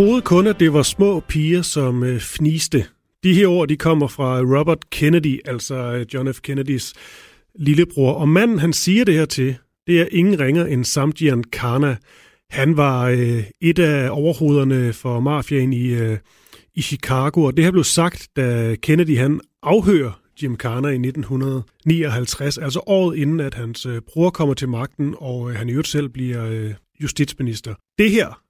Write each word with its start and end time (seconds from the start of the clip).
Troede 0.00 0.22
kun, 0.22 0.46
at 0.46 0.60
det 0.60 0.72
var 0.72 0.82
små 0.82 1.20
piger, 1.20 1.62
som 1.62 2.02
øh, 2.02 2.20
fniste. 2.20 2.86
De 3.24 3.34
her 3.34 3.46
ord, 3.46 3.68
de 3.68 3.76
kommer 3.76 4.06
fra 4.06 4.40
Robert 4.40 4.90
Kennedy, 4.90 5.40
altså 5.44 5.74
øh, 5.74 6.06
John 6.14 6.34
F. 6.34 6.40
Kennedys 6.40 6.94
lillebror. 7.54 8.12
Og 8.12 8.28
manden, 8.28 8.58
han 8.58 8.72
siger 8.72 9.04
det 9.04 9.14
her 9.14 9.24
til, 9.24 9.56
det 9.86 10.00
er 10.00 10.06
ingen 10.10 10.40
ringer 10.40 10.66
end 10.66 10.84
Samjian 10.84 11.44
Kana. 11.44 11.96
Han 12.50 12.76
var 12.76 13.08
øh, 13.08 13.44
et 13.60 13.78
af 13.78 14.10
overhovederne 14.10 14.92
for 14.92 15.20
mafiaen 15.20 15.72
i, 15.72 15.86
øh, 15.86 16.18
i 16.74 16.82
Chicago, 16.82 17.42
og 17.42 17.56
det 17.56 17.64
her 17.64 17.70
blev 17.70 17.84
sagt, 17.84 18.28
da 18.36 18.76
Kennedy 18.82 19.18
han 19.18 19.40
afhører 19.62 20.20
Jim 20.42 20.56
Carner 20.56 20.88
i 20.88 20.94
1959, 20.94 22.58
altså 22.58 22.80
året 22.86 23.16
inden, 23.16 23.40
at 23.40 23.54
hans 23.54 23.86
øh, 23.86 24.00
bror 24.00 24.30
kommer 24.30 24.54
til 24.54 24.68
magten, 24.68 25.14
og 25.18 25.50
øh, 25.50 25.56
han 25.56 25.68
i 25.68 25.72
øvrigt 25.72 25.88
selv 25.88 26.08
bliver 26.08 26.46
øh, 26.46 26.74
justitsminister. 27.02 27.74
Det 27.98 28.10
her, 28.10 28.40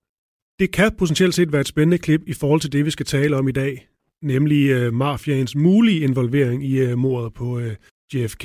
det 0.61 0.71
kan 0.71 0.93
potentielt 0.99 1.35
set 1.35 1.53
være 1.53 1.61
et 1.61 1.69
spændende 1.69 1.99
klip 1.99 2.21
i 2.27 2.33
forhold 2.33 2.61
til 2.61 2.73
det, 2.73 2.85
vi 2.85 2.91
skal 2.91 3.07
tale 3.07 3.37
om 3.37 3.49
i 3.49 3.53
dag, 3.53 3.89
nemlig 4.23 4.69
øh, 4.69 4.95
mafiaens 4.95 5.57
mulige 5.57 6.01
involvering 6.01 6.65
i 6.65 6.79
øh, 6.79 6.99
mordet 6.99 7.35
på 7.35 7.59
øh, 7.59 7.77
JFK. 8.15 8.45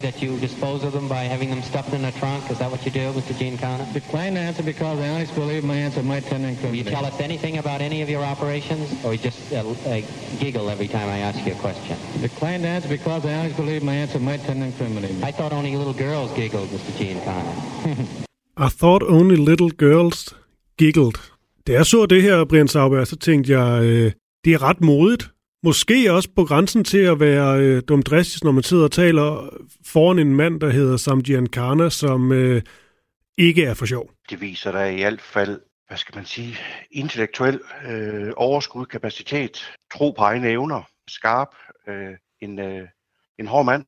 That 0.00 0.20
you 0.24 0.32
dispose 0.48 0.86
of 0.86 0.92
them 0.92 1.06
by 1.08 1.22
having 1.34 1.50
them 1.54 1.62
stuffed 1.62 1.92
in 1.98 2.04
a 2.04 2.10
trunk? 2.20 2.42
Is 2.52 2.58
that 2.62 2.70
what 2.72 2.82
you 2.86 2.92
do, 3.00 3.06
Mr. 3.18 3.32
Gene 3.40 3.58
Connor? 3.64 3.86
Decline 3.94 4.32
to 4.34 4.40
answer 4.48 4.64
because 4.72 4.96
I 5.04 5.08
honestly 5.14 5.36
believe 5.42 5.62
my 5.72 5.78
answer 5.86 6.02
might 6.02 6.24
tend 6.30 6.42
to 6.44 6.66
Will 6.66 6.76
you 6.80 6.84
tell 6.96 7.06
us 7.10 7.18
anything 7.28 7.54
about 7.64 7.80
any 7.88 8.02
of 8.04 8.08
your 8.14 8.24
operations, 8.32 8.86
or 9.04 9.08
you 9.14 9.20
just 9.28 9.40
uh, 9.52 9.58
uh, 9.58 10.00
giggle 10.42 10.66
every 10.74 10.88
time 10.96 11.08
I 11.16 11.18
ask 11.28 11.38
you 11.46 11.52
a 11.58 11.60
question? 11.66 11.96
Decline 12.20 12.60
to 12.64 12.68
answer 12.76 12.88
because 12.98 13.22
I 13.30 13.32
honestly 13.38 13.64
believe 13.64 13.82
my 13.92 13.96
answer 14.04 14.18
might 14.30 14.42
tend 14.46 14.58
to 14.62 14.66
incriminate 14.66 15.14
me. 15.16 15.22
I 15.30 15.32
thought 15.38 15.52
only 15.52 15.76
little 15.76 15.98
girls 16.06 16.28
giggled, 16.40 16.68
Mr. 16.74 16.92
Gene 16.98 17.20
Connor. 17.26 17.56
I 18.66 18.68
thought 18.80 19.02
only 19.18 19.36
little 19.50 19.72
girls 19.86 20.34
giggled. 20.76 21.33
Da 21.66 21.72
jeg 21.72 21.86
så 21.86 22.06
det 22.06 22.22
her, 22.22 22.44
Brian 22.44 22.68
Sauber, 22.68 23.04
så 23.04 23.16
tænkte 23.16 23.52
jeg, 23.52 23.84
øh, 23.84 24.12
det 24.44 24.52
er 24.52 24.62
ret 24.62 24.80
modigt. 24.80 25.30
Måske 25.62 26.12
også 26.12 26.28
på 26.36 26.44
grænsen 26.44 26.84
til 26.84 26.98
at 26.98 27.20
være 27.20 27.60
øh, 27.60 27.82
dumdristisk, 27.88 28.44
når 28.44 28.52
man 28.52 28.62
sidder 28.62 28.84
og 28.84 28.92
taler 28.92 29.48
foran 29.86 30.18
en 30.18 30.34
mand, 30.34 30.60
der 30.60 30.70
hedder 30.70 30.96
Samjian 30.96 31.46
Kana, 31.46 31.88
som 31.88 32.32
øh, 32.32 32.62
ikke 33.38 33.64
er 33.64 33.74
for 33.74 33.86
sjov. 33.86 34.10
Det 34.30 34.40
viser 34.40 34.72
da 34.72 34.84
i 34.84 35.00
hvert 35.00 35.20
fald, 35.20 35.60
hvad 35.88 35.96
skal 35.96 36.16
man 36.16 36.24
sige, 36.24 36.56
intellektuel 36.90 37.60
øh, 37.90 38.32
overskud, 38.36 38.86
kapacitet, 38.86 39.70
tro 39.94 40.10
på 40.10 40.22
egne 40.22 40.50
evner, 40.50 40.82
skarp, 41.08 41.48
øh, 41.88 42.16
en, 42.40 42.58
øh, 42.58 42.88
en 43.38 43.46
hård 43.46 43.64
mand, 43.64 43.84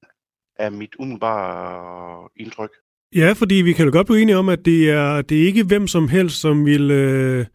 er 0.58 0.70
mit 0.70 0.94
umiddelbare 0.98 2.28
indtryk. 2.36 2.70
Ja, 3.14 3.32
fordi 3.32 3.54
vi 3.54 3.72
kan 3.72 3.84
jo 3.86 3.92
godt 3.92 4.06
blive 4.06 4.22
enige 4.22 4.36
om, 4.36 4.48
at 4.48 4.64
det 4.64 4.90
er, 4.90 5.22
det 5.22 5.42
er 5.42 5.46
ikke 5.46 5.64
hvem 5.64 5.88
som 5.88 6.08
helst, 6.08 6.40
som 6.40 6.66
vil 6.66 6.90
øh, 6.90 7.46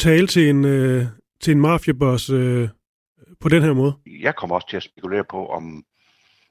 tale 0.00 0.26
til 0.26 0.48
en, 0.48 0.64
øh, 0.64 1.06
til 1.40 1.50
en 1.52 1.60
mafiaboss 1.60 2.30
øh, 2.30 2.68
på 3.40 3.48
den 3.48 3.62
her 3.62 3.72
måde. 3.72 3.94
Jeg 4.20 4.36
kommer 4.36 4.56
også 4.56 4.68
til 4.68 4.76
at 4.76 4.82
spekulere 4.82 5.24
på, 5.24 5.46
om 5.46 5.84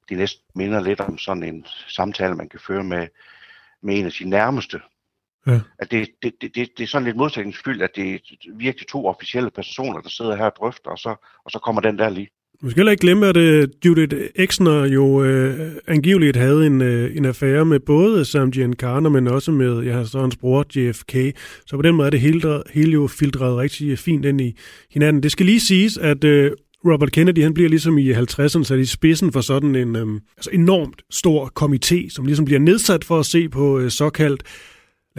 det 0.09 0.17
næsten 0.17 0.43
minder 0.55 0.81
lidt 0.81 0.99
om 0.99 1.17
sådan 1.17 1.43
en 1.43 1.65
samtale, 1.87 2.35
man 2.35 2.49
kan 2.49 2.59
føre 2.67 2.83
med, 2.83 3.07
med 3.81 3.99
en 3.99 4.05
af 4.05 4.11
sine 4.11 4.29
nærmeste. 4.29 4.81
Ja. 5.47 5.59
At 5.79 5.91
det, 5.91 6.09
det, 6.23 6.33
det, 6.41 6.55
det, 6.55 6.69
det 6.77 6.83
er 6.83 6.87
sådan 6.87 7.05
lidt 7.05 7.17
modsætningsfyldt, 7.17 7.81
at 7.81 7.95
det 7.95 8.13
er 8.13 8.19
virkelig 8.53 8.87
to 8.87 9.07
officielle 9.07 9.51
personer, 9.51 10.01
der 10.01 10.09
sidder 10.09 10.35
her 10.35 10.45
og 10.45 10.55
drøfter, 10.55 10.91
og 10.91 10.97
så, 10.97 11.15
og 11.45 11.51
så 11.51 11.59
kommer 11.59 11.81
den 11.81 11.97
der 11.97 12.09
lige. 12.09 12.29
Vi 12.63 12.69
skal 12.69 12.79
heller 12.79 12.91
ikke 12.91 13.01
glemme, 13.01 13.27
at 13.27 13.37
uh, 13.37 13.69
Judith 13.85 14.15
Exner 14.35 14.85
jo 14.85 15.03
uh, 15.03 15.55
angiveligt 15.87 16.37
havde 16.37 16.65
en, 16.65 16.81
uh, 16.81 17.17
en 17.17 17.25
affære 17.25 17.65
med 17.65 17.79
både 17.79 18.25
Sam 18.25 18.51
Giancana, 18.51 19.09
men 19.09 19.27
også 19.27 19.51
med 19.51 19.83
ja, 19.83 20.05
så 20.05 20.19
hans 20.19 20.37
bror 20.37 20.65
JFK. 20.75 21.15
Så 21.65 21.75
på 21.75 21.81
den 21.81 21.95
måde 21.95 22.05
er 22.05 22.09
det 22.09 22.19
hele, 22.19 22.61
hele 22.73 22.91
jo 22.91 23.07
filtreret 23.07 23.57
rigtig 23.57 23.99
fint 23.99 24.25
ind 24.25 24.41
i 24.41 24.57
hinanden. 24.91 25.23
Det 25.23 25.31
skal 25.31 25.45
lige 25.45 25.59
siges, 25.59 25.97
at 25.97 26.23
uh, 26.23 26.51
Robert 26.85 27.11
Kennedy 27.11 27.43
han 27.43 27.53
bliver 27.53 27.69
ligesom 27.69 27.97
i 27.97 28.13
50'erne 28.13 28.63
sat 28.63 28.79
i 28.79 28.85
spidsen 28.85 29.31
for 29.31 29.41
sådan 29.41 29.75
en 29.75 29.95
um, 29.95 30.21
altså 30.37 30.49
enormt 30.53 31.01
stor 31.09 31.51
komité, 31.61 32.09
som 32.09 32.25
ligesom 32.25 32.45
bliver 32.45 32.59
nedsat 32.59 33.03
for 33.03 33.19
at 33.19 33.25
se 33.25 33.49
på 33.49 33.79
uh, 33.79 33.89
såkaldt 33.89 34.43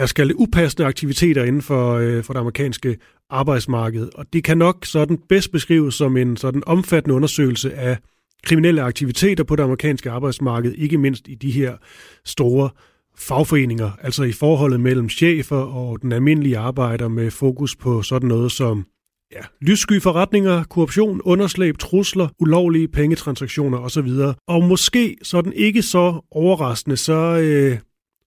lad 0.01 0.05
os 0.05 0.13
kalde 0.13 0.29
det 0.29 0.37
upassende 0.39 0.87
aktiviteter 0.87 1.45
inden 1.45 1.63
for, 1.63 1.95
øh, 1.95 2.25
for 2.25 2.33
det 2.33 2.41
amerikanske 2.41 2.97
arbejdsmarked. 3.31 4.09
Og 4.15 4.27
det 4.33 4.45
kan 4.45 4.59
nok 4.59 4.85
sådan 4.85 5.19
bedst 5.29 5.53
beskrives 5.53 5.95
som 5.95 6.17
en 6.17 6.37
sådan 6.37 6.63
omfattende 6.67 7.15
undersøgelse 7.15 7.75
af 7.75 7.99
kriminelle 8.43 8.83
aktiviteter 8.83 9.45
på 9.45 9.57
det 9.57 9.63
amerikanske 9.63 10.11
arbejdsmarked, 10.11 10.73
ikke 10.73 10.99
mindst 10.99 11.29
i 11.29 11.35
de 11.35 11.51
her 11.51 11.77
store 12.25 12.71
fagforeninger, 13.17 13.91
altså 14.03 14.23
i 14.23 14.33
forholdet 14.33 14.81
mellem 14.81 15.09
chefer 15.09 15.57
og 15.57 16.03
den 16.03 16.13
almindelige 16.13 16.59
arbejder 16.59 17.09
med 17.09 17.31
fokus 17.31 17.77
på 17.77 18.03
sådan 18.03 18.29
noget 18.29 18.53
som 18.53 18.87
ja, 19.33 19.41
lyssky 19.61 20.03
forretninger, 20.03 20.65
korruption, 20.65 21.21
underslæb, 21.25 21.79
trusler, 21.79 22.29
ulovlige 22.39 22.89
pengetransaktioner 22.89 23.79
osv. 23.79 24.09
Og 24.49 24.65
måske 24.65 25.17
sådan 25.23 25.53
ikke 25.53 25.83
så 25.83 26.21
overraskende, 26.31 26.97
så, 26.97 27.39
øh, 27.43 27.79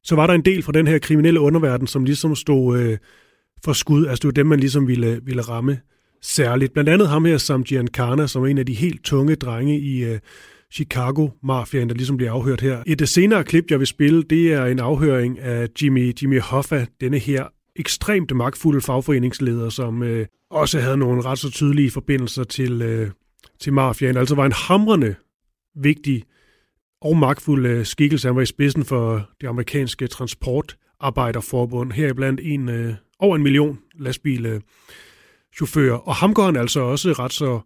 så 0.03 0.15
var 0.15 0.27
der 0.27 0.33
en 0.33 0.45
del 0.45 0.63
fra 0.63 0.71
den 0.71 0.87
her 0.87 0.99
kriminelle 0.99 1.39
underverden, 1.39 1.87
som 1.87 2.05
ligesom 2.05 2.35
stod 2.35 2.79
øh, 2.79 2.97
for 3.63 3.73
skud. 3.73 4.05
Altså 4.05 4.21
det 4.21 4.25
var 4.25 4.31
dem, 4.31 4.45
man 4.45 4.59
ligesom 4.59 4.87
ville, 4.87 5.19
ville 5.23 5.41
ramme 5.41 5.79
særligt. 6.21 6.73
Blandt 6.73 6.89
andet 6.89 7.09
ham 7.09 7.25
her, 7.25 7.37
Sam 7.37 7.63
Giancana, 7.63 8.27
som 8.27 8.43
er 8.43 8.47
en 8.47 8.57
af 8.57 8.65
de 8.65 8.73
helt 8.73 9.03
tunge 9.03 9.35
drenge 9.35 9.79
i 9.79 10.03
øh, 10.03 10.19
Chicago-mafiaen, 10.73 11.89
der 11.89 11.95
ligesom 11.95 12.17
bliver 12.17 12.31
afhørt 12.31 12.61
her. 12.61 12.83
Et 12.87 13.09
senere 13.09 13.43
klip, 13.43 13.71
jeg 13.71 13.79
vil 13.79 13.87
spille, 13.87 14.23
det 14.23 14.53
er 14.53 14.65
en 14.65 14.79
afhøring 14.79 15.39
af 15.39 15.67
Jimmy, 15.81 16.13
Jimmy 16.21 16.39
Hoffa, 16.39 16.85
denne 17.01 17.17
her 17.17 17.45
ekstremt 17.75 18.35
magtfulde 18.35 18.81
fagforeningsleder, 18.81 19.69
som 19.69 20.03
øh, 20.03 20.25
også 20.51 20.79
havde 20.79 20.97
nogle 20.97 21.21
ret 21.21 21.39
så 21.39 21.51
tydelige 21.51 21.91
forbindelser 21.91 22.43
til, 22.43 22.81
øh, 22.81 23.09
til 23.59 23.73
mafiaen. 23.73 24.17
Altså 24.17 24.35
var 24.35 24.45
en 24.45 24.51
hamrende 24.51 25.15
vigtig 25.75 26.23
og 27.03 27.17
magtfuld 27.17 27.85
skikkelse. 27.85 28.27
Han 28.27 28.35
var 28.35 28.41
i 28.41 28.45
spidsen 28.45 28.85
for 28.85 29.29
det 29.41 29.47
amerikanske 29.47 30.07
transportarbejderforbund, 30.07 31.91
heriblandt 31.91 32.41
en, 32.43 32.69
øh, 32.69 32.95
over 33.19 33.35
en 33.35 33.43
million 33.43 33.79
lastbilchauffører. 33.99 35.97
Og 35.97 36.15
ham 36.15 36.33
går 36.33 36.43
han 36.43 36.55
altså 36.55 36.79
også 36.79 37.09
ret 37.09 37.33
så 37.33 37.59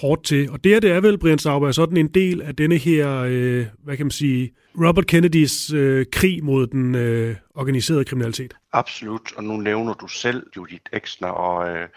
hårdt 0.00 0.24
til. 0.24 0.50
Og 0.50 0.64
det 0.64 0.72
her, 0.72 0.80
det 0.80 0.90
er 0.90 1.00
vel, 1.00 1.18
Brian 1.18 1.38
Sauber, 1.38 1.72
sådan 1.72 1.96
en 1.96 2.08
del 2.08 2.42
af 2.42 2.56
denne 2.56 2.76
her, 2.76 3.18
øh, 3.18 3.66
hvad 3.84 3.96
kan 3.96 4.06
man 4.06 4.10
sige, 4.10 4.52
Robert 4.78 5.06
Kennedys 5.06 5.72
øh, 5.72 6.06
krig 6.12 6.44
mod 6.44 6.66
den 6.66 6.94
øh, 6.94 7.36
organiserede 7.54 8.04
kriminalitet. 8.04 8.54
Absolut, 8.72 9.32
og 9.36 9.44
nu 9.44 9.56
nævner 9.56 9.94
du 9.94 10.08
selv 10.08 10.46
Judith 10.56 10.84
Exner, 10.92 11.28
og 11.28 11.68
øh, 11.68 11.88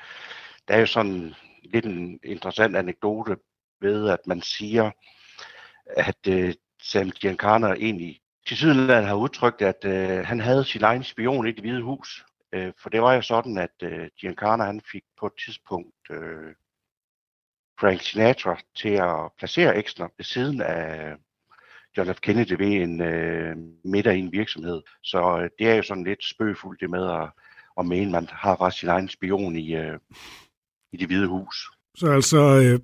der 0.68 0.74
er 0.74 0.80
jo 0.80 0.86
sådan 0.86 1.34
lidt 1.74 1.86
en 1.86 2.20
interessant 2.24 2.76
anekdote 2.76 3.36
ved, 3.82 4.10
at 4.10 4.20
man 4.28 4.42
siger, 4.42 4.92
at 5.98 6.18
øh, 6.28 6.54
Sam 6.88 7.12
Giancana 7.12 7.68
egentlig 7.74 8.20
til 8.48 8.58
sydenland 8.58 9.06
har 9.06 9.16
udtrykt, 9.16 9.62
at 9.62 9.86
øh, 9.86 10.26
han 10.26 10.40
havde 10.40 10.66
sin 10.66 10.84
egen 10.84 11.04
spion 11.04 11.48
i 11.48 11.52
det 11.52 11.60
hvide 11.60 11.82
hus. 11.82 12.26
Øh, 12.54 12.74
for 12.82 12.90
det 12.90 13.02
var 13.02 13.14
jo 13.14 13.22
sådan, 13.22 13.58
at 13.58 13.76
øh, 13.84 14.10
Giancana 14.20 14.64
han 14.64 14.82
fik 14.92 15.04
på 15.20 15.26
et 15.26 15.34
tidspunkt 15.46 15.96
øh, 16.12 16.54
Frank 17.80 18.02
Sinatra 18.02 18.60
til 18.76 18.90
at 18.90 19.32
placere 19.38 19.78
Exner 19.78 20.08
ved 20.18 20.26
siden 20.26 20.62
af 20.62 21.12
øh, 21.12 21.18
John 21.98 22.14
F. 22.14 22.20
Kennedy 22.20 22.54
ved 22.54 22.74
en 22.74 23.02
øh, 23.02 23.56
middag 23.84 24.16
i 24.16 24.20
en 24.20 24.32
virksomhed. 24.32 24.82
Så 25.04 25.40
øh, 25.42 25.50
det 25.60 25.70
er 25.70 25.76
jo 25.76 25.84
sådan 25.84 26.04
lidt 26.04 26.24
spøgefuldt 26.26 26.82
det 26.82 26.90
med 26.90 27.12
at, 27.12 27.30
at 27.80 27.86
mene, 27.86 28.12
man 28.12 28.28
har 28.32 28.56
faktisk 28.58 28.80
sin 28.80 28.90
egen 28.90 29.10
spion 29.10 29.56
i, 29.56 29.76
øh, 29.76 30.00
i 30.92 30.98
det 30.98 31.08
hvide 31.08 31.28
hus. 31.28 31.72
Så 31.98 32.12
altså, 32.12 32.38
øh, 32.38 32.80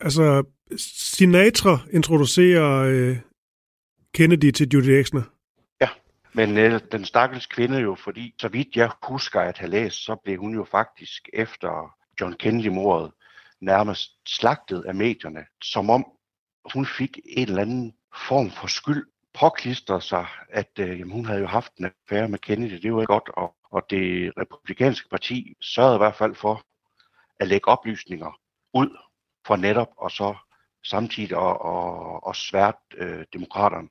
altså 0.00 0.44
Sinatra 0.76 1.78
introducerer 1.92 2.82
øh, 2.82 3.18
Kennedy 4.14 4.50
til 4.50 4.68
Judy 4.68 4.88
Exner. 4.88 5.22
Ja, 5.80 5.88
men 6.32 6.58
øh, 6.58 6.80
den 6.92 7.04
stakkels 7.04 7.46
kvinde 7.46 7.78
jo, 7.78 7.94
fordi 7.94 8.34
så 8.40 8.48
vidt 8.48 8.76
jeg 8.76 8.90
husker 9.02 9.40
at 9.40 9.58
have 9.58 9.70
læst, 9.70 10.04
så 10.04 10.16
blev 10.24 10.40
hun 10.40 10.54
jo 10.54 10.64
faktisk 10.70 11.28
efter 11.32 11.94
John 12.20 12.32
Kennedy-mordet 12.32 13.12
nærmest 13.60 14.10
slagtet 14.26 14.84
af 14.84 14.94
medierne, 14.94 15.44
som 15.62 15.90
om 15.90 16.06
hun 16.72 16.86
fik 16.86 17.18
en 17.24 17.48
eller 17.48 17.62
anden 17.62 17.94
form 18.28 18.50
for 18.50 18.66
skyld 18.66 19.06
påklistret 19.34 20.02
sig, 20.02 20.26
at 20.48 20.70
øh, 20.78 20.88
jamen, 20.98 21.12
hun 21.12 21.24
havde 21.24 21.40
jo 21.40 21.46
haft 21.46 21.76
en 21.76 21.84
affære 21.84 22.28
med 22.28 22.38
Kennedy, 22.38 22.82
det 22.82 22.94
var 22.94 23.04
godt, 23.04 23.28
og, 23.28 23.54
og 23.70 23.82
det 23.90 24.32
republikanske 24.38 25.08
parti 25.08 25.56
sørgede 25.60 25.94
i 25.94 25.98
hvert 25.98 26.14
fald 26.14 26.34
for 26.34 26.62
at 27.40 27.48
lægge 27.48 27.68
oplysninger 27.68 28.40
ud 28.74 28.88
for 29.46 29.56
netop, 29.56 29.88
og 29.96 30.10
så 30.10 30.34
samtidig 30.90 31.36
og, 31.36 31.64
og, 31.64 32.26
og 32.26 32.36
svært 32.36 32.74
øh, 32.98 33.24
demokraterne. 33.32 33.88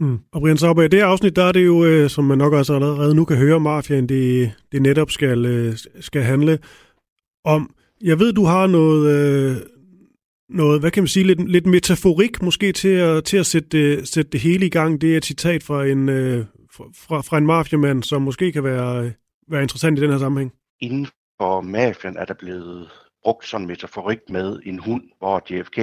Mm. 0.00 0.18
Og 0.32 0.40
Brian 0.40 0.56
Sauber, 0.56 0.82
i 0.82 0.88
det 0.88 1.00
afsnit, 1.00 1.36
der 1.36 1.44
er 1.44 1.52
det 1.52 1.66
jo, 1.66 1.84
øh, 1.84 2.10
som 2.10 2.24
man 2.24 2.38
nok 2.38 2.52
også 2.52 2.74
allerede 2.74 3.14
nu 3.14 3.24
kan 3.24 3.36
høre, 3.36 3.60
mafiaen, 3.60 4.08
det, 4.08 4.52
det 4.72 4.82
netop 4.82 5.10
skal, 5.10 5.46
øh, 5.46 5.74
skal 6.00 6.22
handle 6.22 6.58
om. 7.44 7.74
Jeg 8.00 8.18
ved, 8.18 8.32
du 8.32 8.44
har 8.44 8.66
noget, 8.66 9.10
øh, 9.10 9.56
noget 10.48 10.80
hvad 10.80 10.90
kan 10.90 11.02
man 11.02 11.08
sige, 11.08 11.26
lidt, 11.26 11.50
lidt 11.50 11.66
metaforik 11.66 12.42
måske 12.42 12.72
til 12.72 12.88
at, 12.88 13.24
til 13.24 13.36
at 13.36 13.46
sætte, 13.46 14.06
sætte 14.06 14.30
det 14.30 14.40
hele 14.40 14.66
i 14.66 14.70
gang. 14.70 15.00
Det 15.00 15.12
er 15.12 15.16
et 15.16 15.24
citat 15.24 15.62
fra 15.62 15.86
en, 15.86 16.08
øh, 16.08 16.44
fra, 16.72 17.20
fra 17.20 17.38
en 17.38 17.46
mafiamand, 17.46 18.02
som 18.02 18.22
måske 18.22 18.52
kan 18.52 18.64
være, 18.64 19.12
være 19.48 19.62
interessant 19.62 19.98
i 19.98 20.02
den 20.02 20.10
her 20.10 20.18
sammenhæng. 20.18 20.52
Inden 20.80 21.06
for 21.40 21.60
mafian 21.60 22.16
er 22.16 22.24
der 22.24 22.34
blevet 22.34 22.88
brugt 23.22 23.46
sådan 23.46 23.64
en 23.64 23.68
metaforik 23.68 24.18
med 24.28 24.60
en 24.66 24.78
hund, 24.78 25.02
hvor 25.18 25.42
JFK, 25.50 25.78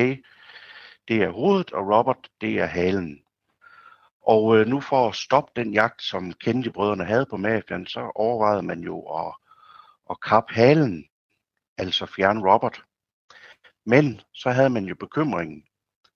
det 1.08 1.24
er 1.24 1.30
hovedet, 1.30 1.72
og 1.72 1.98
Robert, 1.98 2.30
det 2.42 2.60
er 2.60 2.66
halen. 2.66 3.22
Og 4.28 4.58
øh, 4.58 4.68
nu 4.68 4.82
for 4.82 5.10
at 5.10 5.16
stoppe 5.16 5.52
den 5.56 5.74
jagt, 5.74 6.02
som 6.02 6.34
Kennedy-brødrene 6.34 7.06
havde 7.06 7.26
på 7.26 7.38
mafian, 7.38 7.86
så 7.86 8.12
overvejede 8.16 8.64
man 8.64 8.80
jo 8.80 9.00
at, 9.00 9.34
at 10.10 10.22
kappe 10.22 10.54
halen, 10.54 11.06
altså 11.78 12.06
fjerne 12.06 12.54
Robert. 12.54 12.84
Men 13.86 14.22
så 14.34 14.50
havde 14.50 14.70
man 14.70 14.86
jo 14.86 14.96
bekymringen. 14.96 15.64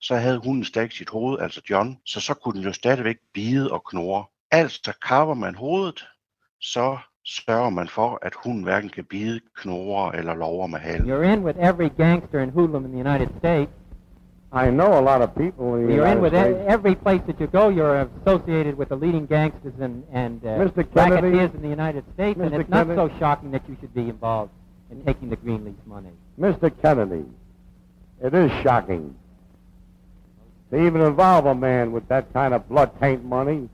Så 0.02 0.16
havde 0.16 0.38
hunden 0.38 0.64
stadig 0.64 0.92
sit 0.92 1.10
hoved, 1.10 1.40
altså 1.40 1.62
John, 1.70 1.98
så 2.06 2.22
så 2.22 2.34
kunne 2.34 2.54
den 2.54 2.64
jo 2.64 2.74
stadigvæk 2.74 3.18
bide 3.34 3.72
og 3.72 3.84
knurre. 3.86 4.26
Altså 4.52 4.94
kapper 5.08 5.34
man 5.34 5.56
hovedet, 5.56 6.08
så 6.62 6.98
sørger 7.26 7.70
man 7.70 7.88
for, 7.88 8.20
at 8.22 8.34
hunden 8.44 8.64
hverken 8.64 8.90
kan 8.90 9.06
bide, 9.06 9.40
knurre 9.56 10.18
eller 10.18 10.36
lover 10.36 10.68
med 10.68 10.80
halen. 10.80 11.10
You're 11.12 11.34
in 11.34 11.44
with 11.44 11.60
every 11.60 11.90
gangster 11.98 12.40
and 12.40 12.52
hoodlum 12.52 12.86
in 12.86 12.92
the 12.92 13.10
United 13.10 13.28
States. 13.40 13.72
I 14.52 14.72
know 14.72 15.00
a 15.00 15.04
lot 15.12 15.22
of 15.22 15.36
people 15.36 15.76
in 15.76 15.88
the 15.88 15.94
You're 15.94 16.08
in 16.08 16.22
with 16.22 16.34
States. 16.34 16.58
e- 16.60 16.68
every 16.68 16.96
place 16.96 17.22
that 17.28 17.40
you 17.40 17.48
go. 17.48 17.70
You're 17.70 18.10
associated 18.22 18.76
with 18.78 18.90
the 18.90 18.96
leading 18.96 19.26
gangsters 19.28 19.74
and 19.80 20.04
and 20.12 20.44
uh, 20.44 20.50
Mr. 20.50 20.92
Kennedy. 20.94 21.28
racketeers 21.38 21.54
in 21.54 21.62
the 21.62 21.70
United 21.70 22.04
States, 22.16 22.40
and 22.40 22.52
Mr. 22.52 22.62
it's 22.62 22.70
not 22.70 22.88
so 22.88 23.12
shocking 23.20 23.52
that 23.52 23.62
you 23.70 23.78
should 23.80 23.94
be 23.94 24.10
involved 24.10 24.52
in 24.92 25.04
taking 25.06 25.30
the 25.30 25.36
Greenleaf 25.36 25.76
money. 25.86 26.10
Mr. 26.40 26.72
Kennedy, 26.82 27.26
it 28.24 28.34
is 28.34 28.52
shocking 28.64 29.16
to 30.72 30.76
even 30.86 31.02
involve 31.02 31.46
a 31.46 31.56
man 31.56 31.92
with 31.92 32.08
that 32.08 32.32
kind 32.34 32.54
of 32.54 32.68
blood 32.70 32.92
taint 33.00 33.24
money. 33.24 33.70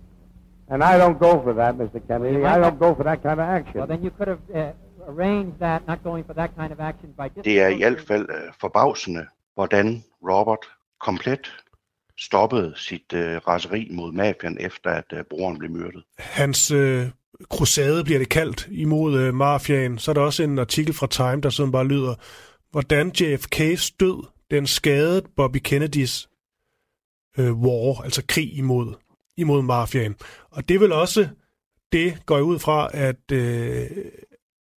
And 0.68 0.84
I 0.84 0.98
don't 0.98 1.20
go 1.20 1.42
for 1.42 1.54
that, 1.54 1.76
Mr. 1.78 2.06
Kennedy. 2.08 2.34
you 2.40 2.46
I 2.46 2.58
don't 2.58 2.80
go 2.80 2.96
for 2.96 3.04
that 3.04 3.22
kind 3.24 3.40
of 3.40 3.48
action. 3.48 3.78
Well, 3.78 3.88
then 3.88 4.04
you 4.04 4.10
could 4.10 4.28
have 4.28 4.40
uh, 4.54 4.72
arranged 5.08 5.60
that, 5.60 5.88
not 5.88 6.04
going 6.04 6.24
for 6.24 6.34
that 6.34 6.56
kind 6.58 6.72
of 6.74 6.80
action 6.80 7.14
by 7.18 7.30
just. 7.30 7.44
Det 7.46 7.62
er 7.62 7.68
i 7.68 7.78
hvert 7.78 8.02
fald 8.08 8.30
øh, 8.30 8.54
forbavsende, 8.62 9.28
hvordan 9.56 10.04
Robert 10.24 10.66
komplet 11.00 11.52
stoppede 12.20 12.74
sit 12.78 13.14
øh, 13.14 13.38
raseri 13.48 13.90
mod 13.92 14.12
mafian, 14.12 14.58
efter 14.60 14.90
at 14.90 15.06
øh, 15.14 15.24
broren 15.30 15.58
blev 15.58 15.72
myrdet. 15.72 16.04
Hans 16.18 16.72
øh, 16.72 17.10
krusade 17.50 18.04
bliver 18.04 18.20
det 18.20 18.30
kaldt 18.30 18.68
imod 18.72 19.20
øh, 19.20 19.34
mafiaen. 19.34 19.98
Så 19.98 20.12
er 20.12 20.14
der 20.14 20.22
også 20.22 20.44
en 20.44 20.60
artikel 20.60 20.94
fra 20.94 21.08
Time, 21.08 21.42
der 21.42 21.50
sådan 21.50 21.72
bare 21.72 21.88
lyder, 21.88 22.16
hvordan 22.72 23.12
JFK's 23.18 23.96
død, 24.00 24.28
den 24.52 24.68
skadede 24.68 25.22
Bobby 25.36 25.58
Kennedys 25.58 26.30
øh, 27.38 27.62
war, 27.62 28.02
altså 28.04 28.24
krig 28.28 28.58
imod, 28.58 28.94
imod 29.38 29.62
mafiaen. 29.62 30.16
Og 30.52 30.70
det 30.70 30.80
vil 30.80 30.92
også 30.92 31.28
det, 31.92 32.26
går 32.26 32.36
jeg 32.36 32.44
ud 32.44 32.60
fra, 32.60 32.90
at, 32.94 33.32
øh, 33.32 33.88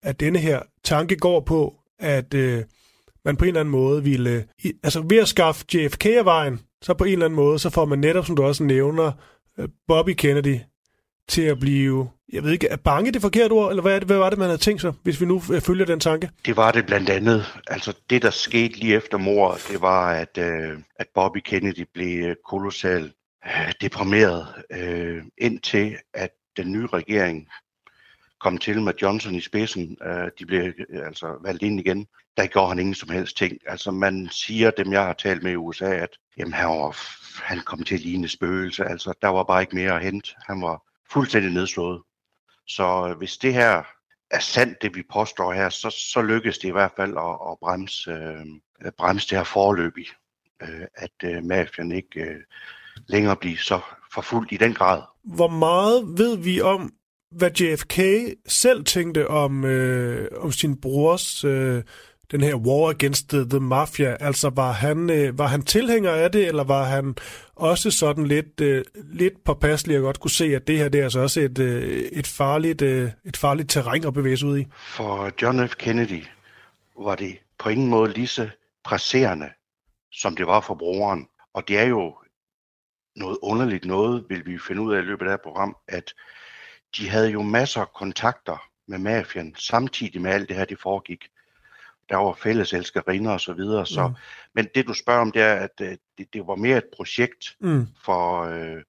at 0.03 0.21
denne 0.21 0.39
her 0.39 0.63
tanke 0.85 1.17
går 1.17 1.41
på, 1.41 1.75
at 1.99 2.35
øh, 2.35 2.65
man 3.25 3.37
på 3.37 3.45
en 3.45 3.49
eller 3.49 3.61
anden 3.61 3.73
måde 3.73 4.05
ville... 4.05 4.45
Altså 4.83 5.05
ved 5.09 5.19
at 5.19 5.29
skaffe 5.29 5.65
JFK 5.75 6.07
af 6.07 6.25
vejen, 6.25 6.61
så 6.83 6.95
på 6.95 7.05
en 7.05 7.13
eller 7.13 7.25
anden 7.25 7.37
måde, 7.37 7.59
så 7.59 7.71
får 7.71 7.85
man 7.85 7.99
netop, 7.99 8.27
som 8.27 8.37
du 8.37 8.43
også 8.43 8.65
nævner, 8.65 9.13
øh, 9.59 9.69
Bobby 9.89 10.15
Kennedy 10.19 10.57
til 11.29 11.43
at 11.43 11.61
blive, 11.61 12.09
jeg 12.33 12.43
ved 12.43 12.53
ikke, 12.53 12.69
er 12.69 12.77
bange 12.77 13.13
det 13.13 13.23
forkerte 13.23 13.53
ord, 13.53 13.71
eller 13.71 13.83
hvad, 13.83 13.95
er 13.95 13.99
det, 13.99 14.09
hvad 14.09 14.17
var 14.17 14.31
det, 14.31 14.39
man 14.39 14.49
havde 14.49 14.61
tænkt 14.61 14.81
sig, 14.81 14.93
hvis 15.03 15.21
vi 15.21 15.27
nu 15.27 15.43
øh, 15.53 15.61
følger 15.61 15.85
den 15.85 16.01
tanke? 16.01 16.31
Det 16.47 16.57
var 16.57 16.73
det 16.73 16.87
blandt 16.87 17.11
andet. 17.11 17.61
Altså 17.67 17.93
det, 18.11 18.23
der 18.23 18.31
skete 18.31 18.79
lige 18.79 18.97
efter 18.97 19.19
mordet, 19.19 19.67
det 19.71 19.81
var, 19.81 20.11
at, 20.11 20.39
øh, 20.39 20.79
at 20.97 21.07
Bobby 21.15 21.39
Kennedy 21.45 21.87
blev 21.95 22.37
kolossal 22.45 23.01
kolossalt 23.01 23.13
øh, 23.47 23.73
deprimeret, 23.81 24.47
øh, 24.71 25.23
indtil 25.39 25.97
at 26.15 26.31
den 26.57 26.73
nye 26.73 26.87
regering 26.87 27.49
kom 28.41 28.59
til 28.59 28.83
med 28.83 28.93
Johnson 29.03 29.35
i 29.35 29.41
spidsen. 29.41 29.97
Øh, 30.07 30.31
de 30.39 30.47
blev 30.47 30.73
øh, 30.89 31.07
altså 31.07 31.39
valgt 31.45 31.63
ind 31.63 31.81
igen. 31.81 32.07
Der 32.39 32.47
gjorde 32.47 32.69
han 32.69 32.79
ingen 32.79 32.95
som 32.95 33.09
helst 33.09 33.37
ting. 33.37 33.59
Altså 33.67 33.91
man 33.91 34.29
siger, 34.31 34.71
dem 34.71 34.93
jeg 34.93 35.05
har 35.05 35.13
talt 35.13 35.43
med 35.43 35.53
i 35.53 35.57
USA, 35.57 35.95
at 35.95 36.11
jamen, 36.37 36.53
han, 36.53 36.69
var, 36.69 36.97
han 37.43 37.61
kom 37.61 37.83
til 37.83 37.95
at 37.95 38.01
ligne 38.01 38.29
spøgelse. 38.29 38.85
Altså 38.85 39.13
der 39.23 39.29
var 39.29 39.43
bare 39.43 39.61
ikke 39.63 39.77
mere 39.77 39.95
at 39.95 40.03
hente. 40.03 40.35
Han 40.47 40.63
var 40.63 40.83
fuldstændig 41.11 41.53
nedslået. 41.53 42.03
Så 42.69 43.09
øh, 43.11 43.19
hvis 43.19 43.37
det 43.37 43.55
her 43.55 43.83
er 44.31 44.39
sandt, 44.41 44.83
det 44.83 44.97
vi 44.97 45.03
påstår 45.13 45.53
her, 45.53 45.69
så, 45.69 45.91
så 46.13 46.23
lykkes 46.23 46.59
det 46.59 46.69
i 46.69 46.73
hvert 46.73 46.93
fald 46.97 47.17
at, 47.17 47.51
at 47.51 47.59
bremse, 47.61 48.11
øh, 48.11 48.93
bremse 48.99 49.29
det 49.29 49.39
her 49.39 49.45
forløb 49.45 49.99
i, 49.99 50.09
øh, 50.63 50.87
at 50.95 51.25
øh, 51.25 51.45
mafian 51.45 51.93
ikke 51.93 52.21
øh, 52.21 52.41
længere 53.07 53.37
bliver 53.37 53.57
så 53.57 53.81
forfulgt 54.15 54.53
i 54.53 54.57
den 54.57 54.75
grad. 54.75 55.03
Hvor 55.25 55.49
meget 55.49 56.19
ved 56.19 56.37
vi 56.37 56.61
om, 56.61 56.93
hvad 57.31 57.51
JFK 57.51 57.99
selv 58.47 58.85
tænkte 58.85 59.29
om, 59.29 59.65
øh, 59.65 60.29
om 60.37 60.53
sin 60.53 60.81
brors, 60.81 61.45
øh, 61.45 61.83
den 62.31 62.41
her 62.41 62.55
war 62.55 62.91
against 62.91 63.29
the, 63.29 63.49
the 63.49 63.61
mafia? 63.61 64.17
Altså 64.21 64.51
var 64.51 64.73
han, 64.73 65.11
øh, 65.11 65.39
var 65.39 65.47
han 65.47 65.63
tilhænger 65.63 66.11
af 66.11 66.33
det, 66.33 66.49
eller 66.49 66.65
var 66.65 66.85
han 66.85 67.17
også 67.57 67.91
sådan 67.91 68.27
lidt, 68.27 68.61
øh, 68.61 68.85
lidt 68.95 69.45
påpasselig 69.45 69.97
og 69.97 70.03
godt 70.03 70.21
kunne 70.21 70.31
se, 70.31 70.45
at 70.45 70.67
det 70.67 70.79
her 70.79 70.89
det 70.89 70.99
er 70.99 71.05
altså 71.05 71.21
også 71.21 71.41
et, 71.41 71.59
øh, 71.59 72.09
et, 72.13 72.27
farligt, 72.27 72.83
øh, 72.83 73.11
et 73.25 73.37
farligt 73.37 73.71
terræn 73.71 74.07
at 74.07 74.15
bevæge 74.15 74.37
sig 74.37 74.49
ud 74.49 74.59
i? 74.59 74.67
For 74.97 75.31
John 75.43 75.69
F. 75.69 75.75
Kennedy 75.75 76.25
var 76.99 77.15
det 77.15 77.39
på 77.59 77.69
ingen 77.69 77.89
måde 77.89 78.13
lige 78.13 78.27
så 78.27 78.49
presserende, 78.85 79.51
som 80.13 80.37
det 80.37 80.47
var 80.47 80.61
for 80.61 80.75
broren. 80.75 81.29
Og 81.55 81.69
det 81.69 81.79
er 81.79 81.87
jo 81.87 82.15
noget 83.17 83.39
underligt 83.43 83.85
noget, 83.85 84.25
vil 84.29 84.47
vi 84.47 84.59
finde 84.59 84.83
ud 84.83 84.95
af 84.95 84.99
i 84.99 85.05
løbet 85.05 85.21
af 85.21 85.25
det 85.25 85.33
her 85.33 85.51
program, 85.53 85.77
at 85.89 86.15
de 86.97 87.09
havde 87.09 87.31
jo 87.31 87.43
masser 87.43 87.81
af 87.81 87.93
kontakter 87.93 88.69
med 88.89 88.99
mafien, 88.99 89.55
samtidig 89.59 90.23
med 90.23 90.31
alt 90.31 90.49
det 90.49 90.57
her, 90.57 90.65
det 90.65 90.81
foregik. 90.81 91.25
Der 92.09 92.17
var 92.17 92.39
fælles 92.43 92.73
elskerinder 92.73 93.31
og 93.31 93.41
så 93.41 93.53
videre. 93.53 93.87
Så, 93.87 94.09
Mm. 94.09 94.15
Men 94.55 94.69
det 94.75 94.87
du 94.87 94.93
spørger 94.95 95.21
om, 95.21 95.33
det 95.33 95.43
er, 95.43 95.55
at 95.55 95.71
øh, 95.81 95.89
det, 96.19 96.27
det 96.33 96.43
var 96.47 96.55
mere 96.55 96.79
et 96.79 96.85
projekt 96.97 97.45
Mm. 97.61 97.87
for, 98.05 98.43
øh, 98.43 98.83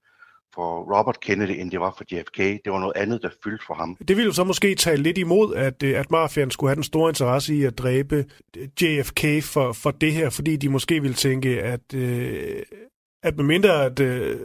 for 0.56 0.98
Robert 0.98 1.20
Kennedy, 1.20 1.50
end 1.62 1.72
det 1.72 1.80
var 1.80 1.94
for 1.98 2.04
JFK. 2.12 2.38
Det 2.38 2.62
var 2.72 2.80
noget 2.80 2.94
andet, 2.96 3.22
der 3.22 3.30
fyldte 3.44 3.66
for 3.68 3.74
ham. 3.74 3.96
Det 4.08 4.18
ville 4.18 4.26
jo 4.28 4.34
så 4.34 4.44
måske 4.44 4.76
tale 4.76 5.04
lidt 5.04 5.18
imod, 5.18 5.56
at, 5.56 5.84
øh, 5.84 6.00
at 6.00 6.12
mafiaen 6.12 6.52
skulle 6.52 6.70
have 6.70 6.76
den 6.76 6.84
store 6.84 7.10
interesse 7.10 7.56
i 7.56 7.64
at 7.64 7.78
dræbe 7.78 8.26
øh, 8.58 8.68
JFK 8.82 9.44
for, 9.44 9.74
for 9.74 9.92
det 9.92 10.14
her, 10.14 10.30
fordi 10.30 10.56
de 10.56 10.70
måske 10.70 11.02
ville 11.02 11.16
tænke, 11.16 11.62
at, 11.62 11.94
øh, 11.94 12.62
at 13.24 13.36
medmindre 13.38 13.86
at... 13.86 14.00
Øh, 14.00 14.40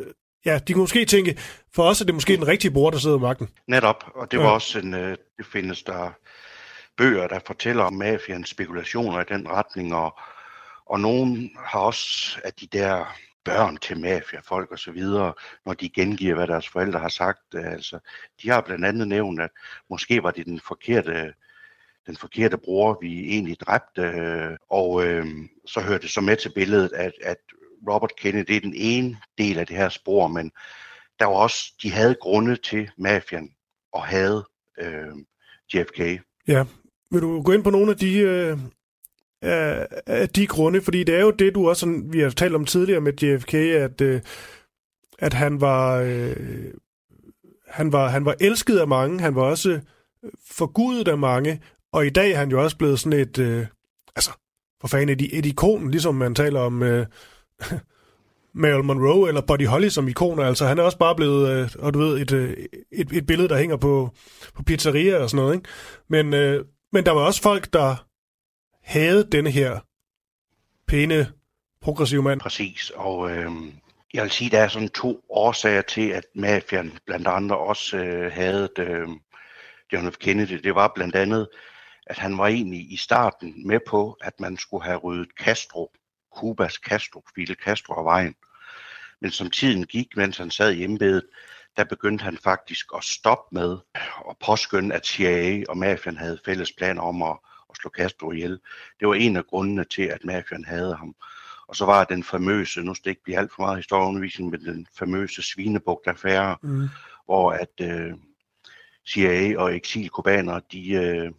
ja, 0.46 0.58
de 0.68 0.72
kunne 0.72 0.82
måske 0.82 1.04
tænke, 1.04 1.38
for 1.74 1.82
os 1.82 2.00
er 2.00 2.04
det 2.04 2.14
måske 2.14 2.36
den 2.36 2.46
rigtige 2.48 2.70
bror, 2.70 2.90
der 2.90 2.98
sidder 2.98 3.16
i 3.16 3.20
magten. 3.20 3.48
Netop, 3.68 4.04
og 4.14 4.30
det 4.30 4.38
var 4.38 4.44
Ja. 4.44 4.50
også 4.50 4.78
en, 4.78 4.94
øh, 4.94 5.16
det 5.38 5.46
findes 5.46 5.82
der 5.82 6.10
bøger, 6.96 7.26
der 7.26 7.38
fortæller 7.46 7.84
om 7.84 7.92
mafians 7.92 8.48
spekulationer 8.48 9.20
i 9.20 9.24
den 9.28 9.48
retning, 9.48 9.94
og, 9.94 10.18
og 10.86 11.00
nogen 11.00 11.50
har 11.58 11.80
også 11.80 12.40
af 12.44 12.52
de 12.52 12.66
der 12.66 13.16
børn 13.44 13.76
til 13.76 14.00
mafiafolk 14.00 14.70
og 14.70 14.78
så 14.78 14.92
videre, 14.92 15.34
når 15.66 15.74
de 15.74 15.88
gengiver, 15.88 16.34
hvad 16.34 16.46
deres 16.46 16.68
forældre 16.68 16.98
har 16.98 17.08
sagt. 17.08 17.54
Øh, 17.54 17.72
altså, 17.72 17.98
de 18.42 18.50
har 18.50 18.60
blandt 18.60 18.84
andet 18.84 19.08
nævnt, 19.08 19.40
at 19.40 19.50
måske 19.90 20.22
var 20.22 20.30
det 20.30 20.46
den 20.46 20.60
forkerte, 20.60 21.34
den 22.06 22.16
forkerte 22.16 22.58
bror, 22.58 22.98
vi 23.00 23.28
egentlig 23.28 23.60
dræbte, 23.60 24.02
øh, 24.02 24.56
og 24.70 25.06
øh, 25.06 25.26
så 25.66 25.80
hørte 25.80 26.02
det 26.02 26.10
så 26.10 26.20
med 26.20 26.36
til 26.36 26.52
billedet, 26.54 26.92
at, 26.92 27.12
at 27.22 27.36
Robert 27.88 28.16
Kennedy 28.16 28.46
det 28.46 28.56
er 28.56 28.60
den 28.60 28.74
ene 28.76 29.20
del 29.38 29.58
af 29.58 29.66
det 29.66 29.76
her 29.76 29.88
spor, 29.88 30.28
men 30.28 30.52
der 31.20 31.26
var 31.26 31.34
også, 31.34 31.72
de 31.82 31.90
havde 31.92 32.14
grunde 32.14 32.56
til 32.56 32.90
mafian 32.98 33.50
og 33.92 34.04
havde 34.04 34.44
øh, 34.78 35.14
JFK. 35.74 36.00
Ja, 36.48 36.64
vil 37.10 37.22
du 37.22 37.42
gå 37.42 37.52
ind 37.52 37.64
på 37.64 37.70
nogle 37.70 37.90
af 37.90 37.96
de, 37.96 38.18
øh, 38.18 38.58
af, 40.06 40.28
de 40.28 40.46
grunde? 40.46 40.80
Fordi 40.80 41.04
det 41.04 41.14
er 41.14 41.20
jo 41.20 41.30
det, 41.30 41.54
du 41.54 41.68
også, 41.68 41.80
sådan, 41.80 42.12
vi 42.12 42.20
har 42.20 42.30
talt 42.30 42.54
om 42.54 42.64
tidligere 42.64 43.00
med 43.00 43.22
JFK, 43.22 43.54
at, 43.54 44.00
øh, 44.00 44.20
at 45.18 45.34
han 45.34 45.60
var... 45.60 46.00
Øh, 46.00 46.36
han 47.68 47.92
var, 47.92 48.08
han 48.08 48.24
var 48.24 48.34
elsket 48.40 48.78
af 48.78 48.88
mange, 48.88 49.20
han 49.20 49.34
var 49.34 49.42
også 49.42 49.70
øh, 49.70 49.80
forgudet 50.50 51.08
af 51.08 51.18
mange, 51.18 51.62
og 51.92 52.06
i 52.06 52.10
dag 52.10 52.30
er 52.32 52.36
han 52.36 52.50
jo 52.50 52.62
også 52.62 52.76
blevet 52.76 53.00
sådan 53.00 53.20
et, 53.20 53.38
øh, 53.38 53.66
altså, 54.16 54.30
for 54.80 54.88
fanden 54.88 55.08
et, 55.08 55.38
et 55.38 55.46
ikon, 55.46 55.90
ligesom 55.90 56.14
man 56.14 56.34
taler 56.34 56.60
om, 56.60 56.82
øh, 56.82 57.06
Marilyn 58.54 58.86
Monroe 58.86 59.28
eller 59.28 59.40
Buddy 59.40 59.66
Holly 59.66 59.88
som 59.88 60.08
ikoner. 60.08 60.44
Altså 60.44 60.66
han 60.66 60.78
er 60.78 60.82
også 60.82 60.98
bare 60.98 61.16
blevet, 61.16 61.48
øh, 61.48 61.70
og 61.78 61.94
du 61.94 61.98
ved, 61.98 62.20
et, 62.20 62.32
øh, 62.32 62.56
et, 62.92 63.12
et 63.12 63.26
billede, 63.26 63.48
der 63.48 63.58
hænger 63.58 63.76
på, 63.76 64.10
på 64.54 64.62
pizzerier 64.62 65.18
og 65.18 65.30
sådan 65.30 65.42
noget. 65.42 65.54
Ikke? 65.54 65.68
Men, 66.08 66.34
øh, 66.34 66.64
men 66.94 67.06
der 67.06 67.12
var 67.12 67.20
også 67.20 67.42
folk, 67.42 67.72
der 67.72 68.06
havde 68.82 69.28
denne 69.32 69.50
her 69.50 69.80
pæne, 70.86 71.32
progressive 71.80 72.22
mand. 72.22 72.40
Præcis, 72.40 72.92
og 72.94 73.30
øh, 73.30 73.50
jeg 74.14 74.22
vil 74.22 74.30
sige, 74.30 74.50
der 74.50 74.60
er 74.60 74.68
sådan 74.68 74.88
to 74.88 75.24
årsager 75.28 75.82
til, 75.82 76.08
at 76.08 76.24
mafian 76.34 76.98
blandt 77.06 77.26
andre 77.26 77.58
også 77.58 77.96
øh, 77.96 78.32
havde 78.32 78.68
øh, 78.78 79.08
John 79.92 80.12
F. 80.12 80.16
Kennedy. 80.16 80.60
Det 80.64 80.74
var 80.74 80.92
blandt 80.94 81.16
andet, 81.16 81.48
at 82.06 82.18
han 82.18 82.38
var 82.38 82.46
egentlig 82.46 82.92
i 82.92 82.96
starten 82.96 83.66
med 83.66 83.80
på, 83.86 84.16
at 84.20 84.40
man 84.40 84.56
skulle 84.56 84.84
have 84.84 84.98
ryddet 84.98 85.28
Castro, 85.40 85.92
Kubas 86.36 86.74
Castro, 86.74 87.24
Fidel 87.34 87.56
Castro 87.64 87.94
af 87.94 88.04
vejen. 88.04 88.34
Men 89.20 89.30
som 89.30 89.50
tiden 89.50 89.86
gik, 89.86 90.16
mens 90.16 90.38
han 90.38 90.50
sad 90.50 90.72
i 90.72 90.84
embedet, 90.84 91.24
der 91.76 91.84
begyndte 91.84 92.24
han 92.24 92.36
faktisk 92.36 92.86
at 92.96 93.04
stoppe 93.04 93.54
med 93.54 93.78
at 94.30 94.36
påskynde, 94.46 94.94
at 94.94 95.06
CIA 95.06 95.64
og 95.68 95.78
mafian 95.78 96.16
havde 96.16 96.38
fælles 96.44 96.72
planer 96.72 97.02
om 97.02 97.22
at, 97.22 97.38
at 97.70 97.76
slå 97.76 97.90
Castro 97.90 98.32
ihjel. 98.32 98.60
Det 99.00 99.08
var 99.08 99.14
en 99.14 99.36
af 99.36 99.46
grundene 99.46 99.84
til, 99.84 100.02
at 100.02 100.24
mafian 100.24 100.64
havde 100.64 100.96
ham. 100.96 101.14
Og 101.68 101.76
så 101.76 101.84
var 101.84 102.04
den 102.04 102.24
famøse, 102.24 102.80
nu 102.82 102.94
skal 102.94 103.04
det 103.04 103.10
ikke 103.10 103.24
blive 103.24 103.38
alt 103.38 103.52
for 103.52 103.62
meget 103.62 103.76
historieundervisning, 103.76 104.50
men 104.50 104.64
den 104.64 104.86
famøse 104.98 105.42
Svinebugt-affære, 105.42 106.56
mm. 106.62 106.88
hvor 107.24 107.52
at 107.52 107.80
øh, 107.80 108.12
CIA 109.06 109.58
og 109.58 109.76
eksilkubanere, 109.76 110.60
de 110.72 110.92
øh, 110.92 111.32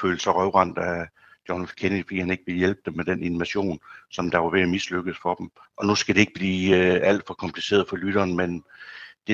følte 0.00 0.22
sig 0.22 0.34
røvrendt 0.34 0.78
af 0.78 1.06
John 1.48 1.66
F. 1.66 1.74
Kennedy, 1.74 2.04
fordi 2.04 2.18
han 2.20 2.30
ikke 2.30 2.42
ville 2.46 2.58
hjælpe 2.58 2.80
dem 2.84 2.94
med 2.94 3.04
den 3.04 3.22
invasion, 3.22 3.78
som 4.10 4.30
der 4.30 4.38
var 4.38 4.50
ved 4.50 4.60
at 4.60 4.68
mislykkes 4.68 5.18
for 5.22 5.34
dem. 5.34 5.50
Og 5.76 5.86
nu 5.86 5.94
skal 5.94 6.14
det 6.14 6.20
ikke 6.20 6.34
blive 6.34 6.76
øh, 6.76 7.00
alt 7.02 7.26
for 7.26 7.34
kompliceret 7.34 7.88
for 7.88 7.96
lytteren, 7.96 8.36
men 8.36 8.64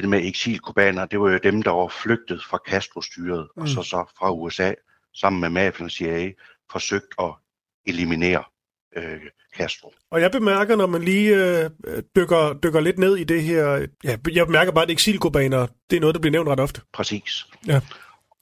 det 0.00 0.08
med 0.08 0.26
eksilkubanere, 0.26 1.08
det 1.10 1.20
var 1.20 1.30
jo 1.30 1.38
dem, 1.42 1.62
der 1.62 1.70
var 1.70 1.88
flygtet 1.88 2.44
fra 2.44 2.58
Castro-styret, 2.68 3.48
mm. 3.56 3.62
og 3.62 3.68
så, 3.68 3.82
så 3.82 4.04
fra 4.18 4.30
USA, 4.30 4.72
sammen 5.14 5.40
med 5.40 5.50
mafien 5.50 5.84
og 5.84 5.90
CIA, 5.90 6.30
forsøgt 6.72 7.14
at 7.18 7.34
eliminere 7.86 8.44
øh, 8.96 9.20
Castro. 9.56 9.92
Og 10.10 10.20
jeg 10.20 10.30
bemærker, 10.30 10.76
når 10.76 10.86
man 10.86 11.02
lige 11.02 11.36
øh, 11.36 11.70
dykker, 12.16 12.52
dykker 12.62 12.80
lidt 12.80 12.98
ned 12.98 13.16
i 13.16 13.24
det 13.24 13.42
her, 13.42 13.86
ja, 14.04 14.16
jeg 14.32 14.46
bemærker 14.46 14.72
bare, 14.72 14.84
at 14.84 14.90
eksilkubaner, 14.90 15.66
det 15.90 15.96
er 15.96 16.00
noget, 16.00 16.14
der 16.14 16.20
bliver 16.20 16.32
nævnt 16.32 16.48
ret 16.48 16.60
ofte. 16.60 16.80
Præcis. 16.92 17.46
Ja. 17.66 17.80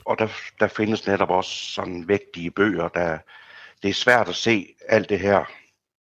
Og 0.04 0.18
der, 0.18 0.28
der 0.60 0.68
findes 0.68 1.06
netop 1.06 1.30
også 1.30 1.50
sådan 1.50 2.08
vægtige 2.08 2.50
bøger, 2.50 2.88
der 2.88 3.18
det 3.82 3.88
er 3.88 3.94
svært 3.94 4.28
at 4.28 4.34
se 4.34 4.74
alt 4.88 5.08
det 5.08 5.20
her, 5.20 5.44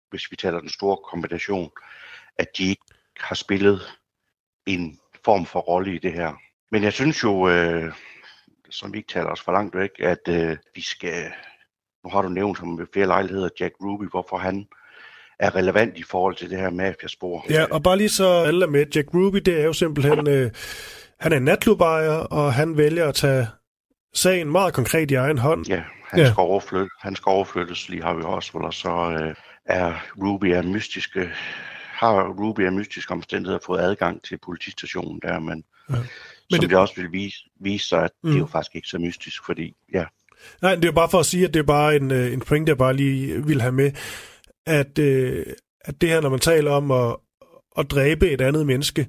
hvis 0.09 0.31
vi 0.31 0.35
taler 0.35 0.59
den 0.59 0.69
store 0.69 0.97
kombination, 0.97 1.71
at 2.37 2.57
de 2.57 2.63
ikke 2.63 2.83
har 3.19 3.35
spillet 3.35 3.81
en 4.65 4.99
form 5.27 5.45
for 5.45 5.59
rolle 5.59 5.95
i 5.95 5.97
det 5.97 6.13
her. 6.13 6.31
Men 6.71 6.83
jeg 6.83 6.93
synes 6.93 7.23
jo, 7.23 7.49
øh, 7.49 7.91
som 8.69 8.93
vi 8.93 8.97
ikke 8.97 9.13
taler 9.13 9.29
os 9.29 9.41
for 9.41 9.51
langt 9.51 9.75
væk, 9.75 9.89
at 9.99 10.23
øh, 10.29 10.57
vi 10.75 10.81
skal, 10.81 11.31
nu 12.03 12.09
har 12.09 12.21
du 12.21 12.29
nævnt 12.29 12.59
ham 12.59 12.79
ved 12.79 12.85
flere 12.93 13.07
lejligheder, 13.07 13.49
Jack 13.59 13.73
Ruby, 13.81 14.09
hvorfor 14.11 14.37
han 14.37 14.67
er 15.39 15.55
relevant 15.55 15.97
i 15.97 16.03
forhold 16.03 16.35
til 16.35 16.49
det 16.49 16.57
her 16.57 16.69
mafiaspor. 16.69 17.45
Ja, 17.49 17.65
og 17.71 17.83
bare 17.83 17.97
lige 17.97 18.09
så 18.09 18.27
alle 18.47 18.65
er 18.65 18.69
med, 18.69 18.85
Jack 18.95 19.07
Ruby, 19.13 19.37
det 19.37 19.59
er 19.59 19.63
jo 19.63 19.73
simpelthen, 19.73 20.27
øh, 20.27 20.51
han 21.19 21.33
er 21.33 21.39
natklubejer, 21.39 22.17
og 22.17 22.53
han 22.53 22.77
vælger 22.77 23.07
at 23.07 23.15
tage 23.15 23.47
sagen 24.13 24.51
meget 24.51 24.73
konkret 24.73 25.11
i 25.11 25.15
egen 25.15 25.37
hånd. 25.37 25.67
Ja, 25.67 25.83
han, 26.09 26.19
ja. 26.19 26.31
skal, 26.31 26.41
overflytte, 26.41 26.89
han 27.01 27.15
skal 27.15 27.29
overflyttes 27.29 27.89
lige 27.89 28.03
har 28.03 28.13
vi 28.13 28.23
også, 28.23 28.51
og 28.53 28.73
så 28.73 29.17
øh, 29.19 29.35
er 29.65 29.93
Ruby 30.23 30.53
af 30.53 30.63
mystiske 30.63 31.29
har 31.97 32.29
Ruby 32.29 32.65
af 32.65 32.71
mystiske 32.71 33.11
omstændigheder 33.11 33.59
fået 33.65 33.79
adgang 33.79 34.23
til 34.23 34.37
politistationen 34.45 35.19
der, 35.21 35.39
men, 35.39 35.63
ja. 35.89 35.95
men 35.95 36.05
som 36.49 36.59
det, 36.59 36.69
det 36.69 36.77
også 36.77 36.93
vil 36.95 37.11
vise, 37.11 37.37
vise 37.59 37.87
sig, 37.87 38.03
at 38.03 38.11
mm. 38.23 38.29
det 38.29 38.35
er 38.35 38.39
jo 38.39 38.45
faktisk 38.45 38.75
ikke 38.75 38.87
så 38.87 38.97
mystisk, 38.97 39.45
fordi 39.45 39.75
ja. 39.93 40.05
Nej, 40.61 40.75
det 40.75 40.85
er 40.85 40.91
bare 40.91 41.09
for 41.09 41.19
at 41.19 41.25
sige, 41.25 41.47
at 41.47 41.53
det 41.53 41.59
er 41.59 41.63
bare 41.63 41.95
en, 41.95 42.11
øh, 42.11 42.33
en 42.33 42.39
point, 42.39 42.69
jeg 42.69 42.77
bare 42.77 42.93
lige 42.93 43.45
vil 43.45 43.61
have 43.61 43.71
med, 43.71 43.91
at, 44.65 44.99
øh, 44.99 45.45
at 45.81 46.01
det 46.01 46.09
her, 46.09 46.21
når 46.21 46.29
man 46.29 46.39
taler 46.39 46.71
om 46.71 46.91
at, 46.91 47.15
at 47.77 47.91
dræbe 47.91 48.29
et 48.29 48.41
andet 48.41 48.65
menneske, 48.65 49.07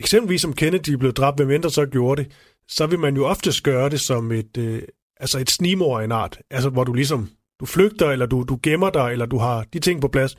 eksempelvis 0.00 0.40
som 0.40 0.52
Kennedy 0.52 0.90
blev 0.90 1.12
dræbt, 1.12 1.38
hvem 1.38 1.50
end 1.50 1.62
der 1.62 1.68
så 1.68 1.86
gjorde 1.86 2.24
det, 2.24 2.32
så 2.68 2.86
vil 2.86 2.98
man 2.98 3.16
jo 3.16 3.26
oftest 3.26 3.62
gøre 3.62 3.90
det 3.90 4.00
som 4.00 4.32
et, 4.32 4.56
øh, 4.58 4.82
altså 5.20 5.38
et 5.38 5.50
snimor 5.50 6.00
af 6.00 6.04
en 6.04 6.12
art, 6.12 6.38
altså 6.50 6.70
hvor 6.70 6.84
du 6.84 6.92
ligesom, 6.92 7.28
du 7.60 7.66
flygter, 7.66 8.10
eller 8.10 8.26
du, 8.26 8.44
du 8.48 8.58
gemmer 8.62 8.90
dig, 8.90 9.12
eller 9.12 9.26
du 9.26 9.38
har 9.38 9.64
de 9.72 9.78
ting 9.78 10.00
på 10.00 10.08
plads. 10.08 10.36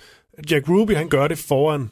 Jack 0.52 0.70
Ruby, 0.70 0.92
han 0.92 1.10
gør 1.10 1.28
det 1.28 1.38
foran, 1.38 1.90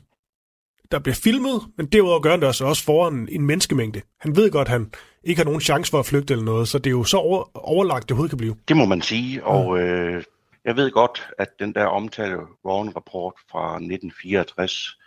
der 0.91 0.99
bliver 0.99 1.15
filmet, 1.15 1.61
men 1.77 1.85
derudover 1.85 2.19
gør 2.19 2.31
han 2.31 2.39
det 2.39 2.47
også, 2.47 2.65
også 2.65 2.83
foran 2.83 3.27
en 3.31 3.45
menneskemængde. 3.45 4.01
Han 4.19 4.35
ved 4.35 4.51
godt, 4.51 4.67
at 4.67 4.71
han 4.71 4.91
ikke 5.23 5.39
har 5.39 5.45
nogen 5.45 5.61
chance 5.61 5.91
for 5.91 5.99
at 5.99 6.05
flygte 6.05 6.33
eller 6.33 6.45
noget, 6.45 6.67
så 6.67 6.77
det 6.77 6.87
er 6.87 6.91
jo 6.91 7.03
så 7.03 7.17
over, 7.17 7.57
overlagt, 7.57 8.03
det 8.03 8.11
overhovedet 8.11 8.31
kan 8.31 8.37
blive. 8.37 8.55
Det 8.67 8.77
må 8.77 8.85
man 8.85 9.01
sige, 9.01 9.45
og 9.45 9.75
mm. 9.75 9.79
øh, 9.79 10.23
jeg 10.65 10.75
ved 10.75 10.91
godt, 10.91 11.29
at 11.37 11.49
den 11.59 11.73
der 11.73 11.85
omtale 11.85 12.37
Warren-rapport 12.65 13.33
fra 13.51 13.73
1964 13.73 14.97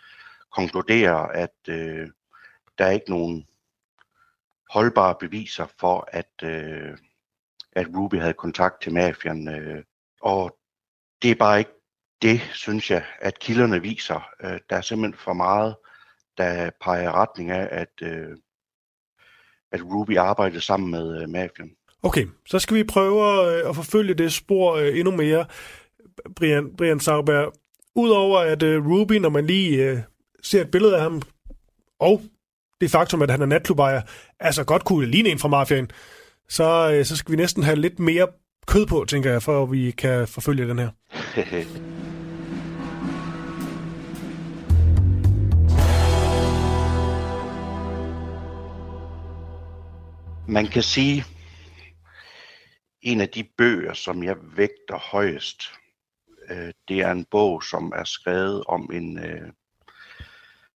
konkluderer, 0.51 1.15
at 1.15 1.55
øh, 1.69 2.07
der 2.77 2.85
er 2.85 2.91
ikke 2.91 3.09
nogen 3.09 3.45
holdbare 4.69 5.15
beviser 5.19 5.67
for, 5.79 6.07
at, 6.11 6.31
øh, 6.43 6.97
at 7.71 7.87
Ruby 7.97 8.15
havde 8.19 8.33
kontakt 8.33 8.81
til 8.81 8.93
mafian. 8.93 9.47
Øh, 9.47 9.83
og 10.21 10.57
det 11.21 11.31
er 11.31 11.35
bare 11.35 11.59
ikke 11.59 11.71
det, 12.23 12.41
synes 12.53 12.91
jeg, 12.91 13.03
at 13.21 13.39
kilderne 13.39 13.81
viser. 13.81 14.29
Øh, 14.43 14.59
der 14.69 14.75
er 14.75 14.81
simpelthen 14.81 15.19
for 15.19 15.33
meget, 15.33 15.75
der 16.37 16.69
peger 16.81 17.11
retning 17.11 17.51
af, 17.51 17.67
at, 17.71 18.07
øh, 18.07 18.37
at 19.71 19.81
Ruby 19.83 20.17
arbejdede 20.17 20.61
sammen 20.61 20.91
med 20.91 21.21
øh, 21.21 21.29
mafian. 21.29 21.71
Okay, 22.03 22.27
så 22.45 22.59
skal 22.59 22.77
vi 22.77 22.83
prøve 22.83 23.53
øh, 23.53 23.69
at 23.69 23.75
forfølge 23.75 24.13
det 24.13 24.33
spor 24.33 24.75
øh, 24.75 24.97
endnu 24.99 25.11
mere, 25.11 25.45
Brian, 26.35 26.75
Brian 26.77 26.99
Sauberg. 26.99 27.53
Udover 27.95 28.39
at 28.39 28.63
øh, 28.63 28.85
Ruby, 28.85 29.13
når 29.13 29.29
man 29.29 29.45
lige 29.45 29.83
øh, 29.83 29.97
ser 30.43 30.61
et 30.61 30.71
billede 30.71 30.95
af 30.95 31.01
ham, 31.01 31.21
og 31.99 32.21
det 32.81 32.91
faktum, 32.91 33.21
at 33.21 33.31
han 33.31 33.41
er 33.41 33.45
natklubejer, 33.45 34.01
altså 34.39 34.63
godt 34.63 34.85
kunne 34.85 35.05
ligne 35.05 35.29
en 35.29 35.39
fra 35.39 35.47
mafiaen, 35.47 35.91
så, 36.49 36.91
øh, 36.93 37.05
så 37.05 37.15
skal 37.15 37.31
vi 37.31 37.37
næsten 37.37 37.63
have 37.63 37.75
lidt 37.75 37.99
mere 37.99 38.27
kød 38.67 38.85
på, 38.85 39.05
tænker 39.07 39.31
jeg, 39.31 39.43
for 39.43 39.63
at 39.63 39.71
vi 39.71 39.91
kan 39.91 40.27
forfølge 40.27 40.67
den 40.67 40.79
her. 40.79 40.89
Man 50.47 50.67
kan 50.67 50.83
sige, 50.83 51.23
en 53.01 53.21
af 53.21 53.29
de 53.29 53.43
bøger, 53.57 53.93
som 53.93 54.23
jeg 54.23 54.35
vægter 54.41 54.97
højest, 54.97 55.63
øh, 56.49 56.73
det 56.87 56.99
er 56.99 57.11
en 57.11 57.25
bog, 57.25 57.63
som 57.63 57.93
er 57.95 58.03
skrevet 58.03 58.63
om 58.67 58.89
en, 58.93 59.19
øh, 59.19 59.51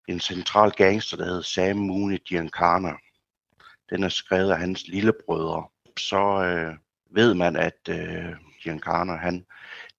en 0.08 0.20
central 0.20 0.72
gangster, 0.72 1.18
der 1.18 1.26
hedder 1.26 1.42
Sam 1.42 1.78
Mooney 1.78 2.18
Giancana. 2.18 2.94
Den 3.90 4.04
er 4.04 4.10
skrevet 4.10 4.52
af 4.52 4.60
hans 4.60 4.88
lillebrødre. 4.88 5.68
Så 5.98 6.44
øh, 6.44 6.76
ved 7.12 7.34
man, 7.34 7.56
at 7.56 7.90
øh, 7.90 8.36
Giancana 8.64 9.16
han 9.16 9.46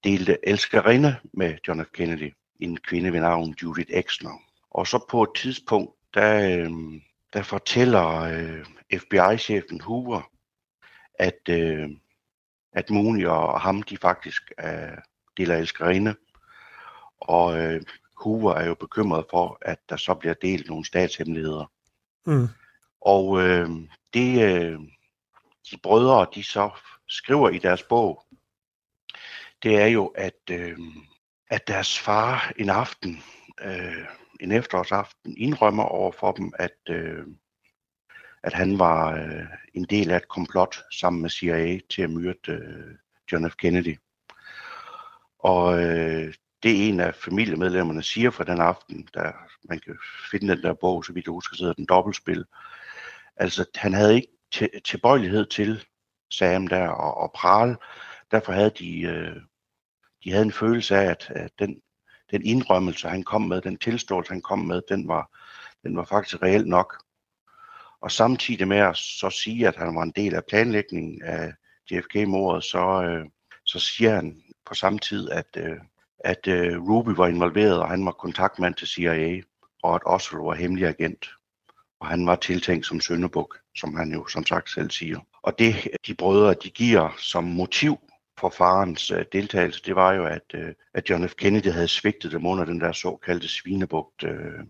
delte 0.04 0.38
elskerinde 0.42 1.16
med 1.32 1.58
John 1.68 1.84
F. 1.84 1.88
Kennedy, 1.92 2.34
en 2.60 2.76
kvinde 2.76 3.12
ved 3.12 3.20
navn 3.20 3.54
Judith 3.62 3.90
Exner. 3.92 4.42
Og 4.70 4.86
så 4.86 5.06
på 5.10 5.22
et 5.22 5.30
tidspunkt, 5.36 5.92
der, 6.14 6.58
øh, 6.58 6.70
der 7.32 7.42
fortæller 7.42 8.20
øh, 8.20 8.64
FBI-chefen 8.94 9.80
Hoover, 9.80 10.30
at, 11.14 11.40
øh, 11.50 11.90
at 12.72 12.90
Mooney 12.90 13.26
og 13.26 13.60
ham, 13.60 13.82
de 13.82 13.96
faktisk 13.96 14.52
øh, 14.64 14.98
deler 15.36 15.56
elskerinde. 15.56 16.14
Og 17.20 17.58
øh, 17.58 17.82
Hoover 18.22 18.54
er 18.54 18.66
jo 18.66 18.74
bekymret 18.74 19.24
for, 19.30 19.58
at 19.62 19.78
der 19.88 19.96
så 19.96 20.14
bliver 20.14 20.34
delt 20.34 20.68
nogle 20.68 20.84
statshemmeligheder. 20.84 21.72
Mm. 22.26 22.48
Og 23.00 23.40
øh, 23.40 23.70
det, 24.14 24.42
øh, 24.42 24.80
de 25.70 25.76
brødre, 25.82 26.26
de 26.34 26.44
så 26.44 26.70
skriver 27.08 27.50
i 27.50 27.58
deres 27.58 27.82
bog, 27.82 28.24
det 29.62 29.82
er 29.82 29.86
jo, 29.86 30.06
at, 30.06 30.40
øh, 30.50 30.78
at 31.50 31.68
deres 31.68 31.98
far 31.98 32.52
en 32.56 32.70
aften, 32.70 33.22
øh, 33.60 34.06
en 34.40 34.52
efterårsaften, 34.52 35.36
indrømmer 35.36 35.84
over 35.84 36.12
for 36.12 36.32
dem, 36.32 36.52
at, 36.58 36.78
øh, 36.88 37.26
at 38.48 38.54
han 38.54 38.78
var 38.78 39.12
øh, 39.12 39.46
en 39.74 39.84
del 39.84 40.10
af 40.10 40.16
et 40.16 40.28
komplot 40.28 40.76
sammen 40.92 41.22
med 41.22 41.30
CIA 41.30 41.80
til 41.90 42.02
at 42.02 42.10
myrde 42.10 42.52
øh, 42.52 42.94
John 43.32 43.50
F. 43.50 43.54
Kennedy. 43.56 43.98
Og 45.38 45.82
øh, 45.82 46.34
det 46.62 46.70
er 46.70 46.88
en 46.88 47.00
af 47.00 47.14
familiemedlemmerne 47.14 48.02
siger 48.02 48.30
for 48.30 48.44
den 48.44 48.60
aften, 48.60 49.08
der 49.14 49.32
man 49.68 49.78
kan 49.78 49.96
finde 50.30 50.54
den 50.54 50.62
der 50.62 50.74
bog, 50.74 51.04
så 51.04 51.12
vidt 51.12 51.26
jeg 51.26 51.32
husker, 51.32 51.56
sidder 51.56 51.72
den 51.72 51.86
dobbeltspil. 51.86 52.44
Altså, 53.36 53.64
han 53.74 53.94
havde 53.94 54.14
ikke 54.14 54.80
tilbøjelighed 54.84 55.46
til 55.46 55.84
Sam 56.30 56.66
der 56.66 56.88
og, 56.88 57.16
og 57.16 57.32
prale. 57.32 57.76
Derfor 58.30 58.52
havde 58.52 58.72
de, 58.78 59.00
øh, 59.00 59.36
de 60.24 60.30
havde 60.30 60.44
en 60.44 60.52
følelse 60.52 60.96
af, 60.96 61.10
at, 61.10 61.30
at 61.30 61.50
den 61.58 61.80
den 62.30 62.46
indrømmelse, 62.46 63.08
han 63.08 63.22
kom 63.22 63.42
med, 63.42 63.60
den 63.60 63.78
tilståelse, 63.78 64.32
han 64.32 64.42
kom 64.42 64.58
med, 64.58 64.82
den 64.88 65.08
var, 65.08 65.38
den 65.82 65.96
var 65.96 66.04
faktisk 66.04 66.42
reelt 66.42 66.66
nok. 66.66 67.02
Og 68.02 68.10
samtidig 68.10 68.68
med 68.68 68.76
at 68.76 68.96
så 68.96 69.30
sige, 69.30 69.68
at 69.68 69.76
han 69.76 69.94
var 69.94 70.02
en 70.02 70.12
del 70.16 70.34
af 70.34 70.44
planlægningen 70.48 71.22
af 71.22 71.52
JFK-mordet, 71.90 72.64
så, 72.64 73.02
øh, 73.02 73.26
så 73.64 73.78
siger 73.78 74.14
han 74.14 74.42
på 74.66 74.74
samme 74.74 74.98
tid, 74.98 75.30
at, 75.30 75.56
øh, 75.56 75.76
at 76.18 76.48
øh, 76.48 76.88
Ruby 76.88 77.10
var 77.10 77.26
involveret, 77.26 77.80
og 77.80 77.88
han 77.88 78.04
var 78.04 78.12
kontaktmand 78.12 78.74
til 78.74 78.88
CIA, 78.88 79.40
og 79.82 79.94
at 79.94 80.02
Oswald 80.06 80.44
var 80.44 80.54
hemmelig 80.54 80.86
agent. 80.86 81.26
Og 82.00 82.06
han 82.06 82.26
var 82.26 82.36
tiltænkt 82.36 82.86
som 82.86 83.00
søndebuk, 83.00 83.58
som 83.76 83.96
han 83.96 84.12
jo 84.12 84.26
som 84.26 84.46
sagt 84.46 84.70
selv 84.70 84.90
siger. 84.90 85.18
Og 85.42 85.58
det, 85.58 85.74
de 86.06 86.14
brødre, 86.14 86.54
de 86.54 86.70
giver 86.70 87.14
som 87.18 87.44
motiv 87.44 87.98
for 88.40 88.48
farens 88.48 89.10
øh, 89.10 89.24
deltagelse, 89.32 89.82
det 89.84 89.94
var 89.94 90.12
jo, 90.12 90.26
at, 90.26 90.54
øh, 90.54 90.74
at 90.94 91.10
John 91.10 91.28
F. 91.28 91.34
Kennedy 91.34 91.70
havde 91.72 91.88
svigtet 91.88 92.32
dem 92.32 92.46
under 92.46 92.64
den 92.64 92.80
der 92.80 92.92
såkaldte 92.92 93.48
svinebugt 93.48 94.24
øh, 94.24 94.64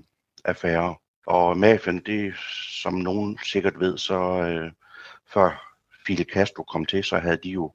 affære. 0.44 0.96
Og 1.28 1.58
mafien, 1.58 2.00
det 2.06 2.34
som 2.82 2.94
nogen 2.94 3.38
sikkert 3.44 3.80
ved, 3.80 3.98
så 3.98 4.20
øh, 4.20 4.70
før 5.32 5.74
Fidel 6.06 6.26
Castro 6.32 6.62
kom 6.62 6.86
til, 6.86 7.04
så 7.04 7.18
havde 7.18 7.38
de 7.42 7.48
jo 7.48 7.72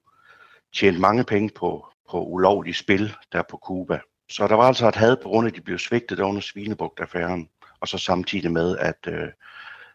tjent 0.75 0.99
mange 0.99 1.23
penge 1.23 1.49
på, 1.55 1.85
på 2.11 2.23
ulovlige 2.25 2.73
spil 2.73 3.13
der 3.31 3.41
på 3.49 3.59
Cuba. 3.65 3.99
Så 4.29 4.47
der 4.47 4.55
var 4.55 4.63
altså 4.63 4.87
et 4.87 4.95
had 4.95 5.17
på 5.23 5.29
grund 5.29 5.47
af, 5.47 5.51
at 5.51 5.55
de 5.55 5.61
blev 5.61 5.77
svigtet 5.77 6.19
under 6.19 6.41
Svinebugt-affæren, 6.41 7.49
og 7.79 7.87
så 7.87 7.97
samtidig 7.97 8.51
med, 8.51 8.77
at, 8.77 9.07
øh, 9.07 9.27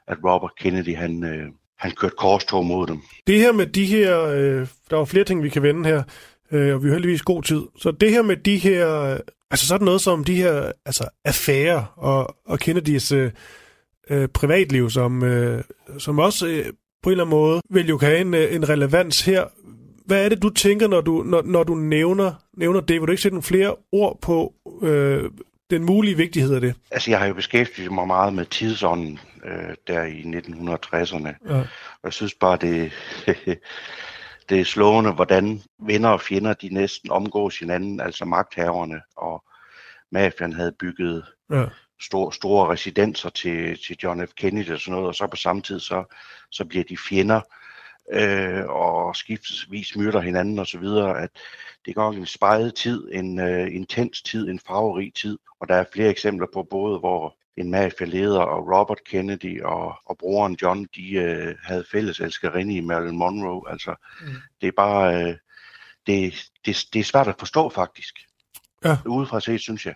at 0.07 0.19
Robert 0.25 0.53
Kennedy, 0.59 0.97
han, 0.97 1.25
øh, 1.25 1.47
han 1.79 1.91
kørte 1.91 2.15
korstog 2.19 2.67
mod 2.67 2.87
dem. 2.87 3.01
Det 3.27 3.39
her 3.39 3.53
med 3.53 3.67
de 3.67 3.85
her, 3.85 4.25
øh, 4.25 4.67
der 4.91 4.97
var 4.97 5.05
flere 5.05 5.25
ting, 5.25 5.43
vi 5.43 5.49
kan 5.49 5.63
vende 5.63 5.89
her, 5.89 6.03
øh, 6.53 6.75
og 6.75 6.83
vi 6.83 6.89
har 6.89 6.95
heldigvis 6.95 7.23
god 7.23 7.43
tid. 7.43 7.63
Så 7.79 7.91
det 7.91 8.11
her 8.11 8.23
med 8.23 8.37
de 8.37 8.57
her, 8.57 9.19
altså 9.51 9.67
sådan 9.67 9.85
noget 9.85 10.01
som 10.01 10.25
de 10.25 10.35
her 10.35 10.73
altså 10.85 11.09
affærer 11.25 11.85
og, 11.97 12.37
og 12.47 12.59
Kennedys 12.59 13.13
øh, 13.13 13.31
øh, 14.11 14.29
privatliv, 14.29 14.91
som, 14.91 15.23
øh, 15.23 15.65
som 15.99 16.19
også 16.19 16.47
øh, 16.47 16.67
på 17.03 17.11
en 17.11 17.13
eller 17.13 17.25
anden 17.25 17.39
måde 17.39 17.61
vil 17.71 17.89
jo 17.89 17.99
have 17.99 18.19
en, 18.19 18.35
øh, 18.35 18.55
en 18.55 18.69
relevans 18.69 19.25
her. 19.25 19.45
Hvad 20.07 20.25
er 20.25 20.29
det, 20.29 20.43
du 20.43 20.51
tænker, 20.51 20.89
når 20.89 21.01
du, 21.01 21.23
når, 21.23 21.43
når 21.43 21.63
du 21.63 21.75
nævner, 21.75 22.33
nævner 22.57 22.81
det? 22.81 23.01
Vil 23.01 23.07
du 23.07 23.13
ikke 23.13 23.23
sætte 23.23 23.35
nogle 23.35 23.43
flere 23.43 23.77
ord 23.93 24.19
på 24.23 24.55
øh, 24.83 25.31
den 25.71 25.85
mulige 25.85 26.17
vigtighed 26.17 26.55
af 26.55 26.61
det? 26.61 26.75
Altså, 26.91 27.11
jeg 27.11 27.19
har 27.19 27.27
jo 27.27 27.35
beskæftiget 27.35 27.93
mig 27.93 28.07
meget 28.07 28.35
med 28.35 28.45
tidsånden 28.45 29.19
øh, 29.45 29.75
der 29.87 30.03
i 30.05 30.21
1960'erne. 30.21 31.55
Ja. 31.55 31.59
Og 31.59 32.05
jeg 32.05 32.13
synes 32.13 32.35
bare, 32.35 32.57
det, 32.57 32.93
det 34.49 34.61
er 34.61 34.65
slående, 34.65 35.13
hvordan 35.13 35.63
venner 35.79 36.09
og 36.09 36.21
fjender, 36.21 36.55
de 36.55 36.69
næsten 36.69 37.11
omgås 37.11 37.59
hinanden, 37.59 38.01
altså 38.01 38.25
magthaverne 38.25 39.03
og 39.17 39.45
mafian 40.13 40.53
havde 40.53 40.73
bygget 40.73 41.25
ja. 41.51 41.65
store, 42.01 42.33
store 42.33 42.73
residenser 42.73 43.31
til, 43.31 43.79
til 43.87 43.97
John 44.03 44.27
F. 44.27 44.31
Kennedy 44.37 44.71
og 44.71 44.81
sådan 44.81 44.93
noget, 44.93 45.09
og 45.09 45.15
så 45.15 45.27
på 45.27 45.37
samme 45.37 45.63
tid, 45.63 45.81
så, 45.81 46.05
så 46.51 46.65
bliver 46.65 46.85
de 46.85 46.97
fjender 47.09 47.41
øh, 48.13 48.65
og 48.69 49.17
skiftesvis 49.17 49.97
myrder 49.97 50.21
hinanden 50.21 50.59
osv., 50.59 50.85
at 51.17 51.31
det 51.87 51.95
går 51.95 52.13
en 52.13 52.27
spejlet 52.27 52.75
tid, 52.75 53.09
en 53.13 53.41
uh, 53.41 53.75
intens 53.75 54.23
tid, 54.23 54.49
en 54.49 54.61
farverig 54.67 55.15
tid, 55.15 55.39
og 55.61 55.69
der 55.69 55.75
er 55.75 55.85
flere 55.93 56.11
eksempler 56.11 56.47
på 56.55 56.63
både, 56.63 56.99
hvor 56.99 57.37
en 57.61 57.71
mafialeder 57.71 58.41
og 58.41 58.79
Robert 58.79 59.05
Kennedy 59.05 59.63
og, 59.63 59.95
og 60.07 60.19
broren 60.19 60.57
John, 60.63 60.87
de 60.97 61.19
uh, 61.19 61.55
havde 61.63 61.85
fælles 61.93 62.21
elskerinde 62.21 62.75
i 62.75 62.81
Marilyn 62.81 63.17
Monroe. 63.17 63.71
Altså, 63.71 63.95
mm. 64.21 64.29
det 64.61 64.67
er 64.67 64.73
bare, 64.77 65.29
uh, 65.29 65.35
det, 66.07 66.35
det, 66.67 66.87
det 66.93 67.01
er 67.01 67.05
svært 67.05 67.29
at 67.29 67.35
forstå 67.39 67.69
faktisk. 67.71 68.15
Ja. 68.85 68.97
Udefra 69.07 69.41
set, 69.41 69.61
synes 69.61 69.87
jeg. 69.87 69.95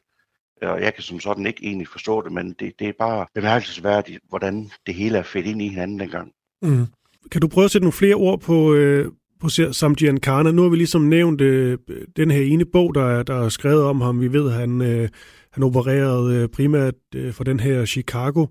Og 0.63 0.83
jeg 0.83 0.95
kan 0.95 1.03
som 1.03 1.21
sådan 1.21 1.47
ikke 1.47 1.65
egentlig 1.65 1.89
forstå 1.89 2.23
det, 2.23 2.33
men 2.33 2.53
det, 2.61 2.73
det 2.79 2.89
er 2.89 2.93
bare 2.99 3.27
bemærkelsesværdigt, 3.35 4.19
hvordan 4.29 4.71
det 4.87 4.95
hele 4.95 5.19
er 5.19 5.23
fedt 5.23 5.47
ind 5.47 5.63
i 5.63 5.69
hinanden 5.69 6.01
dengang. 6.01 6.33
Mm. 6.63 6.87
Kan 7.31 7.41
du 7.41 7.49
prøve 7.49 7.65
at 7.65 7.71
sætte 7.71 7.85
nogle 7.85 7.93
flere 7.93 8.15
ord 8.15 8.41
på, 8.41 8.75
øh, 8.75 9.13
på 9.41 9.49
Sam 9.49 9.95
Giancana? 9.95 10.51
Nu 10.51 10.63
har 10.63 10.69
vi 10.69 10.77
ligesom 10.77 11.03
nævnt 11.03 11.41
øh, 11.41 11.79
den 12.17 12.31
her 12.31 12.43
ene 12.43 12.65
bog, 12.65 12.95
der 12.95 13.05
er, 13.05 13.23
der 13.23 13.45
er 13.45 13.49
skrevet 13.49 13.85
om 13.85 14.01
ham. 14.01 14.21
Vi 14.21 14.33
ved, 14.33 14.51
han, 14.51 14.83
øh, 14.83 15.09
han 15.53 15.63
opererede 15.63 16.37
øh, 16.37 16.49
primært 16.49 16.95
øh, 17.15 17.33
for 17.33 17.45
den 17.45 17.61
her 17.61 17.85
Chicago 17.85 18.47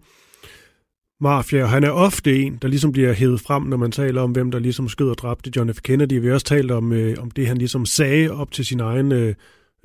mafia, 1.21 1.63
og 1.63 1.69
han 1.69 1.83
er 1.83 1.91
ofte 1.91 2.41
en, 2.41 2.57
der 2.61 2.67
ligesom 2.67 2.91
bliver 2.91 3.13
hævet 3.13 3.41
frem, 3.41 3.63
når 3.63 3.77
man 3.77 3.91
taler 3.91 4.21
om, 4.21 4.31
hvem 4.31 4.51
der 4.51 4.59
ligesom 4.59 4.89
skød 4.89 5.09
og 5.09 5.17
dræbte 5.17 5.51
John 5.55 5.73
F. 5.73 5.81
Kennedy. 5.81 6.21
Vi 6.21 6.27
har 6.27 6.33
også 6.33 6.45
talt 6.45 6.71
om, 6.71 6.93
øh, 6.93 7.15
om 7.19 7.31
det, 7.31 7.47
han 7.47 7.57
ligesom 7.57 7.85
sagde 7.85 8.31
op 8.31 8.51
til 8.51 8.65
sin 8.65 8.79
egen 8.79 9.11
øh, 9.11 9.35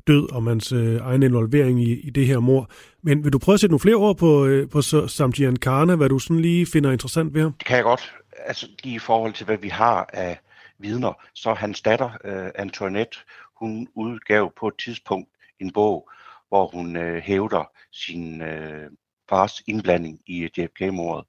død, 0.07 0.33
og 0.33 0.43
hans 0.43 0.73
øh, 0.73 1.01
egen 1.01 1.23
involvering 1.23 1.83
i, 1.83 2.01
i 2.01 2.11
det 2.11 2.27
her 2.27 2.39
mor. 2.39 2.71
Men 3.03 3.25
vil 3.25 3.33
du 3.33 3.39
prøve 3.39 3.55
at 3.55 3.61
sætte 3.61 3.73
nogle 3.73 3.81
flere 3.81 3.97
ord 3.97 4.17
på, 4.17 4.47
øh, 4.47 4.69
på 4.69 4.83
Sam 4.83 5.33
Giancana, 5.33 5.95
hvad 5.95 6.09
du 6.09 6.19
sådan 6.19 6.41
lige 6.41 6.67
finder 6.67 6.93
interessant 6.93 7.35
ved 7.35 7.43
ham? 7.43 7.53
Det 7.53 7.67
kan 7.67 7.77
jeg 7.77 7.85
godt 7.85 8.15
altså 8.47 8.69
lige 8.85 8.95
i 8.95 8.99
forhold 8.99 9.33
til, 9.33 9.47
hvad 9.47 9.59
vi 9.59 9.69
har 9.69 10.11
af 10.13 10.39
vidner, 10.79 11.13
så 11.35 11.55
hans 11.55 11.83
datter, 11.83 12.11
øh, 12.25 12.51
Antoinette, 12.55 13.19
hun 13.61 13.89
udgav 13.95 14.53
på 14.61 14.69
et 14.69 14.75
tidspunkt 14.85 15.29
en 15.61 15.73
bog, 15.73 16.11
hvor 16.57 16.67
hun 16.67 16.97
øh, 16.97 17.23
hævder 17.23 17.65
sin 17.93 18.43
øh, 18.43 18.91
fars 19.29 19.63
indblanding 19.67 20.21
i 20.27 20.43
øh, 20.43 20.51
JFK-mordet. 20.59 21.27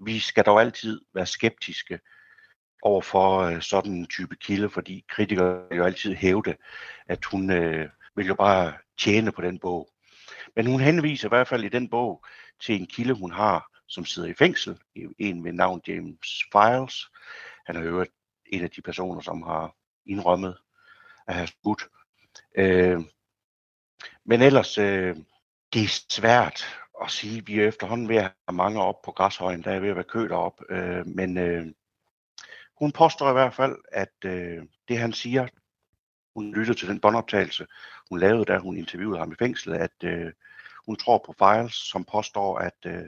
Vi 0.00 0.18
skal 0.18 0.44
dog 0.44 0.60
altid 0.60 1.00
være 1.14 1.26
skeptiske 1.26 2.00
over 2.82 3.00
for 3.00 3.38
øh, 3.38 3.62
sådan 3.62 3.92
en 3.92 4.06
type 4.06 4.36
kilde, 4.36 4.70
fordi 4.70 5.04
kritikere 5.08 5.76
jo 5.76 5.84
altid 5.84 6.14
hævde, 6.14 6.56
at 7.06 7.24
hun 7.24 7.50
øh, 7.50 7.88
vil 8.16 8.26
jo 8.26 8.34
bare 8.34 8.72
tjene 8.98 9.32
på 9.32 9.42
den 9.42 9.58
bog. 9.58 9.88
Men 10.56 10.66
hun 10.66 10.80
henviser 10.80 11.28
i 11.28 11.32
hvert 11.34 11.48
fald 11.48 11.64
i 11.64 11.68
den 11.68 11.88
bog 11.88 12.24
til 12.60 12.74
en 12.80 12.86
kilde, 12.86 13.14
hun 13.14 13.32
har, 13.32 13.70
som 13.88 14.04
sidder 14.04 14.28
i 14.28 14.34
fængsel, 14.34 14.78
en 15.18 15.44
ved 15.44 15.52
navn 15.52 15.80
James 15.88 16.44
Files. 16.52 17.06
Han 17.66 17.76
er 17.76 17.82
jo 17.82 18.06
en 18.46 18.64
af 18.64 18.70
de 18.70 18.82
personer, 18.82 19.20
som 19.20 19.42
har 19.42 19.74
indrømmet 20.06 20.56
at 21.26 21.34
have 21.34 21.46
skudt. 21.46 21.88
Øh, 22.58 23.00
men 24.24 24.42
ellers, 24.42 24.78
øh, 24.78 25.16
det 25.72 25.82
er 25.82 26.02
svært 26.10 26.64
at 27.02 27.10
sige. 27.10 27.46
Vi 27.46 27.60
er 27.60 27.68
efterhånden 27.68 28.08
ved 28.08 28.16
at 28.16 28.22
have 28.22 28.56
mange 28.56 28.82
op 28.82 29.02
på 29.04 29.12
græshøjen, 29.12 29.62
der 29.64 29.70
er 29.70 29.80
ved 29.80 29.88
at 29.88 29.96
være 29.96 30.04
kø 30.04 30.28
op. 30.28 30.60
Øh, 30.70 31.06
men 31.06 31.38
øh, 31.38 31.66
hun 32.78 32.92
påstår 32.92 33.30
i 33.30 33.32
hvert 33.32 33.54
fald, 33.54 33.76
at 33.92 34.14
øh, 34.24 34.62
det 34.88 34.98
han 34.98 35.12
siger, 35.12 35.46
hun 36.36 36.54
lytter 36.54 36.74
til 36.74 36.88
den 36.88 37.00
båndoptagelse, 37.00 37.66
hun 38.08 38.18
lavede, 38.18 38.44
da 38.44 38.58
hun 38.58 38.76
interviewede 38.76 39.18
ham 39.18 39.32
i 39.32 39.36
fængslet, 39.38 39.76
at 39.76 40.04
øh, 40.04 40.32
hun 40.86 40.96
tror 40.96 41.24
på 41.26 41.34
Files, 41.38 41.74
som 41.74 42.04
påstår, 42.04 42.58
at 42.58 42.76
øh, 42.86 43.04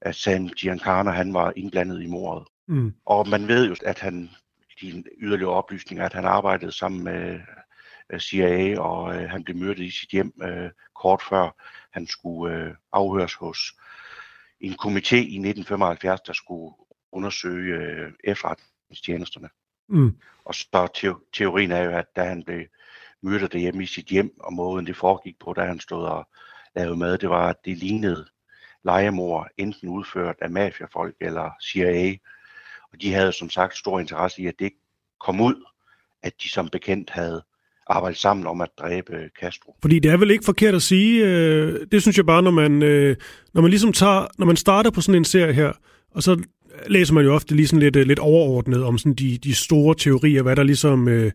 at 0.00 0.14
Sam 0.14 0.48
Giancana 0.48 1.10
han 1.10 1.34
var 1.34 1.52
indblandet 1.56 2.02
i 2.02 2.06
mordet. 2.06 2.48
Mm. 2.68 2.94
Og 3.06 3.28
man 3.28 3.48
ved 3.48 3.68
jo, 3.68 3.76
at 3.84 3.98
han, 3.98 4.30
de 4.80 5.04
yderligere 5.18 5.52
oplysninger, 5.52 6.04
at 6.04 6.12
han 6.12 6.24
arbejdede 6.24 6.72
sammen 6.72 7.04
med 7.04 7.40
CIA, 8.18 8.80
og 8.80 9.16
øh, 9.16 9.30
han 9.30 9.44
blev 9.44 9.56
myrdet 9.56 9.82
i 9.82 9.90
sit 9.90 10.10
hjem 10.10 10.32
øh, 10.42 10.70
kort 10.94 11.22
før 11.28 11.50
han 11.90 12.06
skulle 12.06 12.56
øh, 12.56 12.74
afhøres 12.92 13.34
hos 13.34 13.58
en 14.60 14.72
komité 14.72 15.16
i 15.16 15.38
1975, 15.38 16.20
der 16.20 16.32
skulle 16.32 16.74
undersøge 17.12 17.76
øh, 17.76 18.12
efterretningstjenesterne. 18.24 19.48
Mm. 19.88 20.16
Og 20.44 20.54
så 20.54 20.88
te- 20.94 21.24
teorien 21.32 21.70
er 21.70 21.82
jo, 21.82 21.90
at 21.90 22.16
da 22.16 22.24
han 22.24 22.44
blev 22.44 22.66
myrdet 23.22 23.52
derhjemme 23.52 23.82
i 23.82 23.86
sit 23.86 24.06
hjem, 24.06 24.40
og 24.40 24.52
måden 24.52 24.86
det 24.86 24.96
foregik 24.96 25.38
på, 25.38 25.52
da 25.52 25.64
han 25.64 25.80
stod 25.80 26.04
og 26.04 26.28
lavede 26.76 26.96
mad, 26.96 27.18
det 27.18 27.30
var, 27.30 27.48
at 27.48 27.64
det 27.64 27.78
lignede 27.78 28.26
legemord, 28.84 29.48
enten 29.56 29.88
udført 29.88 30.36
af 30.40 30.50
mafiafolk 30.50 31.16
eller 31.20 31.50
CIA. 31.62 32.16
Og 32.92 33.00
de 33.00 33.12
havde 33.12 33.32
som 33.32 33.50
sagt 33.50 33.76
stor 33.76 34.00
interesse 34.00 34.42
i, 34.42 34.46
at 34.46 34.58
det 34.58 34.64
ikke 34.64 34.80
kom 35.20 35.40
ud, 35.40 35.64
at 36.22 36.42
de 36.42 36.48
som 36.48 36.68
bekendt 36.68 37.10
havde 37.10 37.44
arbejdet 37.86 38.18
sammen 38.18 38.46
om 38.46 38.60
at 38.60 38.68
dræbe 38.78 39.12
Castro. 39.40 39.76
Fordi 39.82 39.98
det 39.98 40.10
er 40.10 40.16
vel 40.16 40.30
ikke 40.30 40.44
forkert 40.44 40.74
at 40.74 40.82
sige, 40.82 41.26
øh, 41.26 41.86
det 41.92 42.02
synes 42.02 42.16
jeg 42.16 42.26
bare, 42.26 42.42
når 42.42 42.50
man, 42.50 42.82
øh, 42.82 43.16
når 43.54 43.62
man 43.62 43.70
ligesom 43.70 43.92
tager, 43.92 44.26
når 44.38 44.46
man 44.46 44.56
starter 44.56 44.90
på 44.90 45.00
sådan 45.00 45.20
en 45.20 45.24
serie 45.24 45.52
her, 45.52 45.72
og 46.14 46.22
så 46.22 46.42
læser 46.86 47.14
man 47.14 47.24
jo 47.24 47.34
ofte 47.34 47.56
lige 47.56 47.66
sådan 47.66 47.90
lidt, 47.90 48.06
lidt 48.06 48.18
overordnet 48.18 48.84
om 48.84 48.98
sådan 48.98 49.14
de, 49.14 49.38
de 49.38 49.54
store 49.54 49.94
teorier, 49.94 50.42
hvad 50.42 50.56
der 50.56 50.62
ligesom 50.62 51.08
øh, 51.08 51.32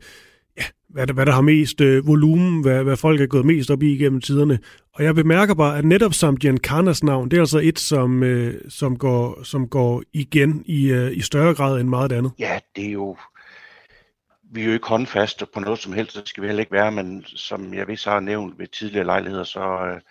hvad 0.95 1.07
der, 1.07 1.13
hvad 1.13 1.25
der 1.25 1.31
har 1.31 1.41
mest 1.41 1.81
øh, 1.81 2.07
volumen, 2.07 2.61
hvad, 2.61 2.83
hvad 2.83 2.97
folk 2.97 3.21
er 3.21 3.25
gået 3.25 3.45
mest 3.45 3.71
op 3.71 3.83
i 3.83 3.97
gennem 3.97 4.21
tiderne. 4.21 4.59
Og 4.93 5.03
jeg 5.03 5.15
bemærker 5.15 5.53
bare, 5.53 5.77
at 5.77 5.85
netop 5.85 6.13
som 6.13 6.37
Giancarnas 6.37 7.03
navn, 7.03 7.31
det 7.31 7.37
er 7.37 7.41
altså 7.41 7.59
et, 7.63 7.79
som, 7.79 8.23
øh, 8.23 8.53
som, 8.69 8.97
går, 8.97 9.43
som 9.43 9.67
går 9.67 10.03
igen 10.13 10.63
i, 10.65 10.91
øh, 10.91 11.17
i 11.17 11.21
større 11.21 11.53
grad 11.53 11.79
end 11.79 11.89
meget 11.89 12.11
andet. 12.11 12.31
Ja, 12.39 12.59
det 12.75 12.85
er 12.85 12.91
jo... 12.91 13.17
Vi 14.51 14.61
er 14.61 14.65
jo 14.65 14.73
ikke 14.73 14.87
håndfaste 14.87 15.45
på 15.45 15.59
noget 15.59 15.79
som 15.79 15.93
helst, 15.93 16.15
det 16.15 16.29
skal 16.29 16.41
vi 16.41 16.47
heller 16.47 16.59
ikke 16.61 16.71
være, 16.71 16.91
men 16.91 17.23
som 17.25 17.73
jeg 17.73 17.87
vist 17.87 18.05
har 18.05 18.19
nævnt 18.19 18.59
ved 18.59 18.67
tidligere 18.67 19.05
lejligheder, 19.05 19.43
så, 19.43 19.59
øh, 19.59 20.01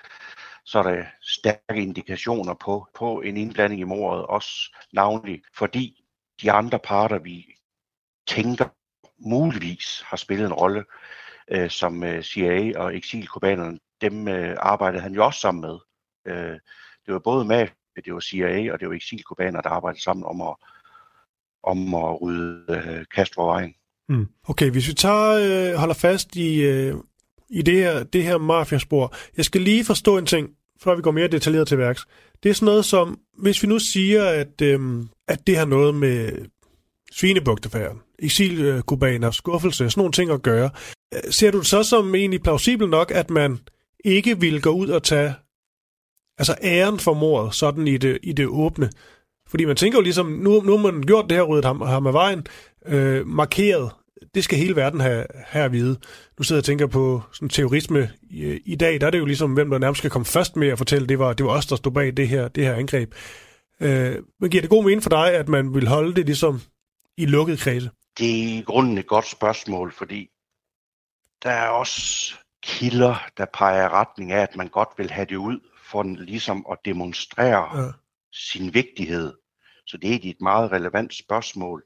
så 0.65 0.79
er 0.79 0.83
der 0.83 1.05
stærke 1.23 1.83
indikationer 1.83 2.55
på, 2.55 2.89
på 2.95 3.21
en 3.21 3.37
indblanding 3.37 3.81
i 3.81 3.85
mordet, 3.85 4.27
også 4.27 4.77
navnlig 4.93 5.43
fordi 5.55 6.05
de 6.43 6.53
andre 6.53 6.79
parter, 6.79 7.19
vi 7.19 7.47
tænker 8.27 8.69
muligvis 9.19 10.03
har 10.07 10.17
spillet 10.17 10.47
en 10.47 10.53
rolle, 10.53 10.85
øh, 11.49 11.71
som 11.71 12.05
øh, 12.05 12.23
CIA 12.23 12.79
og 12.81 12.97
eksilkubanerne 12.97 13.79
dem 14.01 14.29
øh, 14.29 14.57
arbejdede 14.59 15.03
han 15.03 15.15
jo 15.15 15.25
også 15.25 15.41
sammen 15.41 15.61
med. 15.61 15.79
Øh, 16.27 16.59
det 17.07 17.15
var 17.15 17.19
både 17.19 17.45
med, 17.45 17.69
det 18.05 18.15
var 18.15 18.21
CIA 18.21 18.73
og 18.73 18.81
det 18.81 18.89
var 18.89 18.95
eksilkubaner, 18.95 19.61
der 19.61 19.71
arbejdede 19.71 20.03
sammen 20.03 20.27
om 20.27 20.41
at, 20.41 20.57
om 21.63 21.95
at 21.95 22.23
rydde 22.23 22.65
øh, 22.69 23.05
Castro 23.05 23.47
vejen. 23.47 23.75
Mm. 24.09 24.27
Okay, 24.49 24.71
hvis 24.71 24.89
vi 24.89 24.93
tager 24.93 25.31
øh, 25.31 25.79
holder 25.79 25.95
fast 25.95 26.37
i, 26.37 26.63
øh, 26.63 26.95
i 27.51 27.63
det 27.63 27.75
her, 27.75 28.03
det 28.03 28.23
her 28.23 28.39
mafiaspor. 28.39 29.15
Jeg 29.37 29.45
skal 29.45 29.61
lige 29.61 29.85
forstå 29.85 30.19
en 30.19 30.27
ting, 30.27 30.51
før 30.83 30.97
vi 30.97 31.03
går 31.03 31.11
mere 31.11 31.29
detaljeret 31.29 31.69
til 31.69 31.79
værks. 31.79 32.07
Det 32.43 32.51
er 32.51 32.55
sådan 32.55 32.67
noget 32.67 32.85
som, 32.85 33.19
hvis 33.39 33.63
vi 33.63 33.69
nu 33.69 33.79
siger, 33.79 34.25
at, 34.25 34.61
øh, 34.63 34.81
at 35.29 35.47
det 35.47 35.57
har 35.57 35.65
noget 35.65 35.95
med 35.95 36.33
svinebugtefærden, 37.13 37.99
eksilkubaner, 38.19 39.31
skuffelse, 39.31 39.91
sådan 39.91 40.01
nogle 40.01 40.13
ting 40.13 40.31
at 40.31 40.43
gøre. 40.43 40.71
Øh, 41.15 41.33
ser 41.33 41.51
du 41.51 41.59
det 41.59 41.67
så 41.67 41.83
som 41.83 42.15
egentlig 42.15 42.43
plausibel 42.43 42.89
nok, 42.89 43.11
at 43.11 43.31
man 43.31 43.59
ikke 44.05 44.41
vil 44.41 44.63
gå 44.63 44.71
ud 44.71 44.89
og 44.89 45.03
tage 45.03 45.35
altså 46.39 46.55
æren 46.63 46.99
for 46.99 47.15
mordet, 47.15 47.55
sådan 47.55 47.89
i 47.89 47.97
det, 47.97 48.19
i 48.23 48.33
det 48.33 48.47
åbne? 48.47 48.91
Fordi 49.55 49.65
man 49.65 49.77
tænker 49.77 49.99
jo 49.99 50.03
ligesom, 50.03 50.27
nu, 50.27 50.61
nu 50.61 50.77
har 50.77 50.93
man 50.93 51.03
gjort 51.03 51.25
det 51.31 51.37
her, 51.37 51.43
ryddet 51.43 51.65
ham, 51.65 51.81
ham 51.81 52.07
af 52.07 52.13
vejen, 52.13 52.47
øh, 52.87 53.27
markeret, 53.27 53.91
det 54.35 54.45
skal 54.45 54.59
hele 54.59 54.77
verden 54.77 55.01
have, 55.01 55.27
have 55.47 55.65
at 55.65 55.73
vide. 55.73 55.99
Nu 56.39 56.45
sidder 56.45 56.59
jeg 56.59 56.61
og 56.61 56.65
tænker 56.65 56.87
på 56.87 57.23
sådan 57.33 57.49
terrorisme 57.49 58.11
i, 58.23 58.61
i 58.65 58.77
dag, 58.77 59.01
der 59.01 59.07
er 59.07 59.11
det 59.11 59.19
jo 59.19 59.25
ligesom, 59.25 59.55
hvem 59.55 59.71
der 59.71 59.79
nærmest 59.79 59.99
skal 59.99 60.11
komme 60.11 60.27
først 60.27 60.57
med 60.57 60.69
at 60.69 60.79
fortælle, 60.79 61.07
det 61.07 61.19
var, 61.19 61.33
det 61.33 61.47
var 61.47 61.53
os, 61.53 61.67
der 61.67 61.77
stod 61.77 61.93
bag 61.93 62.17
det 62.17 62.29
her, 62.29 62.49
det 62.49 62.65
her 62.65 62.75
angreb. 62.75 63.15
Øh, 63.81 64.17
men 64.41 64.51
giver 64.51 64.61
det 64.61 64.71
god 64.71 64.85
mening 64.85 65.03
for 65.03 65.11
dig, 65.11 65.35
at 65.35 65.49
man 65.49 65.75
vil 65.75 65.89
holde 65.89 66.15
det 66.15 66.27
ligesom 66.27 66.61
i 67.19 67.27
lukket 67.27 67.59
kredse? 67.59 67.91
Det 68.19 68.31
er 68.31 68.59
i 68.59 68.63
grunden 68.67 68.99
et 68.99 69.07
godt 69.07 69.27
spørgsmål, 69.27 69.93
fordi 69.93 70.29
der 71.43 71.51
er 71.51 71.69
også 71.69 72.35
kilder, 72.63 73.27
der 73.37 73.47
peger 73.55 73.89
retning 73.89 74.33
af, 74.33 74.43
at 74.43 74.57
man 74.57 74.69
godt 74.69 74.89
vil 74.97 75.11
have 75.11 75.27
det 75.27 75.37
ud 75.37 75.61
for 75.91 76.03
ligesom 76.03 76.67
at 76.71 76.79
demonstrere 76.85 77.83
ja. 77.83 77.91
sin 78.33 78.75
vigtighed. 78.75 79.33
Så 79.87 79.97
det 79.97 80.15
er 80.15 80.31
et 80.31 80.41
meget 80.41 80.73
relevant 80.73 81.15
spørgsmål. 81.15 81.83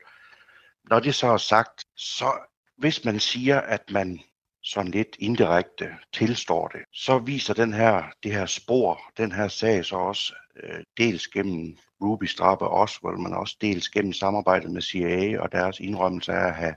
Når 0.90 1.00
det 1.00 1.14
så 1.14 1.26
er 1.26 1.36
sagt, 1.36 1.84
så 1.96 2.32
hvis 2.76 3.04
man 3.04 3.20
siger, 3.20 3.60
at 3.60 3.90
man 3.90 4.20
sådan 4.62 4.90
lidt 4.90 5.16
indirekte 5.18 5.90
tilstår 6.12 6.68
det, 6.68 6.80
så 6.92 7.18
viser 7.18 7.54
den 7.54 7.72
her, 7.72 8.02
det 8.22 8.32
her 8.32 8.46
spor, 8.46 9.00
den 9.16 9.32
her 9.32 9.48
sag 9.48 9.84
så 9.84 9.96
også 9.96 10.34
øh, 10.62 10.84
dels 10.96 11.28
gennem 11.28 11.76
Ruby 12.02 12.24
Strappe 12.24 12.68
Oswald, 12.68 13.16
men 13.16 13.34
også 13.34 13.56
dels 13.60 13.88
gennem 13.88 14.12
samarbejdet 14.12 14.70
med 14.70 14.82
CIA 14.82 15.40
og 15.40 15.52
deres 15.52 15.80
indrømmelse 15.80 16.32
af 16.32 16.46
at 16.46 16.54
have 16.54 16.74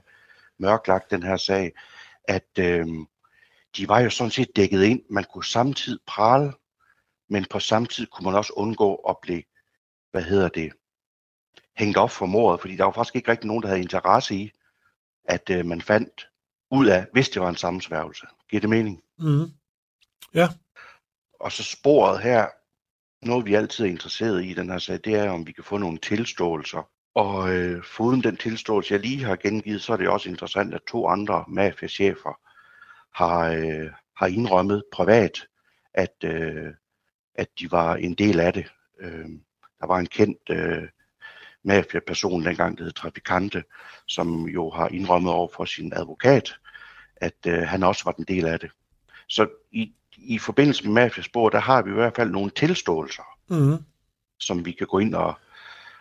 mørklagt 0.58 1.10
den 1.10 1.22
her 1.22 1.36
sag, 1.36 1.72
at 2.24 2.58
øh, 2.58 2.86
de 3.76 3.88
var 3.88 4.00
jo 4.00 4.10
sådan 4.10 4.30
set 4.30 4.56
dækket 4.56 4.82
ind. 4.82 5.02
Man 5.10 5.24
kunne 5.24 5.44
samtidig 5.44 6.00
prale, 6.06 6.52
men 7.28 7.46
på 7.50 7.60
samme 7.60 7.88
tid 7.88 8.06
kunne 8.06 8.24
man 8.24 8.34
også 8.34 8.52
undgå 8.56 8.94
at 8.94 9.16
blive, 9.22 9.42
hvad 10.10 10.22
hedder 10.22 10.48
det, 10.48 10.72
hængt 11.76 11.96
op 11.96 12.10
for 12.10 12.26
mordet, 12.26 12.60
fordi 12.60 12.76
der 12.76 12.84
var 12.84 12.92
faktisk 12.92 13.16
ikke 13.16 13.30
rigtig 13.30 13.46
nogen, 13.46 13.62
der 13.62 13.68
havde 13.68 13.82
interesse 13.82 14.34
i, 14.34 14.50
at 15.24 15.50
øh, 15.50 15.66
man 15.66 15.80
fandt 15.80 16.28
ud 16.70 16.86
af, 16.86 17.06
hvis 17.12 17.28
det 17.28 17.42
var 17.42 17.48
en 17.48 17.56
sammensværgelse. 17.56 18.26
Giver 18.50 18.60
det 18.60 18.70
mening? 18.70 19.02
Mm. 19.18 19.50
Ja. 20.34 20.48
Og 21.40 21.52
så 21.52 21.62
sporet 21.62 22.22
her, 22.22 22.46
noget 23.22 23.46
vi 23.46 23.54
altid 23.54 23.84
er 23.84 23.88
interesseret 23.88 24.44
i 24.44 24.54
den 24.54 24.70
her 24.70 24.78
sag, 24.78 25.00
det 25.04 25.14
er, 25.14 25.30
om 25.30 25.46
vi 25.46 25.52
kan 25.52 25.64
få 25.64 25.78
nogle 25.78 25.98
tilståelser. 25.98 26.88
Og 27.14 27.54
øh, 27.54 27.84
foruden 27.84 28.22
den 28.22 28.36
tilståelse, 28.36 28.94
jeg 28.94 29.00
lige 29.00 29.24
har 29.24 29.36
gengivet, 29.36 29.82
så 29.82 29.92
er 29.92 29.96
det 29.96 30.08
også 30.08 30.28
interessant, 30.28 30.74
at 30.74 30.80
to 30.90 31.08
andre 31.08 31.44
mafiachefer 31.48 32.40
har, 33.14 33.48
øh, 33.48 33.90
har 34.16 34.26
indrømmet 34.26 34.82
privat, 34.92 35.46
at, 35.94 36.14
øh, 36.24 36.74
at 37.34 37.48
de 37.58 37.70
var 37.70 37.94
en 37.94 38.14
del 38.14 38.40
af 38.40 38.52
det. 38.52 38.72
Øh, 39.00 39.28
der 39.80 39.86
var 39.86 39.98
en 39.98 40.06
kendt 40.06 40.50
øh, 40.50 40.88
mafia-person 41.64 42.44
dengang, 42.44 42.78
der 42.78 42.84
hed 42.84 42.92
Trafikante, 42.92 43.64
som 44.06 44.48
jo 44.48 44.70
har 44.70 44.88
indrømmet 44.88 45.32
over 45.32 45.48
for 45.56 45.64
sin 45.64 45.92
advokat, 45.96 46.54
at 47.16 47.36
øh, 47.46 47.62
han 47.62 47.82
også 47.82 48.04
var 48.04 48.14
en 48.18 48.24
del 48.24 48.46
af 48.46 48.60
det. 48.60 48.70
Så 49.28 49.48
i, 49.72 49.92
i 50.16 50.38
forbindelse 50.38 50.84
med 50.84 50.92
mafiaspor, 50.92 51.48
der 51.48 51.60
har 51.60 51.82
vi 51.82 51.90
i 51.90 51.94
hvert 51.94 52.16
fald 52.16 52.30
nogle 52.30 52.50
tilståelser, 52.50 53.38
mm. 53.48 53.84
som 54.40 54.64
vi 54.64 54.72
kan 54.72 54.86
gå 54.86 54.98
ind 54.98 55.14
og 55.14 55.34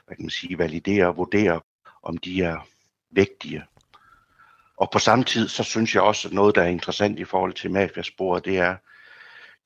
hvad 0.05 0.15
kan 0.15 0.25
man 0.25 0.29
sige, 0.29 0.57
validere 0.57 1.07
og 1.07 1.17
vurdere, 1.17 1.61
om 2.03 2.17
de 2.17 2.43
er 2.43 2.67
vægtige. 3.11 3.63
Og 4.77 4.89
på 4.91 4.99
samme 4.99 5.23
tid, 5.23 5.47
så 5.47 5.63
synes 5.63 5.95
jeg 5.95 6.03
også, 6.03 6.27
at 6.27 6.33
noget, 6.33 6.55
der 6.55 6.61
er 6.61 6.67
interessant 6.67 7.19
i 7.19 7.23
forhold 7.23 7.53
til 7.53 7.71
mafiasporet, 7.71 8.45
det 8.45 8.57
er 8.57 8.75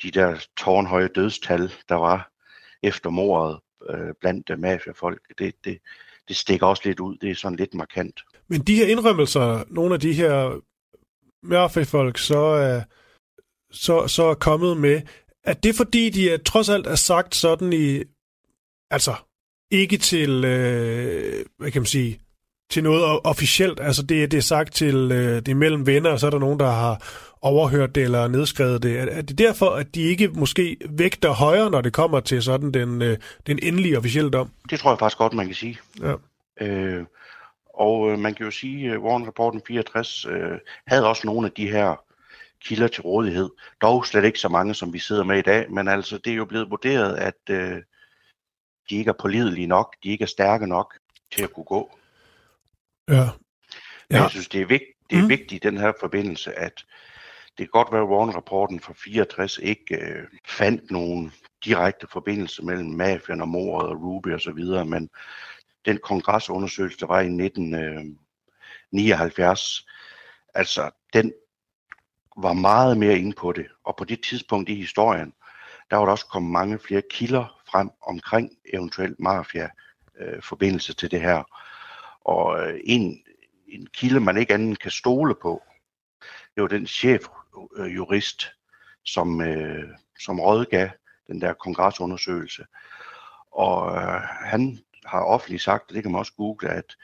de 0.03 0.11
der 0.11 0.45
tårnhøje 0.57 1.07
dødstal, 1.07 1.73
der 1.89 1.95
var 1.95 2.31
efter 2.83 3.09
mordet 3.09 3.59
øh, 3.89 4.13
blandt 4.21 4.49
øh, 4.49 4.59
mafiafolk. 4.59 5.21
Det, 5.39 5.55
det, 5.63 5.77
det 6.27 6.35
stikker 6.35 6.65
også 6.67 6.81
lidt 6.85 6.99
ud. 6.99 7.17
Det 7.17 7.31
er 7.31 7.35
sådan 7.35 7.57
lidt 7.57 7.73
markant. 7.73 8.23
Men 8.47 8.61
de 8.61 8.75
her 8.75 8.85
indrømmelser, 8.85 9.63
nogle 9.69 9.93
af 9.93 9.99
de 9.99 10.13
her 10.13 10.61
mafiafolk, 11.43 12.17
så 12.17 12.39
er, 12.39 12.81
så, 13.71 14.07
så 14.07 14.23
er 14.23 14.33
kommet 14.33 14.77
med, 14.77 15.01
at 15.43 15.63
det 15.63 15.75
fordi, 15.75 16.09
de 16.09 16.29
er, 16.29 16.37
trods 16.37 16.69
alt 16.69 16.87
er 16.87 16.95
sagt 16.95 17.35
sådan 17.35 17.73
i, 17.73 18.03
altså 18.91 19.15
ikke 19.71 19.97
til, 19.97 20.45
øh, 20.45 21.45
hvad 21.57 21.71
kan 21.71 21.81
man 21.81 21.85
sige, 21.85 22.19
til 22.69 22.83
noget 22.83 23.19
officielt. 23.23 23.79
Altså 23.79 24.03
det, 24.03 24.31
det 24.31 24.37
er 24.37 24.41
sagt 24.41 24.73
til, 24.73 24.95
øh, 25.11 25.35
det 25.35 25.47
er 25.47 25.55
mellem 25.55 25.87
venner, 25.87 26.09
og 26.09 26.19
så 26.19 26.25
er 26.25 26.31
der 26.31 26.39
nogen, 26.39 26.59
der 26.59 26.71
har 26.71 27.01
overhørt 27.41 27.95
det 27.95 28.03
eller 28.03 28.27
nedskrevet 28.27 28.83
det. 28.83 28.99
Er, 28.99 29.05
er 29.05 29.21
det 29.21 29.37
derfor, 29.37 29.69
at 29.69 29.95
de 29.95 30.01
ikke 30.01 30.27
måske 30.27 30.77
vægter 30.89 31.31
højere, 31.31 31.69
når 31.69 31.81
det 31.81 31.93
kommer 31.93 32.19
til 32.19 32.43
sådan 32.43 32.71
den, 32.71 33.01
øh, 33.01 33.17
den 33.47 33.59
endelige 33.63 33.97
officielle 33.97 34.31
dom? 34.31 34.49
Det 34.69 34.79
tror 34.79 34.91
jeg 34.91 34.99
faktisk 34.99 35.17
godt, 35.17 35.33
man 35.33 35.45
kan 35.45 35.55
sige. 35.55 35.79
Ja. 36.01 36.13
Øh, 36.61 37.05
og 37.73 38.11
øh, 38.11 38.19
man 38.19 38.33
kan 38.33 38.45
jo 38.45 38.51
sige, 38.51 38.91
at 38.91 38.99
Warren 38.99 39.27
Rapporten 39.27 39.61
64 39.67 40.25
øh, 40.25 40.57
havde 40.87 41.07
også 41.07 41.21
nogle 41.25 41.47
af 41.47 41.51
de 41.51 41.71
her 41.71 41.95
kilder 42.65 42.87
til 42.87 43.01
rådighed. 43.01 43.49
Dog 43.81 44.05
slet 44.05 44.25
ikke 44.25 44.39
så 44.39 44.49
mange, 44.49 44.73
som 44.73 44.93
vi 44.93 44.99
sidder 44.99 45.23
med 45.23 45.37
i 45.37 45.41
dag, 45.41 45.71
men 45.71 45.87
altså 45.87 46.17
det 46.17 46.31
er 46.31 46.37
jo 46.37 46.45
blevet 46.45 46.69
vurderet, 46.69 47.15
at 47.15 47.49
øh, 47.49 47.81
de 48.89 48.95
ikke 48.95 49.09
er 49.09 49.21
pålidelige 49.21 49.67
nok, 49.67 49.95
de 50.03 50.09
ikke 50.09 50.23
er 50.23 50.27
stærke 50.27 50.67
nok 50.67 50.93
til 51.31 51.43
at 51.43 51.53
kunne 51.53 51.63
gå. 51.63 51.97
Ja. 53.09 53.15
ja. 53.15 53.29
Men 54.09 54.21
jeg 54.21 54.29
synes, 54.29 54.47
det 54.47 54.61
er, 54.61 54.65
vigt, 54.65 54.83
det 55.09 55.17
er 55.17 55.21
mm. 55.21 55.29
vigtigt 55.29 55.65
i 55.65 55.67
den 55.67 55.77
her 55.77 55.93
forbindelse, 55.99 56.59
at 56.59 56.85
det 57.57 57.57
kan 57.57 57.69
godt 57.71 57.91
være, 57.91 58.01
at 58.01 58.07
Warren-rapporten 58.07 58.79
fra 58.79 58.93
64 58.97 59.57
ikke 59.57 59.95
øh, 59.95 60.23
fandt 60.47 60.91
nogen 60.91 61.31
direkte 61.65 62.07
forbindelse 62.11 62.65
mellem 62.65 62.89
mafian 62.89 63.41
og 63.41 63.47
mordet 63.47 63.89
og 63.89 64.01
Ruby 64.01 64.33
og 64.33 64.41
så 64.41 64.51
videre, 64.51 64.85
men 64.85 65.09
den 65.85 65.97
kongresundersøgelse, 65.97 66.99
der 66.99 67.07
var 67.07 67.19
i 67.19 67.45
1979, 67.45 69.85
altså 70.53 70.89
den 71.13 71.33
var 72.37 72.53
meget 72.53 72.97
mere 72.97 73.17
inde 73.17 73.33
på 73.33 73.51
det. 73.51 73.67
Og 73.83 73.95
på 73.95 74.03
det 74.03 74.23
tidspunkt 74.23 74.69
i 74.69 74.75
historien, 74.75 75.33
der 75.91 75.97
var 75.97 76.05
der 76.05 76.11
også 76.11 76.27
kommet 76.27 76.51
mange 76.51 76.79
flere 76.79 77.01
kilder 77.09 77.61
frem 77.71 77.89
omkring 78.01 78.51
eventuelt 78.73 79.19
mafia 79.19 79.69
øh, 80.19 80.41
forbindelse 80.41 80.93
til 80.93 81.11
det 81.11 81.21
her. 81.21 81.43
Og 82.25 82.59
øh, 82.59 82.79
en, 82.83 83.21
en 83.67 83.87
kilde, 83.93 84.19
man 84.19 84.37
ikke 84.37 84.53
anden 84.53 84.75
kan 84.75 84.91
stole 84.91 85.35
på, 85.41 85.63
det 86.55 86.61
var 86.61 86.67
den 86.67 86.87
chefjurist, 86.87 88.51
som, 89.05 89.41
øh, 89.41 89.83
som 90.19 90.39
rådgav 90.39 90.89
den 91.27 91.41
der 91.41 91.53
kongresundersøgelse. 91.53 92.65
Og 93.51 93.95
øh, 93.95 94.21
han 94.45 94.79
har 95.05 95.21
offentligt 95.21 95.63
sagt, 95.63 95.89
og 95.89 95.95
det 95.95 96.03
kan 96.03 96.11
man 96.11 96.19
også 96.19 96.33
google, 96.37 96.69
at 96.69 96.95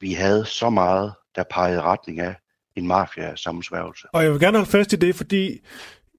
vi 0.00 0.12
havde 0.12 0.44
så 0.44 0.70
meget, 0.70 1.12
der 1.36 1.44
pegede 1.50 1.82
retning 1.82 2.20
af 2.20 2.34
en 2.76 2.86
mafia-sammensværgelse. 2.86 4.08
Og 4.12 4.22
jeg 4.22 4.32
vil 4.32 4.40
gerne 4.40 4.58
holde 4.58 4.70
fast 4.70 4.92
i 4.92 4.96
det, 4.96 5.14
fordi 5.14 5.60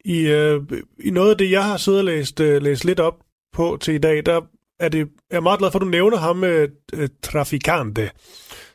i, 0.05 0.19
øh, 0.27 0.61
i 0.99 1.09
noget 1.09 1.31
af 1.31 1.37
det, 1.37 1.51
jeg 1.51 1.63
har 1.63 1.77
siddet 1.77 1.99
og 1.99 2.05
læst, 2.05 2.39
øh, 2.39 2.61
læst 2.61 2.85
lidt 2.85 2.99
op 2.99 3.19
på 3.51 3.77
til 3.81 3.93
i 3.93 3.97
dag, 3.97 4.25
der 4.25 4.41
er 4.79 4.89
det, 4.89 5.09
jeg 5.31 5.37
er 5.37 5.41
meget 5.41 5.59
glad 5.59 5.71
for, 5.71 5.79
at 5.79 5.81
du 5.81 5.89
nævner 5.89 6.17
ham 6.17 6.35
med 6.35 6.67
øh, 6.93 7.09
Traficante. 7.23 8.11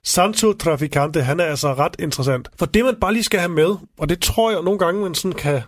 Sancho 0.04 0.52
Traficante, 0.52 1.22
han 1.22 1.40
er 1.40 1.44
altså 1.44 1.74
ret 1.74 1.96
interessant. 1.98 2.48
For 2.58 2.66
det, 2.66 2.84
man 2.84 2.96
bare 3.00 3.12
lige 3.12 3.22
skal 3.22 3.40
have 3.40 3.52
med, 3.52 3.76
og 3.98 4.08
det 4.08 4.20
tror 4.20 4.50
jeg 4.50 4.62
nogle 4.62 4.78
gange, 4.78 5.02
man 5.02 5.14
sådan 5.14 5.38
kan... 5.38 5.62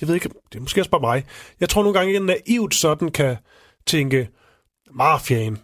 Jeg 0.00 0.08
ved 0.08 0.14
ikke, 0.14 0.28
det 0.52 0.58
er 0.58 0.60
måske 0.60 0.80
også 0.80 0.90
bare 0.90 1.00
mig. 1.00 1.24
Jeg 1.60 1.68
tror 1.68 1.82
nogle 1.82 1.98
gange, 1.98 2.16
at 2.16 2.22
naivt 2.22 2.74
sådan 2.74 3.10
kan 3.10 3.36
tænke, 3.86 4.28
mafiaen, 4.90 5.58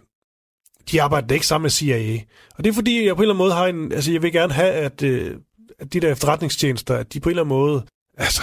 de 0.91 1.01
arbejder 1.01 1.33
ikke 1.33 1.47
sammen 1.47 1.63
med 1.63 1.69
CIA. 1.69 2.19
Og 2.55 2.63
det 2.63 2.69
er 2.69 2.73
fordi, 2.73 3.05
jeg 3.05 3.15
på 3.15 3.21
en 3.21 3.23
eller 3.23 3.33
anden 3.33 3.45
måde 3.45 3.53
har 3.53 3.67
en... 3.67 3.91
Altså, 3.91 4.11
jeg 4.11 4.21
vil 4.21 4.31
gerne 4.31 4.53
have, 4.53 4.71
at, 4.71 5.03
øh, 5.03 5.35
at 5.79 5.93
de 5.93 5.99
der 5.99 6.11
efterretningstjenester, 6.11 6.95
at 6.95 7.13
de 7.13 7.19
på 7.19 7.29
en 7.29 7.31
eller 7.31 7.43
anden 7.43 7.55
måde... 7.55 7.85
Altså, 8.17 8.41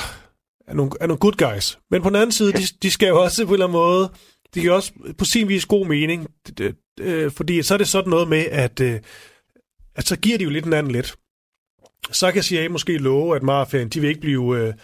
er 0.67 0.75
nogle, 0.75 0.91
er 1.01 1.07
nogle 1.07 1.19
good 1.19 1.53
guys. 1.53 1.79
Men 1.91 2.03
på 2.03 2.09
den 2.09 2.17
anden 2.17 2.33
side, 2.33 2.53
de, 2.53 2.63
de 2.83 2.91
skal 2.91 3.09
jo 3.09 3.23
også 3.23 3.45
på 3.45 3.49
en 3.49 3.53
eller 3.53 3.67
anden 3.67 3.79
måde 3.79 4.11
det 4.55 4.63
giver 4.63 4.75
også 4.75 4.93
på 5.19 5.25
sin 5.25 5.49
vis 5.49 5.67
god 5.67 5.87
mening. 5.87 6.27
Det, 6.47 6.59
det, 6.59 6.77
øh, 7.01 7.31
fordi 7.31 7.63
så 7.63 7.75
er 7.75 7.79
det 7.79 7.89
sådan 7.89 8.11
noget 8.11 8.29
med, 8.29 8.45
at, 8.51 8.81
øh, 8.81 9.01
at 9.97 10.07
så 10.07 10.17
giver 10.17 10.39
de 10.39 10.45
jo 10.45 10.51
lidt 10.51 10.65
en 10.65 10.73
anden 10.73 10.93
lidt. 10.93 11.15
Så 12.11 12.33
kan 12.33 12.43
CIA 12.43 12.69
måske 12.69 12.99
love, 12.99 13.37
at 13.37 13.43
mafiaen, 13.43 13.89
de 13.89 14.01
vil 14.01 14.09
ikke 14.09 14.21
blive... 14.21 14.59
Øh, 14.59 14.75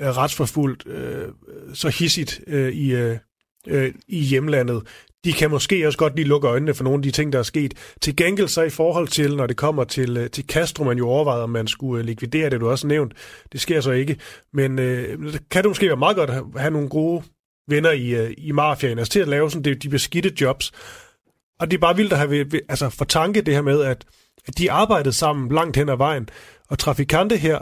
øh, 0.00 0.08
retsforfulgt 0.08 0.86
øh, 0.86 1.28
så 1.74 1.88
hissigt 1.88 2.40
øh, 2.46 2.72
i, 2.72 2.94
øh, 2.94 3.16
øh, 3.66 3.92
i 4.08 4.20
hjemlandet. 4.20 4.82
De 5.24 5.32
kan 5.32 5.50
måske 5.50 5.86
også 5.86 5.98
godt 5.98 6.16
lige 6.16 6.28
lukke 6.28 6.48
øjnene 6.48 6.74
for 6.74 6.84
nogle 6.84 6.98
af 6.98 7.02
de 7.02 7.10
ting, 7.10 7.32
der 7.32 7.38
er 7.38 7.42
sket. 7.42 7.74
Til 8.00 8.16
gengæld 8.16 8.48
så 8.48 8.62
i 8.62 8.70
forhold 8.70 9.08
til, 9.08 9.36
når 9.36 9.46
det 9.46 9.56
kommer 9.56 9.84
til, 9.84 10.16
øh, 10.16 10.30
til 10.30 10.44
Castro, 10.44 10.84
man 10.84 10.98
jo 10.98 11.08
overvejede, 11.08 11.42
om 11.42 11.50
man 11.50 11.66
skulle 11.66 12.02
likvidere 12.02 12.50
det, 12.50 12.60
du 12.60 12.70
også 12.70 12.86
nævnt. 12.86 13.12
Det 13.52 13.60
sker 13.60 13.80
så 13.80 13.90
ikke. 13.90 14.16
Men 14.52 14.78
øh, 14.78 15.34
kan 15.50 15.62
det 15.62 15.70
måske 15.70 15.86
være 15.86 15.96
meget 15.96 16.16
godt 16.16 16.30
at 16.30 16.44
have 16.56 16.70
nogle 16.70 16.88
gode 16.88 17.22
venner 17.68 17.90
i, 17.90 18.08
øh, 18.08 18.34
i 18.38 18.52
mafiaen, 18.52 18.98
altså 18.98 19.12
til 19.12 19.20
at 19.20 19.28
lave 19.28 19.50
sådan 19.50 19.64
de, 19.64 19.74
de 19.74 19.88
beskidte 19.88 20.32
jobs. 20.40 20.72
Og 21.60 21.70
det 21.70 21.76
er 21.76 21.80
bare 21.80 21.96
vildt 21.96 22.12
at 22.12 22.18
have 22.18 22.50
altså, 22.68 22.88
for 22.88 23.04
tanke 23.04 23.42
det 23.42 23.54
her 23.54 23.62
med, 23.62 23.82
at, 23.82 24.04
at 24.46 24.58
de 24.58 24.72
arbejdede 24.72 25.12
sammen 25.12 25.52
langt 25.52 25.76
hen 25.76 25.88
ad 25.88 25.96
vejen. 25.96 26.28
Og 26.68 26.78
Trafikante 26.78 27.36
her, 27.36 27.58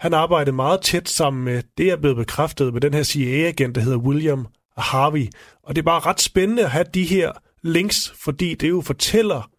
han 0.00 0.14
arbejdede 0.14 0.56
meget 0.56 0.80
tæt 0.80 1.08
sammen 1.08 1.44
med, 1.44 1.62
det 1.78 1.90
er 1.90 1.96
blevet 1.96 2.16
bekræftet 2.16 2.72
med 2.72 2.80
den 2.80 2.94
her 2.94 3.02
CIA-agent, 3.02 3.74
der 3.74 3.80
hedder 3.80 3.98
William 3.98 4.46
Harvey. 4.76 5.26
Og 5.62 5.76
det 5.76 5.82
er 5.82 5.84
bare 5.84 6.00
ret 6.00 6.20
spændende 6.20 6.64
at 6.64 6.70
have 6.70 6.84
de 6.94 7.04
her 7.04 7.32
links, 7.62 8.14
fordi 8.24 8.54
det 8.54 8.68
jo 8.68 8.80
fortæller, 8.80 9.50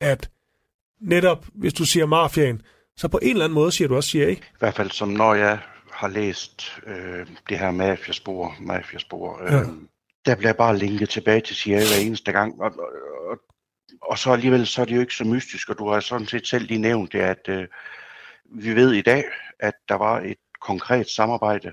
at 0.00 0.30
netop, 1.00 1.46
hvis 1.54 1.74
du 1.74 1.84
siger 1.84 2.06
mafiaen, 2.06 2.62
så 2.96 3.08
på 3.08 3.18
en 3.22 3.30
eller 3.30 3.44
anden 3.44 3.54
måde 3.54 3.72
siger 3.72 3.88
du 3.88 3.96
også 3.96 4.10
CIA. 4.10 4.28
I 4.28 4.38
hvert 4.58 4.74
fald 4.74 4.90
som 4.90 5.08
når 5.08 5.34
jeg 5.34 5.58
har 5.98 6.08
læst 6.08 6.80
øh, 6.86 7.26
det 7.48 7.58
her 7.58 7.70
mafiaspor, 7.70 8.56
mafiaspor 8.60 9.42
øh, 9.42 9.52
ja. 9.52 9.62
der 10.26 10.36
bliver 10.36 10.52
bare 10.52 10.78
linket 10.78 11.08
tilbage 11.08 11.40
til 11.40 11.56
CIA 11.56 11.78
hver 11.78 12.06
eneste 12.06 12.32
gang. 12.32 12.60
Og, 12.60 12.72
og, 12.78 12.90
og, 13.30 13.38
og 14.02 14.18
så 14.18 14.32
alligevel, 14.32 14.66
så 14.66 14.80
er 14.80 14.84
det 14.84 14.94
jo 14.94 15.00
ikke 15.00 15.14
så 15.14 15.24
mystisk, 15.24 15.70
og 15.70 15.78
du 15.78 15.88
har 15.88 16.00
sådan 16.00 16.26
set 16.26 16.46
selv 16.46 16.66
lige 16.66 16.80
nævnt 16.80 17.12
det, 17.12 17.20
at 17.20 17.48
øh, 17.48 17.66
vi 18.44 18.74
ved 18.74 18.92
i 18.92 19.02
dag, 19.02 19.24
at 19.60 19.74
der 19.88 19.94
var 19.94 20.20
et 20.20 20.38
konkret 20.60 21.10
samarbejde, 21.10 21.72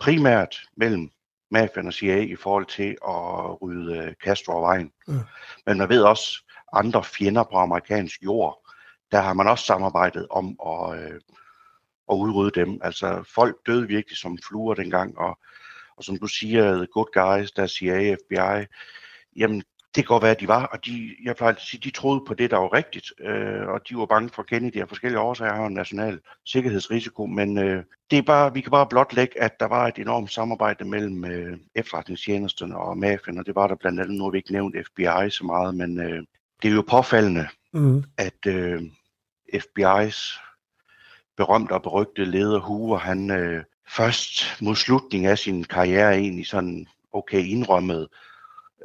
primært 0.00 0.60
mellem 0.76 1.10
mafian 1.50 1.86
og 1.86 1.92
CIA 1.92 2.18
i 2.18 2.36
forhold 2.36 2.66
til 2.66 2.90
at 2.90 3.62
rydde 3.62 4.14
Castro 4.24 4.52
af 4.56 4.62
vejen. 4.62 4.92
Ja. 5.08 5.12
Men 5.66 5.78
man 5.78 5.88
ved 5.88 6.02
også, 6.02 6.44
andre 6.72 7.04
fjender 7.04 7.44
på 7.44 7.56
amerikansk 7.56 8.22
jord, 8.22 8.70
der 9.12 9.20
har 9.20 9.32
man 9.32 9.48
også 9.48 9.64
samarbejdet 9.64 10.26
om 10.30 10.58
at, 10.66 10.98
øh, 10.98 11.20
at 12.10 12.14
udrydde 12.14 12.60
dem. 12.60 12.80
Altså 12.82 13.30
folk 13.34 13.56
døde 13.66 13.88
virkelig 13.88 14.18
som 14.18 14.38
fluer 14.48 14.74
dengang, 14.74 15.18
og, 15.18 15.38
og 15.96 16.04
som 16.04 16.18
du 16.18 16.26
siger, 16.26 16.76
the 16.76 16.86
good 16.86 17.12
guys, 17.14 17.52
der 17.52 17.66
CIA, 17.66 18.14
FBI, 18.14 18.66
jamen 19.36 19.62
det 19.94 20.04
kan 20.04 20.14
godt 20.14 20.22
være, 20.22 20.30
at 20.30 20.40
de 20.40 20.48
var, 20.48 20.66
og 20.66 20.86
de, 20.86 21.16
jeg 21.24 21.36
plejer 21.36 21.54
at 21.54 21.60
sige, 21.60 21.80
de 21.80 21.90
troede 21.90 22.24
på 22.26 22.34
det, 22.34 22.50
der 22.50 22.56
var 22.56 22.72
rigtigt, 22.72 23.12
øh, 23.20 23.68
og 23.68 23.80
de 23.88 23.96
var 23.96 24.06
bange 24.06 24.28
for 24.28 24.42
Kennedy 24.42 24.76
af 24.76 24.88
forskellige 24.88 25.20
årsager, 25.20 25.54
har 25.54 25.66
en 25.66 25.74
national 25.74 26.20
sikkerhedsrisiko, 26.46 27.26
men 27.26 27.58
øh, 27.58 27.84
det 28.10 28.18
er 28.18 28.22
bare, 28.22 28.54
vi 28.54 28.60
kan 28.60 28.70
bare 28.70 28.86
blotlægge, 28.86 29.42
at 29.42 29.60
der 29.60 29.66
var 29.66 29.88
et 29.88 29.98
enormt 29.98 30.32
samarbejde 30.32 30.84
mellem 30.84 31.24
øh, 31.24 31.58
efterretningstjenesterne 31.74 32.76
og 32.76 32.98
mafian, 32.98 33.38
og 33.38 33.46
det 33.46 33.54
var 33.54 33.66
der 33.66 33.74
blandt 33.74 34.00
andet, 34.00 34.18
nu 34.18 34.24
har 34.24 34.30
vi 34.30 34.38
ikke 34.38 34.52
nævnt 34.52 34.76
FBI 34.86 35.30
så 35.30 35.44
meget, 35.44 35.74
men 35.74 36.00
øh, 36.00 36.22
det 36.62 36.70
er 36.70 36.74
jo 36.74 36.84
påfaldende, 36.90 37.48
mm. 37.72 38.04
at 38.18 38.46
øh, 38.46 38.82
FBI's 39.54 40.49
berømte 41.36 41.72
og 41.72 41.82
berygtede 41.82 42.30
leder 42.30 42.60
Hoover, 42.60 42.98
han 42.98 43.30
øh, 43.30 43.64
først 43.88 44.62
mod 44.62 44.76
slutningen 44.76 45.30
af 45.30 45.38
sin 45.38 45.64
karriere 45.64 46.18
egentlig 46.18 46.46
sådan 46.46 46.86
okay 47.12 47.44
indrømmede, 47.44 48.08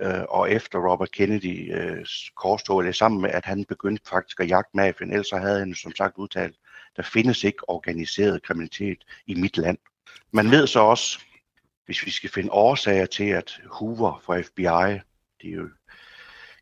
øh, 0.01 0.23
og 0.29 0.51
efter 0.51 0.91
Robert 0.91 1.11
Kennedy 1.11 1.75
øh, 1.75 2.05
korstog 2.35 2.83
det 2.83 2.95
sammen 2.95 3.21
med, 3.21 3.29
at 3.29 3.45
han 3.45 3.65
begyndte 3.65 4.09
faktisk 4.09 4.39
at 4.39 4.49
jagte 4.49 4.77
mafien, 4.77 5.11
ellers 5.11 5.27
så 5.27 5.37
havde 5.37 5.59
han 5.59 5.75
som 5.75 5.95
sagt 5.95 6.17
udtalt, 6.17 6.55
der 6.97 7.03
findes 7.03 7.43
ikke 7.43 7.69
organiseret 7.69 8.43
kriminalitet 8.43 8.97
i 9.27 9.33
mit 9.35 9.57
land. 9.57 9.77
Man 10.31 10.51
ved 10.51 10.67
så 10.67 10.79
også, 10.79 11.19
hvis 11.85 12.05
vi 12.05 12.11
skal 12.11 12.29
finde 12.29 12.51
årsager 12.51 13.05
til, 13.05 13.23
at 13.29 13.61
Hoover 13.65 14.21
fra 14.25 14.41
FBI, 14.41 14.99
det 15.41 15.49
er 15.49 15.55
jo 15.55 15.69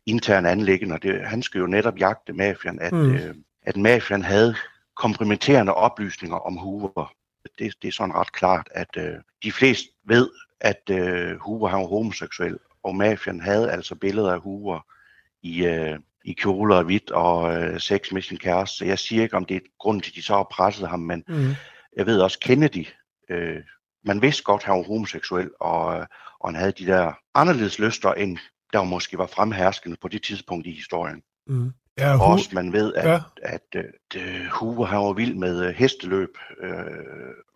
interne 0.06 0.50
anlæggende, 0.50 0.98
det, 1.02 1.26
han 1.26 1.42
skal 1.42 1.58
jo 1.58 1.66
netop 1.66 1.98
jagte 1.98 2.32
mafian, 2.32 2.78
at, 2.80 2.92
mm. 2.92 3.14
øh, 3.14 3.34
at 3.62 3.76
mafian 3.76 4.22
havde 4.22 4.54
kompromitterende 4.96 5.74
oplysninger 5.74 6.36
om 6.36 6.56
Hoover. 6.56 7.12
Det, 7.58 7.74
det 7.82 7.88
er 7.88 7.92
sådan 7.92 8.14
ret 8.14 8.32
klart, 8.32 8.68
at 8.70 8.96
øh, 8.96 9.14
de 9.42 9.52
fleste 9.52 9.88
ved, 10.04 10.30
at 10.60 10.82
øh, 10.90 11.38
Hoover 11.38 11.70
var 11.70 11.86
homoseksuel, 11.86 12.58
og 12.82 12.96
mafian 12.96 13.40
havde 13.40 13.70
altså 13.70 13.94
billeder 13.94 14.32
af 14.32 14.40
Hoover 14.40 14.80
i, 15.42 15.64
øh, 15.64 15.98
i 16.24 16.32
kjoler 16.32 16.76
og 16.76 16.84
hvidt 16.84 17.10
og 17.10 17.56
øh, 17.56 17.80
sex 17.80 18.12
med 18.12 18.22
sin 18.22 18.38
kæreste. 18.38 18.76
Så 18.76 18.84
jeg 18.84 18.98
siger 18.98 19.22
ikke, 19.22 19.36
om 19.36 19.44
det 19.44 19.56
er 19.56 19.60
grund 19.78 20.02
til, 20.02 20.10
at 20.10 20.14
de 20.14 20.22
så 20.22 20.34
har 20.34 20.48
presset 20.52 20.88
ham, 20.88 21.00
men 21.00 21.24
mm. 21.28 21.54
jeg 21.96 22.06
ved 22.06 22.20
også, 22.20 22.38
Kennedy, 22.38 22.86
øh, 23.30 23.62
man 24.04 24.22
vidste 24.22 24.42
godt, 24.42 24.62
at 24.62 24.66
han 24.66 24.76
var 24.76 24.82
homoseksuel, 24.82 25.50
og, 25.60 25.98
øh, 25.98 26.06
og 26.40 26.48
han 26.48 26.56
havde 26.56 26.72
de 26.72 26.86
der 26.86 27.12
anderledes 27.34 27.78
lyster, 27.78 28.12
end 28.12 28.38
der 28.72 28.84
måske 28.84 29.18
var 29.18 29.26
fremherskende 29.26 29.96
på 30.00 30.08
det 30.08 30.22
tidspunkt 30.22 30.66
i 30.66 30.70
historien. 30.70 31.22
Mm. 31.46 31.72
Ja, 31.98 32.16
hu- 32.16 32.22
også 32.22 32.50
man 32.52 32.72
ved, 32.72 32.94
at, 32.94 33.08
ja. 33.08 33.20
at, 33.42 33.60
at, 33.72 33.84
at 34.14 34.22
uh, 34.22 34.46
Hoover 34.52 34.86
han 34.86 34.98
var 34.98 35.12
vild 35.12 35.34
med 35.34 35.68
uh, 35.68 35.74
hesteløb, 35.74 36.36
uh, 36.62 36.68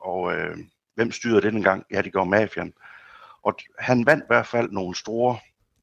og 0.01 0.23
uh, 0.23 0.59
hvem 0.95 1.13
styrede 1.13 1.41
det 1.41 1.53
dengang? 1.53 1.85
Ja, 1.93 2.03
det 2.03 2.13
gjorde 2.13 2.31
mafian. 2.31 2.73
Og 3.43 3.55
han 3.79 4.07
vandt 4.07 4.23
i 4.23 4.27
hvert 4.29 4.47
fald 4.47 4.71
nogle 4.71 4.97
store, 4.97 5.39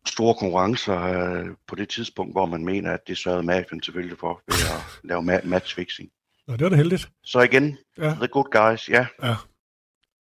store 0.05 0.35
konkurrencer 0.35 1.39
uh, 1.41 1.47
på 1.67 1.75
det 1.75 1.89
tidspunkt, 1.89 2.33
hvor 2.33 2.45
man 2.45 2.65
mener, 2.65 2.91
at 2.91 3.07
det 3.07 3.17
sørgede 3.17 3.43
mafian 3.43 3.83
selvfølgelig 3.83 4.17
for 4.19 4.41
ved 4.47 4.55
at 4.55 4.99
lave 5.03 5.21
ma- 5.21 5.47
matchfixing. 5.47 6.09
Nå, 6.47 6.53
det 6.53 6.63
var 6.63 6.69
da 6.69 6.75
heldigt. 6.75 7.09
Så 7.23 7.41
igen, 7.41 7.77
ja. 7.97 8.09
the 8.09 8.27
good 8.27 8.51
guys, 8.51 8.89
ja. 8.89 9.05
Ja, 9.23 9.35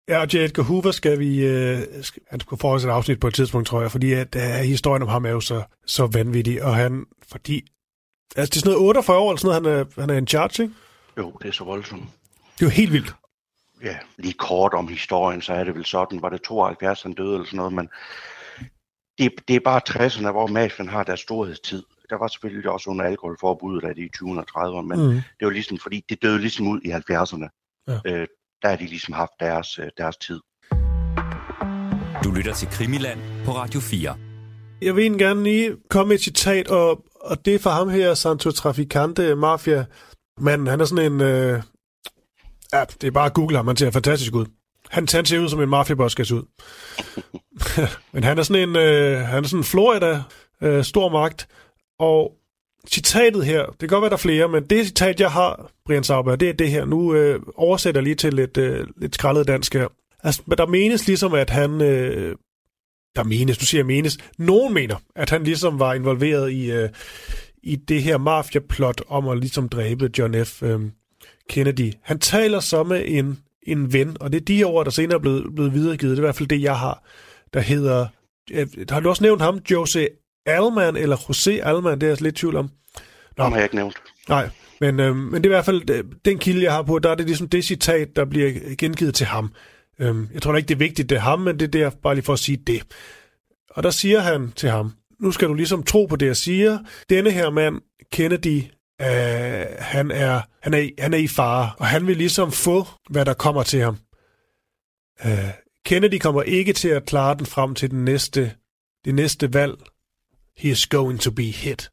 Ja, 0.09 0.21
og 0.21 0.35
J. 0.35 0.37
Edgar 0.37 0.63
Hoover 0.63 0.91
skal 0.91 1.19
vi... 1.19 1.47
Øh, 1.47 1.79
skal, 2.03 2.23
han 2.31 2.41
skulle 2.41 2.61
få 2.61 2.69
os 2.75 2.85
et 2.85 2.89
afsnit 2.91 3.21
på 3.21 3.27
et 3.27 3.35
tidspunkt, 3.35 3.69
tror 3.69 3.81
jeg, 3.81 3.91
fordi 3.91 4.13
at, 4.13 4.37
øh, 4.37 4.43
historien 4.43 5.03
om 5.03 5.09
ham 5.09 5.25
er 5.27 5.31
jo 5.31 5.41
så, 5.41 5.63
så 5.87 6.07
vanvittig, 6.07 6.65
og 6.65 6.75
han... 6.75 7.05
Fordi 7.33 7.67
Altså, 8.37 8.51
det 8.51 8.57
er 8.57 8.61
sådan 8.61 8.73
noget 8.73 8.89
48 8.89 9.19
år, 9.19 9.31
eller 9.31 9.41
sådan 9.41 9.63
noget, 9.63 9.79
han 9.79 9.87
er, 9.97 10.01
han 10.01 10.11
er 10.11 10.15
in 10.15 10.27
charge, 10.27 10.63
ikke? 10.63 10.75
Jo, 11.19 11.33
det 11.43 11.49
er 11.49 11.53
så 11.53 11.65
voldsomt. 11.65 12.03
Det 12.55 12.63
er 12.63 12.67
jo 12.67 12.71
helt 12.71 12.93
vildt. 12.93 13.15
Ja, 13.83 13.97
lige 14.19 14.33
kort 14.33 14.75
om 14.75 14.89
historien, 14.89 15.43
så 15.43 15.53
er 15.53 15.65
det 15.65 15.75
vel 15.75 15.85
sådan, 15.85 16.23
var 16.23 16.29
det 16.29 16.43
72, 16.43 17.03
han 17.03 17.13
døde 17.13 17.35
eller 17.35 17.47
sådan 17.47 17.57
noget, 17.57 17.73
men 17.73 17.89
det, 19.19 19.33
det 19.49 19.57
er 19.57 19.61
bare 19.61 19.81
60'erne, 19.91 20.31
hvor 20.31 20.47
mafian 20.47 20.89
har 20.89 21.03
deres 21.05 21.21
storhedstid. 21.21 21.83
Der 22.11 22.19
var 22.19 22.29
selvfølgelig 22.29 22.71
også 22.71 22.91
under 22.91 23.05
alkoholforbuddet 23.05 23.97
det 23.97 24.03
i 24.03 24.11
20'erne 24.17 24.39
og 24.39 24.47
30'erne, 24.51 24.87
men 24.87 25.07
mm. 25.07 25.15
det 25.15 25.47
var 25.47 25.51
ligesom, 25.51 25.79
fordi 25.79 26.05
det 26.09 26.23
døde 26.23 26.39
ligesom 26.39 26.69
ud 26.69 26.81
i 26.81 26.91
70'erne. 26.91 27.49
Ja. 27.89 27.99
Øh, 28.07 28.27
der 28.63 28.69
har 28.69 28.77
de 28.77 28.87
ligesom 28.87 29.15
haft 29.15 29.33
deres, 29.41 29.79
øh, 29.79 29.89
deres 29.99 30.17
tid. 30.17 30.41
Du 32.25 32.31
lytter 32.31 32.55
til 32.55 32.69
Krimiland 32.69 33.21
på 33.45 33.53
Radio 33.53 33.81
4. 33.81 34.17
Jeg 34.83 34.97
vil 34.97 35.03
egentlig 35.03 35.21
gerne 35.21 35.43
lige 35.43 35.77
komme 35.91 36.09
med 36.09 36.17
et 36.17 36.23
citat, 36.23 36.69
og, 36.69 37.05
og 37.25 37.45
det 37.45 37.55
er 37.55 37.59
for 37.59 37.71
ham 37.71 37.89
her, 37.89 38.15
Santo 38.15 38.51
Traficante 38.51 39.35
Mafia. 39.35 39.85
Men 40.39 40.67
han 40.67 40.81
er 40.81 40.85
sådan 40.85 41.13
en... 41.13 41.21
Øh, 41.21 41.63
ja, 42.73 42.85
det 43.01 43.07
er 43.07 43.11
bare 43.11 43.27
at 43.27 43.35
google 43.35 43.57
ham, 43.57 43.67
han 43.67 43.77
ser 43.77 43.91
fantastisk 43.91 44.35
ud. 44.35 44.47
Han, 44.91 45.09
han 45.13 45.25
ser 45.25 45.39
ud 45.39 45.49
som 45.49 45.63
en 45.63 45.69
mafiaboss 45.69 46.13
skal 46.13 46.27
se 46.27 46.35
ud. 46.35 46.43
Men 48.13 48.25
han 48.25 48.39
er 48.39 48.43
sådan 48.43 48.69
en, 48.69 48.77
øh, 48.77 49.21
han 49.21 49.45
er 49.45 49.49
sådan 49.49 49.61
en 49.61 49.65
Florida, 49.65 50.23
øh, 50.63 50.85
stor 50.85 51.09
magt, 51.09 51.49
og 51.99 52.33
citatet 52.89 53.45
her, 53.47 53.67
det 53.67 53.79
kan 53.79 53.89
godt 53.89 54.03
være, 54.03 54.11
der 54.11 54.17
er 54.17 54.19
flere, 54.19 54.49
men 54.49 54.65
det 54.65 54.87
citat, 54.87 55.21
jeg 55.21 55.31
har, 55.31 55.71
Brian 55.87 56.05
Sauber, 56.05 56.37
det 56.37 56.49
er 56.49 56.53
det 56.53 56.71
her. 56.71 56.85
Nu 56.85 57.15
øh, 57.15 57.41
oversætter 57.55 58.01
jeg 58.01 58.05
lige 58.05 58.15
til 58.15 58.35
lidt, 58.35 58.57
øh, 58.57 58.87
lidt 58.97 59.15
skrællet 59.15 59.49
dansk 59.49 59.75
her. 59.75 59.89
Altså, 60.25 60.43
der 60.59 60.67
menes 60.67 61.07
ligesom, 61.07 61.35
at 61.35 61.51
han 61.51 61.81
øh, 61.83 62.37
der 63.17 63.25
menes, 63.25 63.59
du 63.59 63.67
siger 63.67 63.85
menes, 63.85 64.19
nogen 64.39 64.75
mener, 64.75 64.97
at 65.17 65.31
han 65.31 65.45
ligesom 65.45 65.79
var 65.79 65.95
involveret 65.95 66.53
i, 66.53 66.71
øh, 66.71 66.89
i 67.63 67.77
det 67.77 68.03
her 68.03 68.19
mafia-plot 68.19 69.03
om 69.09 69.29
at 69.29 69.39
ligesom 69.39 69.69
dræbe 69.69 70.11
John 70.19 70.45
F. 70.45 70.63
Øh, 70.63 70.81
Kennedy. 71.49 71.93
Han 72.03 72.19
taler 72.19 72.61
så 72.61 72.83
med 72.83 73.03
en, 73.07 73.39
en 73.63 73.93
ven, 73.93 74.17
og 74.21 74.33
det 74.33 74.41
er 74.41 74.45
de 74.45 74.57
her 74.57 74.67
ord, 74.67 74.85
der 74.85 74.91
senere 74.91 75.15
er 75.15 75.21
blevet, 75.21 75.55
blevet 75.55 75.75
videregivet, 75.75 76.11
det 76.11 76.19
er 76.19 76.23
i 76.23 76.27
hvert 76.27 76.37
fald 76.37 76.49
det, 76.49 76.63
jeg 76.63 76.79
har, 76.79 77.05
der 77.55 77.61
hedder, 77.61 78.07
øh, 78.53 78.67
har 78.91 79.01
du 79.01 79.09
også 79.09 79.23
nævnt 79.23 79.43
ham, 79.43 79.59
Jose 79.71 80.09
Alman, 80.47 80.97
eller 80.97 81.17
José 81.17 81.51
Alman, 81.51 82.01
det 82.01 82.03
er 82.03 82.11
jeg 82.11 82.23
lidt 82.23 82.37
tvivl 82.37 82.57
om. 82.57 82.71
Nå, 83.37 83.45
ham 83.45 83.53
har 83.53 83.59
jeg 83.59 83.65
ikke 83.65 83.77
nævnt. 83.77 83.97
Nej, 84.29 84.49
men, 84.81 85.01
øh, 85.01 85.17
men 85.17 85.35
det 85.35 85.47
er 85.47 85.51
i 85.51 85.57
hvert 85.57 85.65
fald 85.65 85.91
øh, 85.91 86.05
den 86.25 86.39
kilde, 86.39 86.63
jeg 86.63 86.73
har 86.73 86.83
på, 86.83 86.99
der 86.99 87.11
er 87.11 87.15
det 87.15 87.27
ligesom 87.27 87.49
det 87.49 87.65
citat, 87.65 88.17
der 88.17 88.25
bliver 88.25 88.77
gengivet 88.79 89.15
til 89.15 89.27
ham. 89.27 89.53
Øhm, 89.99 90.29
jeg 90.35 90.43
tror 90.43 90.57
ikke, 90.57 90.69
det 90.69 90.75
er 90.75 90.79
vigtigt, 90.79 91.11
det 91.11 91.17
er 91.17 91.21
ham, 91.21 91.41
men 91.41 91.59
det 91.59 91.75
er 91.75 91.79
der 91.79 91.91
bare 92.03 92.15
lige 92.15 92.25
for 92.25 92.33
at 92.33 92.39
sige 92.39 92.57
det. 92.57 92.83
Og 93.71 93.83
der 93.83 93.91
siger 93.91 94.21
han 94.21 94.53
til 94.53 94.71
ham, 94.71 94.93
nu 95.21 95.33
skal 95.33 95.49
du 95.49 95.55
ligesom 95.55 95.83
tro 95.83 96.07
på 96.07 96.17
det, 96.17 96.27
jeg 96.27 96.37
siger. 96.37 96.79
Denne 97.11 97.31
her 97.31 97.51
mand, 97.51 97.81
Kennedy, 98.13 98.63
øh, 99.01 99.67
han, 99.79 100.11
er, 100.11 100.41
han, 100.63 100.75
er, 100.75 101.03
han 101.03 101.15
er 101.15 101.19
i 101.19 101.29
fare, 101.29 101.71
og 101.79 101.87
han 101.87 102.07
vil 102.07 102.17
ligesom 102.17 102.53
få, 102.53 102.87
hvad 103.11 103.25
der 103.25 103.35
kommer 103.35 103.63
til 103.63 103.81
ham. 103.81 103.97
Øh, 105.25 105.51
Kennedy 105.85 106.19
kommer 106.19 106.43
ikke 106.43 106.73
til 106.73 106.89
at 106.89 107.07
klare 107.07 107.35
den 107.35 107.47
frem 107.47 107.75
til 107.75 107.91
den 107.91 108.05
næste, 108.05 108.53
det 109.05 109.15
næste 109.15 109.55
valg. 109.55 109.75
He 110.57 110.69
is 110.69 110.87
going 110.87 111.21
to 111.21 111.31
be 111.31 111.43
hit. 111.43 111.91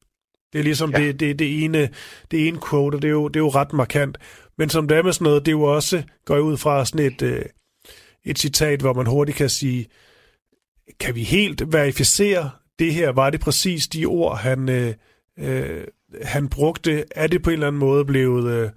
Det 0.53 0.59
er 0.59 0.63
ligesom 0.63 0.91
ja. 0.91 0.97
det, 0.97 1.19
det, 1.19 1.39
det, 1.39 1.63
ene, 1.63 1.89
det 2.31 2.47
ene 2.47 2.59
quote, 2.69 2.95
og 2.95 3.01
det 3.01 3.07
er, 3.07 3.11
jo, 3.11 3.27
det 3.27 3.35
er 3.35 3.43
jo 3.43 3.49
ret 3.49 3.73
markant. 3.73 4.17
Men 4.57 4.69
som 4.69 4.87
det 4.87 4.97
er 4.97 5.03
med 5.03 5.13
sådan 5.13 5.25
noget, 5.25 5.45
det 5.45 5.51
er 5.51 5.55
jo 5.55 5.63
også, 5.63 6.03
går 6.25 6.37
ud 6.37 6.57
fra 6.57 6.85
sådan 6.85 7.05
et, 7.05 7.21
øh, 7.21 7.45
et 8.25 8.39
citat, 8.39 8.79
hvor 8.79 8.93
man 8.93 9.05
hurtigt 9.05 9.37
kan 9.37 9.49
sige, 9.49 9.87
kan 10.99 11.15
vi 11.15 11.23
helt 11.23 11.73
verificere 11.73 12.49
det 12.79 12.93
her? 12.93 13.09
Var 13.09 13.29
det 13.29 13.41
præcis 13.41 13.87
de 13.87 14.05
ord, 14.05 14.37
han, 14.37 14.69
øh, 14.69 14.93
øh, 15.39 15.83
han 16.23 16.49
brugte? 16.49 17.05
Er 17.11 17.27
det 17.27 17.43
på 17.43 17.49
en 17.49 17.53
eller 17.53 17.67
anden 17.67 17.79
måde 17.79 18.05
blevet, 18.05 18.51
øh, 18.51 18.69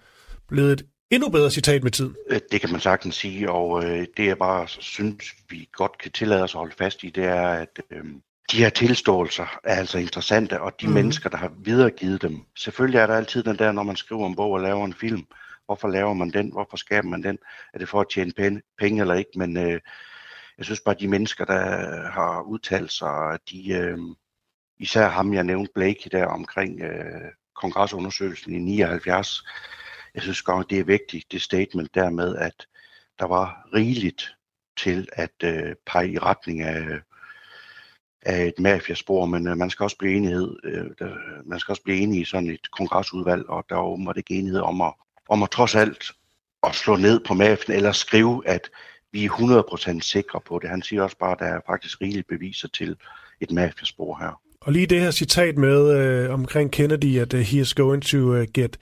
blevet 0.48 0.72
et 0.72 0.86
endnu 1.10 1.28
bedre 1.28 1.50
citat 1.50 1.82
med 1.82 1.90
tid? 1.90 2.10
Øh, 2.30 2.40
det 2.52 2.60
kan 2.60 2.70
man 2.70 2.80
sagtens 2.80 3.14
sige, 3.14 3.50
og 3.50 3.84
øh, 3.84 4.06
det 4.16 4.26
jeg 4.26 4.38
bare 4.38 4.68
synes, 4.68 5.24
vi 5.50 5.68
godt 5.72 5.98
kan 5.98 6.12
tillade 6.12 6.42
os 6.42 6.54
at 6.54 6.58
holde 6.58 6.74
fast 6.78 7.04
i, 7.04 7.10
det 7.10 7.24
er, 7.24 7.48
at 7.48 7.80
øh, 7.90 8.04
de 8.52 8.56
her 8.56 8.68
tilståelser 8.68 9.58
er 9.64 9.74
altså 9.74 9.98
interessante, 9.98 10.60
og 10.60 10.72
de 10.80 10.86
mm. 10.86 10.92
mennesker, 10.92 11.30
der 11.30 11.36
har 11.36 11.52
videregivet 11.64 12.22
dem. 12.22 12.40
Selvfølgelig 12.58 12.98
er 12.98 13.06
der 13.06 13.14
altid 13.14 13.42
den 13.42 13.58
der, 13.58 13.72
når 13.72 13.82
man 13.82 13.96
skriver 13.96 14.26
en 14.26 14.36
bog 14.36 14.50
og 14.50 14.60
laver 14.60 14.84
en 14.84 14.94
film, 14.94 15.26
hvorfor 15.66 15.88
laver 15.88 16.14
man 16.14 16.30
den, 16.30 16.52
hvorfor 16.52 16.76
skaber 16.76 17.08
man 17.08 17.22
den, 17.22 17.38
er 17.74 17.78
det 17.78 17.88
for 17.88 18.00
at 18.00 18.08
tjene 18.10 18.32
penge, 18.32 18.62
penge 18.78 19.00
eller 19.00 19.14
ikke, 19.14 19.30
men 19.36 19.56
øh, 19.56 19.80
jeg 20.58 20.64
synes 20.64 20.80
bare, 20.80 20.94
at 20.94 21.00
de 21.00 21.08
mennesker, 21.08 21.44
der 21.44 22.10
har 22.10 22.42
udtalt 22.42 22.92
sig, 22.92 23.38
de, 23.50 23.72
øh, 23.72 23.98
især 24.78 25.08
ham, 25.08 25.34
jeg 25.34 25.44
nævnte 25.44 25.72
Blake 25.74 26.10
der 26.12 26.26
omkring 26.26 26.80
øh, 26.80 27.30
kongresundersøgelsen 27.54 28.54
i 28.54 28.58
79, 28.58 29.42
jeg 30.14 30.22
synes 30.22 30.42
godt, 30.42 30.70
det 30.70 30.80
er 30.80 30.84
vigtigt, 30.84 31.32
det 31.32 31.42
statement 31.42 31.94
der 31.94 32.10
med, 32.10 32.36
at 32.36 32.66
der 33.18 33.24
var 33.26 33.68
rigeligt 33.74 34.36
til 34.76 35.08
at 35.12 35.34
øh, 35.44 35.74
pege 35.86 36.12
i 36.12 36.18
retning 36.18 36.60
af, 36.60 37.00
af 38.22 38.44
et 38.44 38.58
mafiaspor, 38.58 39.26
men 39.26 39.48
øh, 39.48 39.56
man 39.56 39.70
skal 39.70 39.84
også 39.84 39.98
blive 39.98 40.16
enighed, 40.16 40.56
øh, 40.64 40.90
der, 40.98 41.16
man 41.44 41.58
skal 41.58 41.72
også 41.72 41.82
blive 41.82 41.98
enige 41.98 42.20
i 42.20 42.24
sådan 42.24 42.50
et 42.50 42.70
kongresudvalg, 42.70 43.48
og 43.48 43.64
der 43.68 43.74
var 43.74 43.82
åbenbart 43.82 44.16
ikke 44.16 44.34
enighed 44.34 44.60
om 44.60 44.80
at, 44.80 44.94
om 45.28 45.42
at 45.42 45.50
trods 45.50 45.74
alt 45.74 46.10
at 46.62 46.74
slå 46.74 46.96
ned 46.96 47.20
på 47.20 47.34
mafien, 47.34 47.76
eller 47.76 47.92
skrive, 47.92 48.42
at 48.48 48.70
vi 49.12 49.24
er 49.24 49.30
100% 49.96 50.00
sikre 50.00 50.40
på 50.46 50.58
det. 50.58 50.70
Han 50.70 50.82
siger 50.82 51.02
også 51.02 51.16
bare, 51.18 51.32
at 51.32 51.38
der 51.38 51.46
er 51.46 51.60
faktisk 51.66 52.00
rigeligt 52.00 52.28
beviser 52.28 52.68
til 52.68 52.96
et 53.40 53.50
mafiaspor 53.50 54.18
her. 54.18 54.40
Og 54.60 54.72
lige 54.72 54.86
det 54.86 55.00
her 55.00 55.10
citat 55.10 55.58
med 55.58 55.96
øh, 55.96 56.30
omkring 56.30 56.72
Kennedy, 56.72 57.18
at 57.18 57.34
uh, 57.34 57.40
he 57.40 57.60
is 57.60 57.74
going 57.74 58.02
to 58.02 58.18
uh, 58.18 58.42
get 58.54 58.78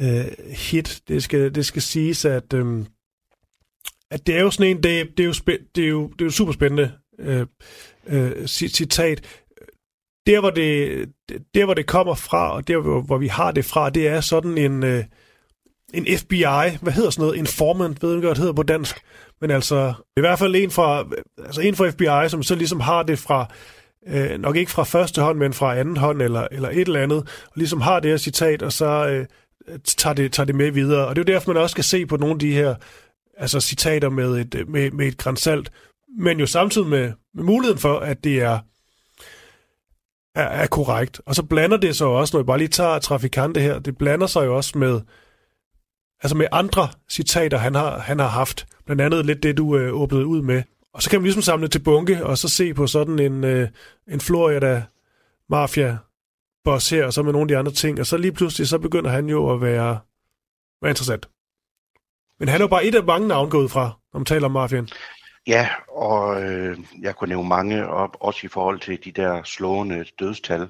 uh, 0.00 0.06
hit, 0.50 1.00
det 1.08 1.22
skal, 1.22 1.54
det 1.54 1.66
skal 1.66 1.82
siges, 1.82 2.24
at, 2.24 2.52
øh, 2.54 2.84
at 4.10 4.26
det 4.26 4.36
er 4.36 4.40
jo 4.40 4.50
sådan 4.50 4.70
en, 4.70 4.82
det, 4.82 5.08
det, 5.16 5.22
er, 5.22 5.26
jo 5.26 5.32
spæ- 5.32 5.70
det, 5.74 5.84
er, 5.84 5.88
jo, 5.88 6.08
det 6.08 6.20
er 6.20 6.24
jo 6.24 6.30
super 6.30 6.52
spændende 6.52 6.92
øh, 7.18 7.46
citat. 8.46 9.42
Der 10.26 10.40
hvor, 10.40 10.50
det, 10.50 11.08
der, 11.54 11.64
hvor 11.64 11.74
det 11.74 11.86
kommer 11.86 12.14
fra, 12.14 12.52
og 12.52 12.68
der, 12.68 13.00
hvor, 13.00 13.18
vi 13.18 13.28
har 13.28 13.50
det 13.50 13.64
fra, 13.64 13.90
det 13.90 14.08
er 14.08 14.20
sådan 14.20 14.58
en, 14.58 14.82
øh, 14.82 15.04
en 15.94 16.18
FBI, 16.18 16.78
hvad 16.80 16.92
hedder 16.92 17.10
sådan 17.10 17.22
noget, 17.22 17.38
informant, 17.38 18.02
ved 18.02 18.10
ikke, 18.10 18.20
hvad 18.20 18.30
det 18.30 18.38
hedder 18.38 18.52
på 18.52 18.62
dansk, 18.62 19.00
men 19.40 19.50
altså, 19.50 19.94
i 20.16 20.20
hvert 20.20 20.38
fald 20.38 20.56
en 20.56 20.70
fra, 20.70 21.04
altså 21.38 21.60
en 21.60 21.76
fra 21.76 21.90
FBI, 21.90 22.28
som 22.28 22.42
så 22.42 22.54
ligesom 22.54 22.80
har 22.80 23.02
det 23.02 23.18
fra, 23.18 23.46
øh, 24.06 24.40
nok 24.40 24.56
ikke 24.56 24.70
fra 24.70 24.84
første 24.84 25.22
hånd, 25.22 25.38
men 25.38 25.52
fra 25.52 25.78
anden 25.78 25.96
hånd, 25.96 26.22
eller, 26.22 26.46
eller 26.52 26.68
et 26.68 26.80
eller 26.80 27.02
andet, 27.02 27.18
og 27.18 27.52
ligesom 27.54 27.80
har 27.80 28.00
det 28.00 28.10
her 28.10 28.18
citat, 28.18 28.62
og 28.62 28.72
så 28.72 29.08
øh, 29.08 29.26
tager, 29.84 30.14
det, 30.14 30.32
tager 30.32 30.44
det 30.44 30.54
med 30.54 30.70
videre. 30.70 31.06
Og 31.06 31.16
det 31.16 31.22
er 31.22 31.32
jo 31.32 31.34
derfor, 31.34 31.52
man 31.52 31.62
også 31.62 31.72
skal 31.72 31.84
se 31.84 32.06
på 32.06 32.16
nogle 32.16 32.32
af 32.32 32.38
de 32.38 32.52
her 32.52 32.74
altså 33.36 33.60
citater 33.60 34.08
med 34.08 34.38
et, 34.38 34.68
med, 34.68 34.90
med 34.90 35.06
et 35.06 35.18
grænsalt, 35.18 35.72
men 36.18 36.40
jo 36.40 36.46
samtidig 36.46 36.86
med, 36.86 37.12
med 37.34 37.44
muligheden 37.44 37.78
for, 37.78 37.98
at 37.98 38.24
det 38.24 38.42
er, 38.42 38.58
er, 40.34 40.44
er 40.44 40.66
korrekt. 40.66 41.20
Og 41.26 41.34
så 41.34 41.42
blander 41.42 41.76
det 41.76 41.96
sig 41.96 42.06
også, 42.06 42.36
når 42.36 42.42
vi 42.42 42.46
bare 42.46 42.58
lige 42.58 42.68
tager 42.68 42.98
trafikante 42.98 43.60
her, 43.60 43.78
det 43.78 43.98
blander 43.98 44.26
sig 44.26 44.46
jo 44.46 44.56
også 44.56 44.78
med, 44.78 45.00
altså 46.22 46.36
med 46.36 46.46
andre 46.52 46.88
citater, 47.08 47.58
han 47.58 47.74
har, 47.74 47.98
han 47.98 48.18
har 48.18 48.28
haft. 48.28 48.66
Blandt 48.84 49.02
andet 49.02 49.26
lidt 49.26 49.42
det, 49.42 49.56
du 49.56 49.76
øh, 49.76 49.94
åbnede 49.94 50.26
ud 50.26 50.42
med. 50.42 50.62
Og 50.94 51.02
så 51.02 51.10
kan 51.10 51.20
man 51.20 51.24
ligesom 51.24 51.42
samle 51.42 51.68
til 51.68 51.78
bunke, 51.78 52.26
og 52.26 52.38
så 52.38 52.48
se 52.48 52.74
på 52.74 52.86
sådan 52.86 53.18
en, 53.18 53.44
øh, 53.44 53.68
en 54.08 54.20
Florida 54.20 54.82
mafia 55.48 55.98
boss 56.64 56.90
her, 56.90 57.06
og 57.06 57.12
så 57.12 57.22
med 57.22 57.32
nogle 57.32 57.44
af 57.44 57.48
de 57.48 57.56
andre 57.56 57.72
ting. 57.72 58.00
Og 58.00 58.06
så 58.06 58.16
lige 58.16 58.32
pludselig, 58.32 58.68
så 58.68 58.78
begynder 58.78 59.10
han 59.10 59.28
jo 59.28 59.52
at 59.52 59.60
være, 59.60 59.98
være 60.82 60.90
interessant. 60.90 61.28
Men 62.38 62.48
han 62.48 62.60
er 62.60 62.64
jo 62.64 62.68
bare 62.68 62.84
et 62.84 62.94
af 62.94 63.04
mange 63.04 63.28
navne 63.28 63.50
gået 63.50 63.70
fra, 63.70 63.90
når 64.12 64.18
man 64.20 64.24
taler 64.24 64.46
om 64.46 64.52
mafiaen. 64.52 64.88
Ja, 65.46 65.68
og 65.88 66.42
øh, 66.42 66.78
jeg 67.00 67.16
kunne 67.16 67.28
nævne 67.28 67.48
mange, 67.48 67.88
op, 67.88 68.16
også 68.20 68.40
i 68.46 68.48
forhold 68.48 68.80
til 68.80 69.04
de 69.04 69.12
der 69.12 69.42
slående 69.42 70.04
dødstal, 70.18 70.68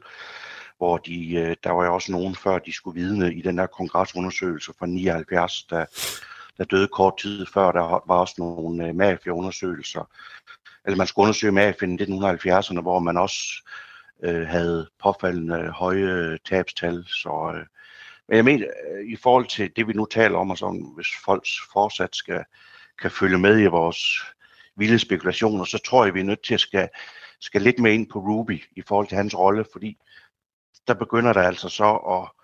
hvor 0.83 0.97
de, 0.97 1.35
øh, 1.35 1.57
der 1.65 1.71
var 1.71 1.85
jo 1.85 1.95
også 1.95 2.13
nogen 2.13 2.35
før, 2.35 2.59
de 2.59 2.73
skulle 2.73 3.01
vidne 3.01 3.35
i 3.35 3.43
den 3.43 3.59
der 3.59 3.67
kongresundersøgelse 3.67 4.73
fra 4.79 4.87
79, 4.87 5.63
der, 5.63 5.85
der 6.59 6.65
døde 6.65 6.89
kort 6.89 7.17
tid 7.17 7.47
før. 7.47 7.73
Der 7.73 8.03
var 8.07 8.17
også 8.17 8.35
nogle 8.39 8.87
øh, 8.87 8.95
mafiaundersøgelser. 8.95 10.11
Eller 10.85 10.97
man 10.97 11.07
skulle 11.07 11.23
undersøge 11.23 11.53
mafien 11.53 12.01
i 12.01 12.03
1970'erne, 12.03 12.81
hvor 12.81 12.99
man 12.99 13.17
også 13.17 13.43
øh, 14.25 14.47
havde 14.47 14.89
påfaldende 15.03 15.71
høje 15.71 16.13
øh, 16.13 16.39
tabstal. 16.45 17.05
Så, 17.07 17.53
øh, 17.55 17.67
men 18.29 18.37
jeg 18.37 18.45
mener, 18.45 18.67
i 19.07 19.17
forhold 19.17 19.47
til 19.47 19.71
det, 19.77 19.89
vi 19.89 19.93
nu 19.93 20.07
taler 20.07 20.39
om, 20.39 20.51
og 20.51 20.59
sådan, 20.59 20.93
hvis 20.95 21.09
folk 21.25 21.47
fortsat 21.73 22.17
skal, 22.17 22.45
kan 23.03 23.11
følge 23.11 23.39
med 23.39 23.61
i 23.61 23.67
vores 23.67 24.01
vilde 24.77 24.99
spekulationer, 24.99 25.65
så 25.65 25.79
tror 25.79 26.05
jeg, 26.05 26.15
vi 26.15 26.21
er 26.21 26.25
nødt 26.25 26.45
til 26.45 26.55
at 26.55 26.61
skal, 26.61 26.89
skal 27.41 27.63
lidt 27.63 27.79
mere 27.79 27.95
ind 27.95 28.11
på 28.11 28.19
Ruby 28.19 28.63
i 28.77 28.83
forhold 28.83 29.07
til 29.07 29.17
hans 29.17 29.39
rolle, 29.39 29.65
fordi 29.73 29.99
der 30.89 30.95
begynder 30.95 31.33
der 31.33 31.43
altså 31.43 31.69
så 31.69 31.95
at, 31.95 32.43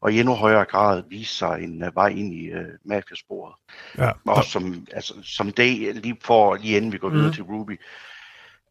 og 0.00 0.12
i 0.12 0.20
endnu 0.20 0.34
højere 0.34 0.64
grad 0.64 1.02
vise 1.08 1.34
sig 1.34 1.62
en 1.62 1.84
uh, 1.84 1.96
vej 1.96 2.08
ind 2.08 2.34
i 2.34 2.52
uh, 2.54 2.64
mafiasporet. 2.84 3.54
Ja. 3.98 4.12
Og 4.26 4.44
som, 4.44 4.86
altså, 4.92 5.14
som 5.22 5.52
det, 5.52 5.96
lige 5.96 6.16
for, 6.24 6.54
lige 6.54 6.76
inden 6.76 6.92
vi 6.92 6.98
går 6.98 7.08
videre 7.08 7.26
mhm. 7.26 7.34
til 7.34 7.44
Ruby. 7.44 7.80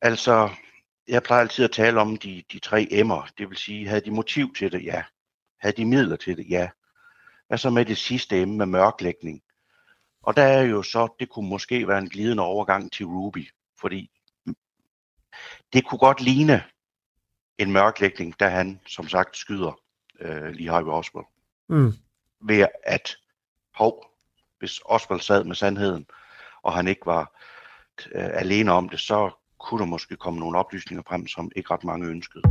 Altså, 0.02 0.50
jeg 1.08 1.24
plejer 1.24 1.42
altid 1.42 1.66
at 1.66 1.72
tale 1.72 2.02
om 2.02 2.18
de, 2.18 2.44
de 2.52 2.60
tre 2.60 2.88
M'er. 2.92 3.32
Det 3.38 3.50
vil 3.50 3.58
sige, 3.58 3.88
havde 3.88 4.02
de 4.02 4.12
motiv 4.12 4.54
til 4.54 4.72
det? 4.72 4.84
Ja. 4.84 5.04
Havde 5.60 5.78
de 5.78 5.86
midler 5.86 6.16
til 6.16 6.38
det? 6.38 6.46
Ja. 6.50 6.70
Hvad 7.48 7.58
så 7.58 7.70
med 7.70 7.86
det 7.86 7.98
sidste 7.98 8.46
M 8.46 8.50
med 8.50 8.66
mørklægning? 8.66 9.42
Og 10.24 10.36
der 10.36 10.44
er 10.44 10.62
jo 10.62 10.84
så, 10.84 11.16
det 11.20 11.30
kunne 11.30 11.50
måske 11.50 11.88
være 11.88 11.98
en 11.98 12.10
glidende 12.10 12.44
overgang 12.44 12.92
til 12.92 13.06
Ruby, 13.06 13.50
fordi 13.80 14.12
det 15.74 15.86
kunne 15.86 16.00
godt 16.00 16.22
ligne 16.22 16.64
en 17.60 17.72
mørklægning, 17.72 18.40
da 18.40 18.50
han 18.50 18.80
som 18.88 19.08
sagt 19.08 19.38
skyder 19.38 19.80
øh, 20.22 20.50
lige 20.50 20.70
Harvey 20.70 20.92
Oswald. 20.92 21.26
Mm. 21.70 21.94
Ved 22.42 22.66
at, 22.84 23.18
hov, 23.76 24.06
hvis 24.60 24.80
Oswald 24.86 25.22
sad 25.22 25.44
med 25.44 25.56
sandheden, 25.56 26.06
og 26.64 26.74
han 26.74 26.88
ikke 26.88 27.06
var 27.06 27.40
øh, 28.16 28.30
alene 28.34 28.72
om 28.72 28.90
det, 28.90 29.00
så 29.00 29.30
kunne 29.60 29.80
der 29.80 29.86
måske 29.86 30.16
komme 30.16 30.40
nogle 30.40 30.58
oplysninger 30.58 31.04
frem, 31.08 31.28
som 31.28 31.52
ikke 31.56 31.74
ret 31.74 31.84
mange 31.84 32.08
ønskede. 32.08 32.44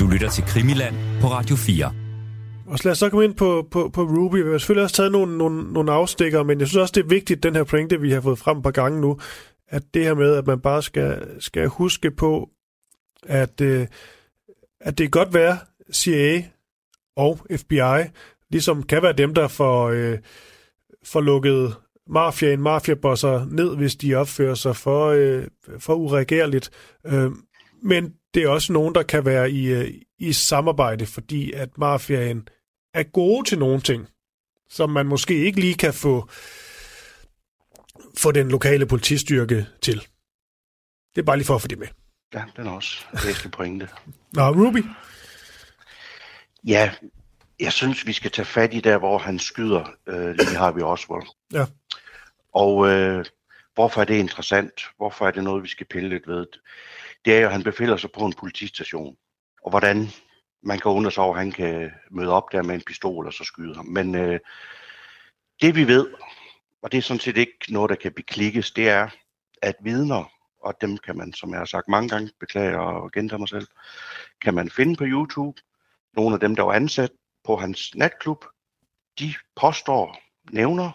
Du 0.00 0.06
lytter 0.12 0.30
til 0.30 0.44
Krimiland 0.44 0.94
på 1.20 1.26
Radio 1.26 1.56
4. 1.56 1.94
Og 2.66 2.78
så 2.78 2.84
lad 2.84 2.92
os 2.92 2.98
så 2.98 3.10
komme 3.10 3.24
ind 3.24 3.34
på, 3.34 3.68
på, 3.70 3.88
på 3.88 4.02
Ruby. 4.02 4.36
Vi 4.36 4.50
har 4.50 4.58
selvfølgelig 4.58 4.84
også 4.84 4.96
taget 4.96 5.12
nogle, 5.12 5.38
nogle, 5.38 5.72
nogle 5.72 5.92
afstikker, 5.92 6.42
men 6.42 6.60
jeg 6.60 6.68
synes 6.68 6.80
også, 6.82 6.92
det 6.92 7.04
er 7.04 7.08
vigtigt, 7.08 7.42
den 7.42 7.54
her 7.54 7.64
pointe, 7.64 8.00
vi 8.00 8.10
har 8.10 8.20
fået 8.20 8.38
frem 8.38 8.56
et 8.56 8.62
par 8.62 8.70
gange 8.70 9.00
nu, 9.00 9.18
at 9.68 9.82
det 9.94 10.04
her 10.04 10.14
med, 10.14 10.34
at 10.34 10.46
man 10.46 10.60
bare 10.60 10.82
skal, 10.82 11.40
skal 11.40 11.68
huske 11.68 12.10
på, 12.10 12.50
at, 13.26 13.60
øh, 13.60 13.86
at 14.80 14.98
det 14.98 15.04
kan 15.04 15.10
godt 15.10 15.34
være 15.34 15.58
CIA 15.92 16.44
og 17.16 17.38
FBI, 17.56 18.08
ligesom 18.50 18.82
kan 18.82 19.02
være 19.02 19.12
dem, 19.12 19.34
der 19.34 19.48
får, 19.48 19.88
øh, 19.88 20.18
får 21.04 21.20
lukket 21.20 21.76
mafiaen, 22.06 22.60
mafiabosser 22.60 23.44
ned, 23.44 23.76
hvis 23.76 23.96
de 23.96 24.14
opfører 24.14 24.54
sig 24.54 24.76
for, 24.76 25.06
øh, 25.06 25.46
for 25.78 25.94
uregerligt. 25.94 26.70
Øh, 27.06 27.30
men 27.82 28.14
det 28.34 28.42
er 28.42 28.48
også 28.48 28.72
nogen, 28.72 28.94
der 28.94 29.02
kan 29.02 29.24
være 29.24 29.50
i, 29.50 29.66
øh, 29.66 29.94
i 30.18 30.32
samarbejde, 30.32 31.06
fordi 31.06 31.52
at 31.52 31.78
mafiaen 31.78 32.48
er 32.94 33.02
gode 33.02 33.48
til 33.48 33.58
nogle 33.58 33.80
ting, 33.80 34.08
som 34.70 34.90
man 34.90 35.06
måske 35.06 35.34
ikke 35.34 35.60
lige 35.60 35.74
kan 35.74 35.94
få, 35.94 36.28
få 38.16 38.32
den 38.32 38.48
lokale 38.48 38.86
politistyrke 38.86 39.66
til. 39.82 40.00
Det 41.14 41.20
er 41.20 41.26
bare 41.26 41.36
lige 41.36 41.46
for 41.46 41.54
at 41.54 41.62
få 41.62 41.68
det 41.68 41.78
med. 41.78 42.01
Ja, 42.34 42.44
den 42.56 42.66
er 42.66 42.70
også 42.70 43.04
væsentlig 43.12 43.52
pointe. 43.52 43.88
Nå, 44.32 44.42
Ruby? 44.42 44.84
Ja, 46.64 46.92
jeg 47.60 47.72
synes, 47.72 48.06
vi 48.06 48.12
skal 48.12 48.30
tage 48.30 48.46
fat 48.46 48.74
i 48.74 48.80
der, 48.80 48.98
hvor 48.98 49.18
han 49.18 49.38
skyder 49.38 49.90
øh, 50.06 50.34
lige 50.34 50.56
Harvey 50.56 50.82
Oswald. 50.82 51.26
Ja. 51.52 51.64
Og 52.54 52.88
øh, 52.88 53.24
hvorfor 53.74 54.00
er 54.00 54.04
det 54.04 54.14
interessant? 54.14 54.72
Hvorfor 54.96 55.26
er 55.26 55.30
det 55.30 55.44
noget, 55.44 55.62
vi 55.62 55.68
skal 55.68 55.86
pille 55.86 56.08
lidt 56.08 56.28
ved? 56.28 56.46
Det 57.24 57.36
er 57.36 57.40
jo, 57.40 57.46
at 57.46 57.52
han 57.52 57.62
befinder 57.62 57.96
sig 57.96 58.10
på 58.12 58.20
en 58.20 58.32
politistation. 58.32 59.16
Og 59.64 59.70
hvordan 59.70 60.08
man 60.62 60.78
kan 60.78 60.90
undre 60.90 61.10
sig 61.10 61.24
over, 61.24 61.34
at 61.34 61.40
han 61.40 61.52
kan 61.52 61.90
møde 62.10 62.30
op 62.30 62.52
der 62.52 62.62
med 62.62 62.74
en 62.74 62.82
pistol 62.86 63.26
og 63.26 63.32
så 63.32 63.44
skyde 63.44 63.74
ham. 63.74 63.86
Men 63.86 64.14
øh, 64.14 64.40
det 65.60 65.74
vi 65.74 65.86
ved, 65.86 66.06
og 66.82 66.92
det 66.92 66.98
er 66.98 67.02
sådan 67.02 67.20
set 67.20 67.36
ikke 67.36 67.56
noget, 67.68 67.88
der 67.88 67.96
kan 67.96 68.12
beklikkes, 68.12 68.70
det 68.70 68.88
er, 68.88 69.08
at 69.62 69.74
vidner 69.82 70.30
og 70.62 70.80
dem 70.80 70.96
kan 70.98 71.16
man, 71.16 71.32
som 71.32 71.50
jeg 71.50 71.58
har 71.58 71.64
sagt 71.64 71.88
mange 71.88 72.08
gange, 72.08 72.30
beklage 72.40 72.78
og 72.78 73.12
gentage 73.12 73.38
mig 73.38 73.48
selv, 73.48 73.66
kan 74.42 74.54
man 74.54 74.70
finde 74.70 74.96
på 74.96 75.04
YouTube. 75.06 75.60
Nogle 76.16 76.34
af 76.34 76.40
dem, 76.40 76.56
der 76.56 76.62
var 76.62 76.72
ansat 76.72 77.10
på 77.44 77.56
hans 77.56 77.94
natklub, 77.94 78.44
de 79.18 79.34
påstår, 79.56 80.18
nævner, 80.50 80.90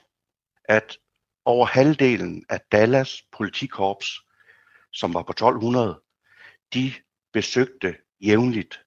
at 0.63 0.97
over 1.45 1.65
halvdelen 1.65 2.45
af 2.49 2.61
Dallas 2.71 3.23
politikorps, 3.37 4.21
som 4.91 5.13
var 5.13 5.23
på 5.23 5.31
1200, 5.31 6.01
de 6.73 6.93
besøgte 7.33 7.97
jævnligt 8.21 8.81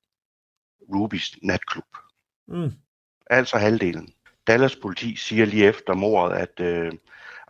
Rubys 0.94 1.38
natklub. 1.42 1.96
Mm. 2.48 2.72
Altså 3.26 3.58
halvdelen. 3.58 4.14
Dallas 4.46 4.76
politi 4.76 5.16
siger 5.16 5.46
lige 5.46 5.66
efter 5.66 5.94
mordet, 5.94 6.36
at 6.36 6.60
øh, 6.60 6.92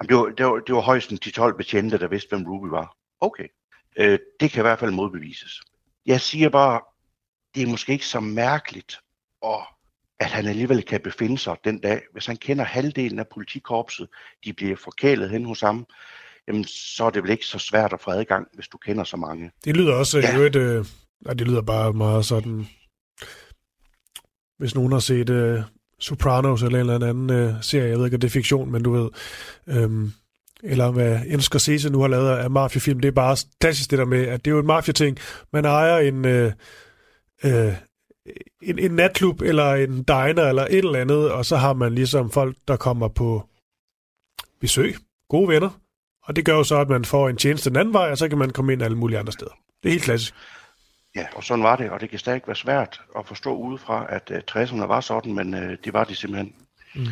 det, 0.03 0.16
var, 0.16 0.24
det, 0.24 0.47
var, 0.47 0.59
det 0.59 0.74
var 0.74 0.81
højst 0.81 1.11
de 1.11 1.31
12 1.31 1.57
betjente, 1.57 1.99
der 1.99 2.09
vidste, 2.09 2.28
hvem 2.28 2.47
Ruby 2.47 2.68
var. 2.68 2.97
Okay. 3.21 3.49
Øh, 3.97 4.18
det 4.41 4.51
kan 4.51 4.61
i 4.61 4.62
hvert 4.62 4.79
fald 4.79 4.91
modbevises. 4.91 5.61
Jeg 6.07 6.21
siger 6.21 6.49
bare, 6.49 6.81
det 7.55 7.62
er 7.62 7.66
måske 7.66 7.93
ikke 7.93 8.07
så 8.07 8.21
mærkeligt, 8.21 8.99
og 9.43 9.62
at 10.21 10.27
han 10.31 10.47
alligevel 10.47 10.83
kan 10.83 11.01
befinde 11.01 11.39
sig 11.39 11.57
den 11.64 11.81
dag. 11.81 12.03
Hvis 12.12 12.27
han 12.27 12.37
kender 12.37 12.64
halvdelen 12.64 13.18
af 13.18 13.29
politikorpset, 13.29 14.09
de 14.45 14.53
bliver 14.53 14.77
forkælet 14.77 15.31
hen 15.31 15.45
hos 15.45 15.61
ham, 15.61 15.87
jamen 16.49 16.64
så 16.64 17.05
er 17.05 17.11
det 17.11 17.23
vel 17.23 17.31
ikke 17.31 17.47
så 17.47 17.59
svært 17.59 17.93
at 17.93 18.01
få 18.01 18.11
adgang, 18.11 18.49
hvis 18.55 18.68
du 18.68 18.79
kender 18.79 19.05
så 19.05 19.16
mange. 19.16 19.51
Det 19.64 19.77
lyder 19.77 19.95
også 19.95 20.18
Ja. 20.18 20.39
ja. 20.39 20.47
et, 20.47 20.57
øh, 20.57 20.85
nej, 21.21 21.35
det 21.35 21.47
lyder 21.49 21.62
bare 21.62 21.93
meget 21.93 22.25
sådan, 22.25 22.66
hvis 24.59 24.75
nogen 24.75 24.93
har 24.93 24.99
set 24.99 25.31
øh, 25.31 25.62
Sopranos 25.99 26.62
eller 26.62 26.81
en 26.81 26.91
eller 26.91 27.09
anden 27.09 27.31
øh, 27.31 27.55
serie, 27.62 27.89
jeg 27.89 27.99
ved 27.99 28.05
ikke, 28.05 28.14
om 28.14 28.21
det 28.21 28.29
er 28.29 28.33
fiktion, 28.33 28.73
men 28.73 28.83
du 28.83 28.93
ved, 28.93 29.11
øhm, 29.66 30.12
eller 30.62 30.90
hvad 30.90 31.20
Jens 31.30 31.44
Scorsese 31.44 31.90
nu 31.90 32.00
har 32.00 32.08
lavet 32.08 32.30
af 32.30 32.50
mafiafilm, 32.50 33.00
det 33.00 33.08
er 33.08 33.12
bare 33.12 33.36
klassisk 33.61 33.90
det 33.90 33.98
der 33.98 34.04
med, 34.04 34.26
at 34.26 34.44
det 34.44 34.50
er 34.50 34.54
jo 34.54 34.61
en 34.61 34.66
mafiating. 34.66 35.18
Man 35.52 35.64
ejer 35.64 35.98
en, 35.98 36.24
øh, 36.24 36.52
øh, 37.44 37.74
en, 38.62 38.78
en 38.78 38.90
natklub, 38.90 39.40
eller 39.40 39.74
en 39.74 40.02
diner, 40.02 40.48
eller 40.48 40.62
et 40.62 40.78
eller 40.78 41.00
andet, 41.00 41.30
og 41.30 41.44
så 41.44 41.56
har 41.56 41.72
man 41.72 41.94
ligesom 41.94 42.30
folk, 42.30 42.56
der 42.68 42.76
kommer 42.76 43.08
på 43.08 43.48
besøg, 44.61 44.96
gode 45.28 45.48
venner, 45.48 45.70
og 46.24 46.36
det 46.36 46.44
gør 46.44 46.54
jo 46.54 46.64
så, 46.64 46.80
at 46.80 46.88
man 46.88 47.04
får 47.04 47.28
en 47.28 47.36
tjeneste 47.36 47.70
den 47.70 47.76
anden 47.76 47.94
vej, 47.94 48.11
og 48.11 48.18
så 48.18 48.28
kan 48.28 48.38
man 48.38 48.50
komme 48.50 48.72
ind 48.72 48.82
alle 48.82 48.96
mulige 48.98 49.18
andre 49.18 49.32
steder. 49.32 49.52
Det 49.82 49.88
er 49.88 49.92
helt 49.92 50.04
klassisk. 50.04 50.34
Ja, 51.16 51.26
og 51.34 51.44
sådan 51.44 51.62
var 51.62 51.76
det, 51.76 51.90
og 51.90 52.00
det 52.00 52.11
kan 52.11 52.18
stadig 52.18 52.42
være 52.46 52.56
svært 52.56 53.00
at 53.18 53.26
forstå 53.26 53.56
udefra, 53.56 54.06
at 54.08 54.30
øh, 54.30 54.42
60'erne 54.50 54.84
var 54.84 55.00
sådan, 55.00 55.34
men 55.34 55.54
øh, 55.54 55.78
det 55.84 55.92
var 55.92 56.04
de 56.04 56.14
simpelthen. 56.14 56.54
Mm. 56.94 57.06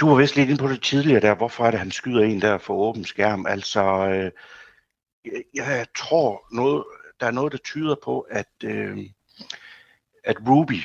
Du 0.00 0.08
var 0.08 0.14
vist 0.14 0.36
lidt 0.36 0.50
inde 0.50 0.62
på 0.62 0.68
det 0.68 0.82
tidligere 0.82 1.20
der, 1.20 1.34
hvorfor 1.34 1.66
er 1.66 1.70
det, 1.70 1.80
han 1.80 1.90
skyder 1.90 2.24
en 2.24 2.40
der 2.40 2.58
for 2.58 2.74
åben 2.74 3.04
skærm? 3.04 3.46
Altså, 3.46 3.82
øh, 4.08 4.30
jeg, 5.54 5.86
tror, 5.96 6.46
noget, 6.52 6.84
der 7.20 7.26
er 7.26 7.30
noget, 7.30 7.52
der 7.52 7.58
tyder 7.58 7.96
på, 8.04 8.20
at, 8.20 8.52
øh, 8.64 8.98
at 10.24 10.36
Ruby, 10.48 10.80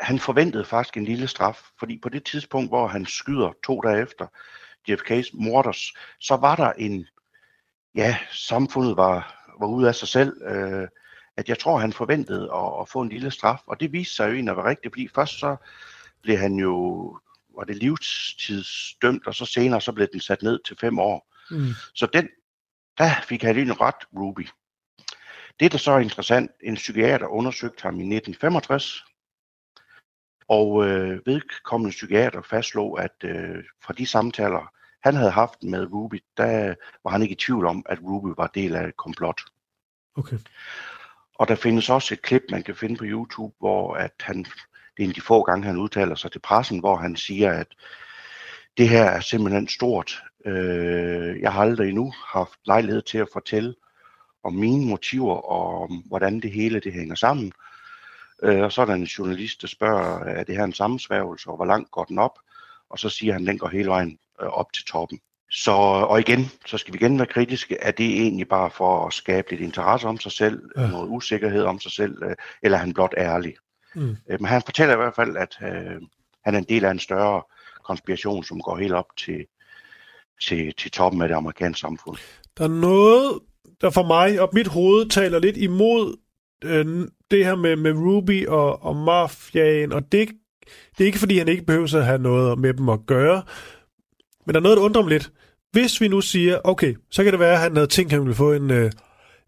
han 0.00 0.18
forventede 0.18 0.64
faktisk 0.64 0.96
en 0.96 1.04
lille 1.04 1.28
straf, 1.28 1.62
fordi 1.78 1.98
på 2.02 2.08
det 2.08 2.24
tidspunkt, 2.24 2.70
hvor 2.70 2.86
han 2.86 3.06
skyder 3.06 3.52
to 3.64 3.80
dage 3.80 4.02
efter 4.02 4.26
JFK's 4.90 5.30
morders, 5.32 5.92
så 6.20 6.36
var 6.36 6.56
der 6.56 6.72
en, 6.72 7.06
ja, 7.94 8.18
samfundet 8.32 8.96
var, 8.96 9.46
var 9.60 9.66
ude 9.66 9.88
af 9.88 9.94
sig 9.94 10.08
selv, 10.08 10.42
øh, 10.42 10.88
at 11.36 11.48
jeg 11.48 11.58
tror, 11.58 11.78
han 11.78 11.92
forventede 11.92 12.50
at, 12.54 12.80
at 12.80 12.88
få 12.88 13.00
en 13.00 13.08
lille 13.08 13.30
straf, 13.30 13.60
og 13.66 13.80
det 13.80 13.92
viste 13.92 14.14
sig 14.14 14.28
jo 14.28 14.34
egentlig 14.34 14.50
at 14.50 14.56
være 14.56 14.68
rigtigt, 14.68 14.94
fordi 14.94 15.08
først 15.14 15.38
så 15.38 15.56
blev 16.22 16.36
han 16.36 16.54
jo, 16.54 17.18
var 17.58 17.64
det 17.64 17.76
livstidsdømt, 17.76 19.26
og 19.26 19.34
så 19.34 19.46
senere 19.46 19.80
så 19.80 19.92
blev 19.92 20.08
den 20.12 20.20
sat 20.20 20.42
ned 20.42 20.60
til 20.66 20.76
fem 20.80 20.98
år. 20.98 21.34
Mm. 21.50 21.68
Så 21.94 22.06
den, 22.12 22.28
der 22.98 23.10
fik 23.28 23.42
han 23.42 23.58
en 23.58 23.80
ret, 23.80 24.06
Ruby. 24.16 24.48
Det, 25.60 25.72
der 25.72 25.78
så 25.78 25.92
er 25.92 25.98
interessant, 25.98 26.50
en 26.62 26.74
psykiater 26.74 27.26
undersøgte 27.26 27.82
ham 27.82 27.94
i 27.94 28.16
1965, 28.16 29.04
og 30.48 30.86
øh, 30.86 31.20
vedkommende 31.26 31.90
psykiater 31.90 32.42
fastslog, 32.42 33.02
at 33.02 33.24
øh, 33.24 33.64
fra 33.84 33.92
de 33.92 34.06
samtaler, 34.06 34.72
han 35.02 35.14
havde 35.14 35.30
haft 35.30 35.62
med 35.62 35.92
Ruby, 35.92 36.24
der 36.36 36.74
var 37.04 37.10
han 37.10 37.22
ikke 37.22 37.32
i 37.32 37.42
tvivl 37.46 37.66
om, 37.66 37.86
at 37.88 37.98
Ruby 38.02 38.34
var 38.36 38.46
del 38.46 38.76
af 38.76 38.88
et 38.88 38.96
komplot. 38.96 39.40
Okay. 40.16 40.38
Og 41.34 41.48
der 41.48 41.54
findes 41.54 41.90
også 41.90 42.14
et 42.14 42.22
klip, 42.22 42.42
man 42.50 42.62
kan 42.62 42.76
finde 42.76 42.96
på 42.96 43.04
YouTube, 43.04 43.54
hvor 43.58 43.94
at 43.94 44.12
han, 44.20 44.46
det 44.98 45.04
er 45.04 45.06
en 45.06 45.10
af 45.10 45.14
de 45.14 45.20
få 45.20 45.42
gange, 45.42 45.66
han 45.66 45.76
udtaler 45.76 46.14
sig 46.14 46.32
til 46.32 46.38
pressen, 46.38 46.78
hvor 46.78 46.96
han 46.96 47.16
siger, 47.16 47.52
at 47.52 47.66
det 48.78 48.88
her 48.88 49.04
er 49.04 49.20
simpelthen 49.20 49.68
stort. 49.68 50.22
Øh, 50.46 51.40
jeg 51.40 51.52
har 51.52 51.62
aldrig 51.62 51.88
endnu 51.88 52.12
haft 52.26 52.58
lejlighed 52.66 53.02
til 53.02 53.18
at 53.18 53.28
fortælle 53.32 53.74
om 54.44 54.54
mine 54.54 54.86
motiver 54.86 55.34
og 55.34 55.82
om, 55.82 56.02
hvordan 56.06 56.40
det 56.40 56.52
hele 56.52 56.80
det 56.80 56.92
hænger 56.92 57.14
sammen. 57.14 57.52
Øh, 58.42 58.62
og 58.62 58.72
så 58.72 58.80
er 58.82 58.86
der 58.86 58.94
en 58.94 59.04
journalist, 59.04 59.62
der 59.62 59.68
spørger, 59.68 60.24
er 60.24 60.44
det 60.44 60.56
her 60.56 60.64
en 60.64 60.72
sammensværgelse, 60.72 61.50
og 61.50 61.56
hvor 61.56 61.64
langt 61.64 61.90
går 61.90 62.04
den 62.04 62.18
op? 62.18 62.38
Og 62.90 62.98
så 62.98 63.08
siger 63.08 63.32
han, 63.32 63.42
at 63.42 63.48
den 63.48 63.58
går 63.58 63.68
hele 63.68 63.88
vejen 63.88 64.18
øh, 64.42 64.48
op 64.48 64.72
til 64.72 64.84
toppen. 64.84 65.20
Så, 65.50 65.72
og 66.10 66.20
igen, 66.20 66.50
så 66.66 66.78
skal 66.78 66.94
vi 66.94 66.98
igen 66.98 67.18
være 67.18 67.26
kritiske. 67.26 67.76
Er 67.80 67.90
det 67.90 68.20
egentlig 68.22 68.48
bare 68.48 68.70
for 68.70 69.06
at 69.06 69.12
skabe 69.12 69.50
lidt 69.50 69.60
interesse 69.60 70.08
om 70.08 70.20
sig 70.20 70.32
selv, 70.32 70.62
ja. 70.76 70.88
noget 70.88 71.08
usikkerhed 71.08 71.64
om 71.64 71.80
sig 71.80 71.92
selv, 71.92 72.22
øh, 72.22 72.36
eller 72.62 72.78
er 72.78 72.80
han 72.80 72.94
blot 72.94 73.14
ærlig? 73.16 73.54
Mm. 73.94 74.16
Øh, 74.30 74.40
Men 74.40 74.46
han 74.46 74.62
fortæller 74.66 74.94
i 74.94 74.96
hvert 74.96 75.14
fald, 75.14 75.36
at 75.36 75.58
øh, 75.62 76.00
han 76.44 76.54
er 76.54 76.58
en 76.58 76.66
del 76.68 76.84
af 76.84 76.90
en 76.90 76.98
større 76.98 77.42
konspiration, 77.84 78.44
som 78.44 78.60
går 78.60 78.76
helt 78.76 78.92
op 78.92 79.06
til, 79.16 79.46
til, 80.42 80.74
til 80.78 80.90
toppen 80.90 81.22
af 81.22 81.28
det 81.28 81.34
amerikanske 81.34 81.80
samfund. 81.80 82.16
Der 82.58 82.64
er 82.64 82.68
noget, 82.68 83.40
der 83.80 83.90
for 83.90 84.02
mig 84.02 84.40
og 84.40 84.50
mit 84.52 84.66
hoved 84.66 85.08
taler 85.08 85.38
lidt 85.38 85.56
imod 85.56 86.16
øh, 86.64 87.08
det 87.30 87.44
her 87.44 87.56
med, 87.56 87.76
med 87.76 87.92
Ruby 87.92 88.46
og, 88.46 88.82
og 88.82 88.96
mafiaen, 88.96 89.92
og 89.92 90.12
det, 90.12 90.28
det 90.98 91.04
er 91.04 91.06
ikke 91.06 91.18
fordi, 91.18 91.38
han 91.38 91.48
ikke 91.48 91.64
behøver 91.64 91.96
at 91.96 92.04
have 92.04 92.18
noget 92.18 92.58
med 92.58 92.74
dem 92.74 92.88
at 92.88 92.98
gøre, 93.06 93.42
men 94.46 94.54
der 94.54 94.60
er 94.60 94.62
noget, 94.62 94.76
der 94.76 94.84
undrer 94.84 95.02
mig 95.02 95.10
lidt. 95.10 95.32
Hvis 95.72 96.00
vi 96.00 96.08
nu 96.08 96.20
siger, 96.20 96.58
okay, 96.64 96.94
så 97.10 97.24
kan 97.24 97.32
det 97.32 97.40
være, 97.40 97.52
at 97.52 97.60
han 97.60 97.76
havde 97.76 97.86
tænkt, 97.86 98.12
at 98.12 98.16
han 98.16 98.22
ville 98.22 98.34
få 98.34 98.52
en, 98.52 98.70
øh, 98.70 98.92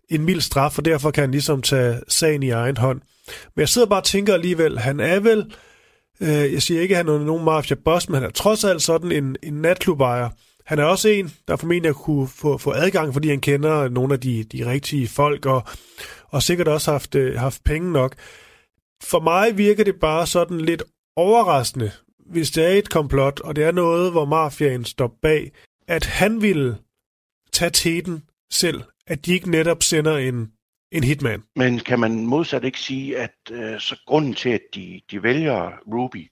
en 0.09 0.25
mild 0.25 0.41
straf, 0.41 0.79
og 0.79 0.85
derfor 0.85 1.11
kan 1.11 1.23
han 1.23 1.31
ligesom 1.31 1.63
tage 1.63 2.01
sagen 2.09 2.43
i 2.43 2.51
egen 2.51 2.77
hånd. 2.77 3.01
Men 3.57 3.61
jeg 3.61 3.69
sidder 3.69 3.89
bare 3.89 4.01
og 4.01 4.05
tænker 4.05 4.35
alligevel, 4.35 4.79
han 4.79 5.01
er 5.01 5.21
vel, 5.21 5.55
øh, 6.21 6.53
jeg 6.53 6.63
siger 6.63 6.81
ikke, 6.81 6.93
at 6.93 6.97
han 6.97 7.09
er 7.09 7.25
nogen 7.25 7.45
mafia-boss, 7.45 8.09
men 8.09 8.15
han 8.15 8.25
er 8.25 8.31
trods 8.31 8.65
alt 8.65 8.83
sådan 8.83 9.13
en, 9.13 9.37
en 9.43 9.55
natklubejer. 9.55 10.29
Han 10.67 10.79
er 10.79 10.85
også 10.85 11.09
en, 11.09 11.33
der 11.49 11.57
formentlig 11.57 11.95
kunne 11.95 12.29
få, 12.29 12.59
få 12.59 12.73
adgang, 12.73 13.13
fordi 13.13 13.29
han 13.29 13.41
kender 13.41 13.89
nogle 13.89 14.15
af 14.15 14.21
de, 14.21 14.45
de 14.45 14.71
rigtige 14.71 15.09
folk, 15.09 15.47
og, 15.47 15.63
og 16.29 16.43
sikkert 16.43 16.69
også 16.69 16.93
haft, 16.93 17.15
øh, 17.15 17.39
haft 17.39 17.65
penge 17.65 17.93
nok. 17.93 18.15
For 19.03 19.21
mig 19.21 19.59
virker 19.59 19.85
det 19.85 20.01
bare 20.01 20.27
sådan 20.27 20.61
lidt 20.61 20.83
overraskende, 21.17 21.91
hvis 22.27 22.51
det 22.51 22.65
er 22.65 22.69
et 22.69 22.91
komplot, 22.91 23.41
og 23.41 23.57
det 23.57 23.65
er 23.65 23.73
noget, 23.73 24.11
hvor 24.11 24.25
mafiaen 24.25 24.85
står 24.85 25.19
bag, 25.23 25.53
at 25.89 26.05
han 26.05 26.43
ville 26.43 26.77
tage 27.53 27.71
teten 27.71 28.23
selv, 28.53 28.83
at 29.07 29.27
de 29.27 29.33
ikke 29.33 29.51
netop 29.51 29.83
sender 29.83 30.17
en, 30.17 30.51
en 30.93 31.05
hitman. 31.05 31.43
Men 31.57 31.79
kan 31.79 32.01
man 32.01 32.27
modsat 32.27 32.65
ikke 32.65 32.81
sige, 32.81 33.19
at 33.19 33.35
øh, 33.51 33.81
så 33.81 34.03
grunden 34.07 34.35
til, 34.35 34.49
at 34.49 34.63
de, 34.75 35.01
de 35.11 35.23
vælger 35.23 35.71
Ruby, 35.95 36.31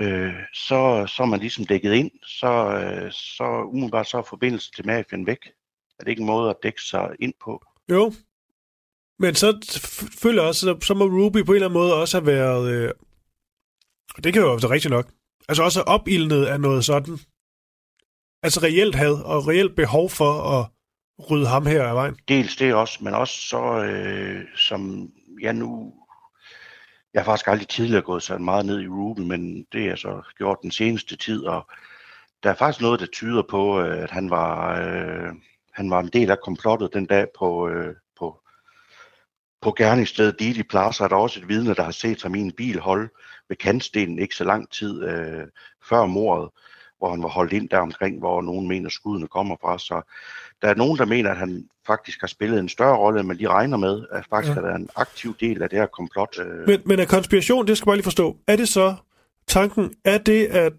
øh, 0.00 0.34
så, 0.54 1.06
så 1.16 1.22
er 1.22 1.26
man 1.26 1.40
ligesom 1.40 1.64
dækket 1.64 1.92
ind, 1.92 2.10
så, 2.24 2.46
øh, 2.46 3.12
så 3.12 3.64
umiddelbart 3.72 4.08
så 4.08 4.18
er 4.18 4.22
forbindelsen 4.22 4.72
til 4.72 4.86
mafien 4.86 5.26
væk. 5.26 5.46
Er 5.98 6.04
det 6.04 6.10
ikke 6.10 6.20
en 6.20 6.26
måde 6.26 6.50
at 6.50 6.56
dække 6.62 6.82
sig 6.82 7.08
ind 7.20 7.34
på? 7.44 7.64
Jo. 7.90 8.12
Men 9.18 9.34
så 9.34 9.68
føler 10.22 10.42
jeg 10.42 10.48
også, 10.48 10.60
så, 10.60 10.78
så 10.86 10.94
må 10.94 11.04
Ruby 11.04 11.44
på 11.44 11.52
en 11.52 11.56
eller 11.56 11.68
anden 11.68 11.80
måde 11.80 11.94
også 11.94 12.18
have 12.18 12.26
været, 12.26 12.72
øh, 12.72 12.92
og 14.16 14.24
det 14.24 14.32
kan 14.32 14.42
jo 14.42 14.48
være 14.48 14.70
rigtigt 14.70 14.90
nok, 14.90 15.10
altså 15.48 15.62
også 15.62 15.82
opildnet 15.82 16.46
af 16.46 16.60
noget 16.60 16.84
sådan, 16.84 17.18
altså 18.42 18.60
reelt 18.62 18.94
had 18.94 19.24
og 19.24 19.48
reelt 19.48 19.76
behov 19.76 20.10
for 20.10 20.32
at 20.58 20.66
rydde 21.30 21.46
ham 21.46 21.66
her 21.66 21.82
af 21.82 21.94
vejen. 21.94 22.16
Dels 22.28 22.56
det 22.56 22.74
også, 22.74 22.98
men 23.04 23.14
også 23.14 23.34
så, 23.34 23.84
øh, 23.84 24.44
som 24.56 25.10
jeg 25.40 25.52
nu... 25.52 25.94
Jeg 27.14 27.22
har 27.22 27.24
faktisk 27.24 27.48
aldrig 27.48 27.68
tidligere 27.68 28.02
gået 28.02 28.22
så 28.22 28.38
meget 28.38 28.66
ned 28.66 28.80
i 28.80 28.88
Ruben, 28.88 29.28
men 29.28 29.66
det 29.72 29.86
er 29.86 29.96
så 29.96 30.22
gjort 30.36 30.58
den 30.62 30.70
seneste 30.70 31.16
tid, 31.16 31.44
og 31.44 31.70
der 32.42 32.50
er 32.50 32.54
faktisk 32.54 32.82
noget, 32.82 33.00
der 33.00 33.06
tyder 33.06 33.42
på, 33.50 33.80
øh, 33.80 34.02
at 34.02 34.10
han 34.10 34.30
var, 34.30 34.80
øh, 34.80 35.32
han 35.72 35.90
var 35.90 36.00
en 36.00 36.08
del 36.08 36.30
af 36.30 36.40
komplottet 36.44 36.94
den 36.94 37.06
dag 37.06 37.26
på, 37.38 37.68
øh, 37.68 37.94
på, 38.18 38.40
på 39.60 39.74
gerningsstedet 39.78 40.40
Didi 40.40 40.62
Plaza. 40.62 41.04
Er 41.04 41.08
der 41.08 41.16
også 41.16 41.40
et 41.40 41.48
vidne, 41.48 41.74
der 41.74 41.82
har 41.82 41.90
set 41.90 42.22
ham 42.22 42.34
i 42.34 42.40
en 42.40 42.52
bil 42.52 42.78
holde 42.78 43.08
ved 43.48 43.56
kantstenen 43.56 44.18
ikke 44.18 44.34
så 44.34 44.44
lang 44.44 44.70
tid 44.70 45.04
øh, 45.04 45.46
før 45.88 46.06
mordet, 46.06 46.50
hvor 46.98 47.10
han 47.10 47.22
var 47.22 47.28
holdt 47.28 47.52
ind 47.52 47.68
der 47.68 47.78
omkring, 47.78 48.18
hvor 48.18 48.42
nogen 48.42 48.68
mener, 48.68 48.88
skuddene 48.90 49.28
kommer 49.28 49.56
fra. 49.60 49.78
Så 49.78 50.00
der 50.62 50.68
er 50.68 50.74
nogen, 50.74 50.98
der 50.98 51.04
mener, 51.04 51.30
at 51.30 51.36
han 51.36 51.64
faktisk 51.86 52.20
har 52.20 52.26
spillet 52.26 52.58
en 52.60 52.68
større 52.68 52.96
rolle, 52.96 53.20
end 53.20 53.28
man 53.28 53.36
lige 53.36 53.48
regner 53.48 53.76
med, 53.76 54.04
at 54.12 54.24
faktisk 54.30 54.56
Ja. 54.56 54.60
er 54.62 54.66
der 54.66 54.74
en 54.74 54.88
aktiv 54.96 55.34
del 55.40 55.62
af 55.62 55.68
det 55.70 55.78
her 55.78 55.86
komplot. 55.86 56.38
Øh, 56.40 56.66
Men, 56.68 56.80
men 56.84 57.00
af 57.00 57.08
konspiration, 57.08 57.66
det 57.66 57.76
skal 57.78 57.86
bare 57.86 57.96
lige 57.96 58.04
forstå, 58.04 58.36
er 58.46 58.56
det 58.56 58.68
så 58.68 58.94
tanken, 59.46 59.92
er 60.04 60.18
det, 60.18 60.46
at, 60.46 60.72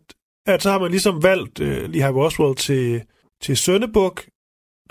at 0.45 0.63
så 0.63 0.72
har 0.72 0.80
man 0.80 0.91
ligesom 0.91 1.24
valgt 1.24 1.59
øh, 1.59 1.89
Lee 1.89 2.01
Harvey 2.01 2.55
til, 2.55 3.01
til 3.41 3.57
Sønnebuk? 3.57 4.24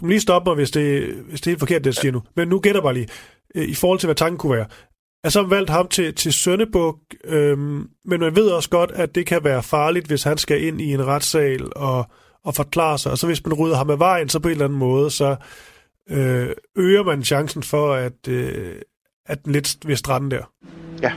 Du 0.01 0.05
må 0.05 0.09
lige 0.09 0.21
stoppe 0.21 0.49
mig, 0.51 0.55
hvis 0.55 0.71
det, 0.71 1.15
hvis 1.15 1.41
det 1.41 1.47
er 1.47 1.51
helt 1.51 1.59
forkert, 1.61 1.85
det 1.85 1.87
jeg 1.87 1.95
siger 1.95 2.13
nu. 2.13 2.23
Men 2.37 2.49
nu 2.49 2.61
gætter 2.61 2.81
bare 2.83 2.95
lige, 2.95 3.09
øh, 3.55 3.69
i 3.69 3.75
forhold 3.75 3.99
til, 3.99 4.07
hvad 4.07 4.15
tanken 4.15 4.39
kunne 4.39 4.57
være. 4.57 4.67
Er 5.25 5.29
så 5.29 5.43
valgt 5.43 5.71
ham 5.71 5.89
til, 5.89 6.15
til 6.15 6.33
Sønnebuk, 6.33 6.97
øhm, 7.25 7.91
men 8.05 8.21
man 8.21 8.37
ved 8.37 8.51
også 8.51 8.71
godt, 8.71 8.91
at 8.91 9.15
det 9.15 9.27
kan 9.27 9.45
være 9.45 9.63
farligt, 9.63 10.07
hvis 10.07 10.23
han 10.23 10.39
skal 10.39 10.63
ind 10.63 10.81
i 10.81 10.93
en 10.93 11.07
retssal 11.07 11.73
og, 11.77 12.07
at 12.49 12.55
forklare 12.55 12.99
sig. 12.99 13.13
Og 13.13 13.19
så 13.19 13.27
hvis 13.27 13.47
man 13.47 13.55
rydder 13.55 13.77
ham 13.77 13.91
af 13.91 13.99
vejen, 13.99 14.29
så 14.29 14.39
på 14.39 14.49
en 14.49 14.53
eller 14.53 14.65
anden 14.65 14.79
måde, 14.79 15.11
så 15.11 15.37
øh, 16.11 16.49
øger 16.77 17.03
man 17.03 17.25
chancen 17.25 17.63
for, 17.63 17.95
at, 17.95 18.29
øh, 18.29 18.75
at 19.27 19.45
den 19.45 19.53
lidt 19.53 19.89
ved 19.89 19.97
stranden 19.97 20.31
der. 20.31 20.53
Ja. 21.03 21.13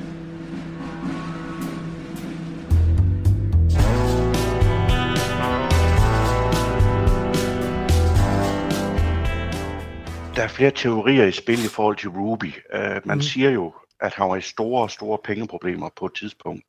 Der 10.35 10.43
er 10.43 10.47
flere 10.47 10.71
teorier 10.71 11.25
i 11.25 11.31
spil 11.31 11.65
i 11.65 11.67
forhold 11.67 11.95
til 11.95 12.09
Ruby. 12.09 12.53
Uh, 12.73 12.79
man 13.05 13.17
mm. 13.17 13.21
siger 13.21 13.49
jo, 13.49 13.73
at 14.01 14.13
han 14.13 14.29
var 14.29 14.35
i 14.35 14.41
store, 14.41 14.89
store 14.89 15.17
pengeproblemer 15.23 15.89
på 15.95 16.05
et 16.05 16.15
tidspunkt. 16.15 16.65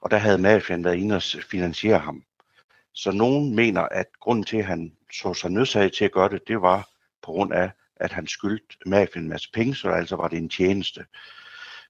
Og 0.00 0.10
der 0.10 0.16
havde 0.16 0.38
mafiaen 0.38 0.84
været 0.84 0.96
inde 0.96 1.16
og 1.16 1.22
finansiere 1.50 1.98
ham. 1.98 2.22
Så 2.92 3.12
nogen 3.12 3.56
mener, 3.56 3.82
at 3.82 4.06
grunden 4.20 4.44
til, 4.44 4.56
at 4.56 4.64
han 4.64 4.92
så 5.12 5.34
sig 5.34 5.50
nødsaget 5.50 5.92
til 5.92 6.04
at 6.04 6.12
gøre 6.12 6.28
det, 6.28 6.48
det 6.48 6.62
var 6.62 6.88
på 7.22 7.32
grund 7.32 7.52
af, 7.52 7.70
at 7.96 8.12
han 8.12 8.26
skyldte 8.26 8.76
mafiaen 8.86 9.24
en 9.24 9.28
masse 9.28 9.48
penge, 9.52 9.74
så 9.74 9.88
altså 9.88 10.16
var 10.16 10.28
det 10.28 10.38
en 10.38 10.48
tjeneste. 10.48 11.04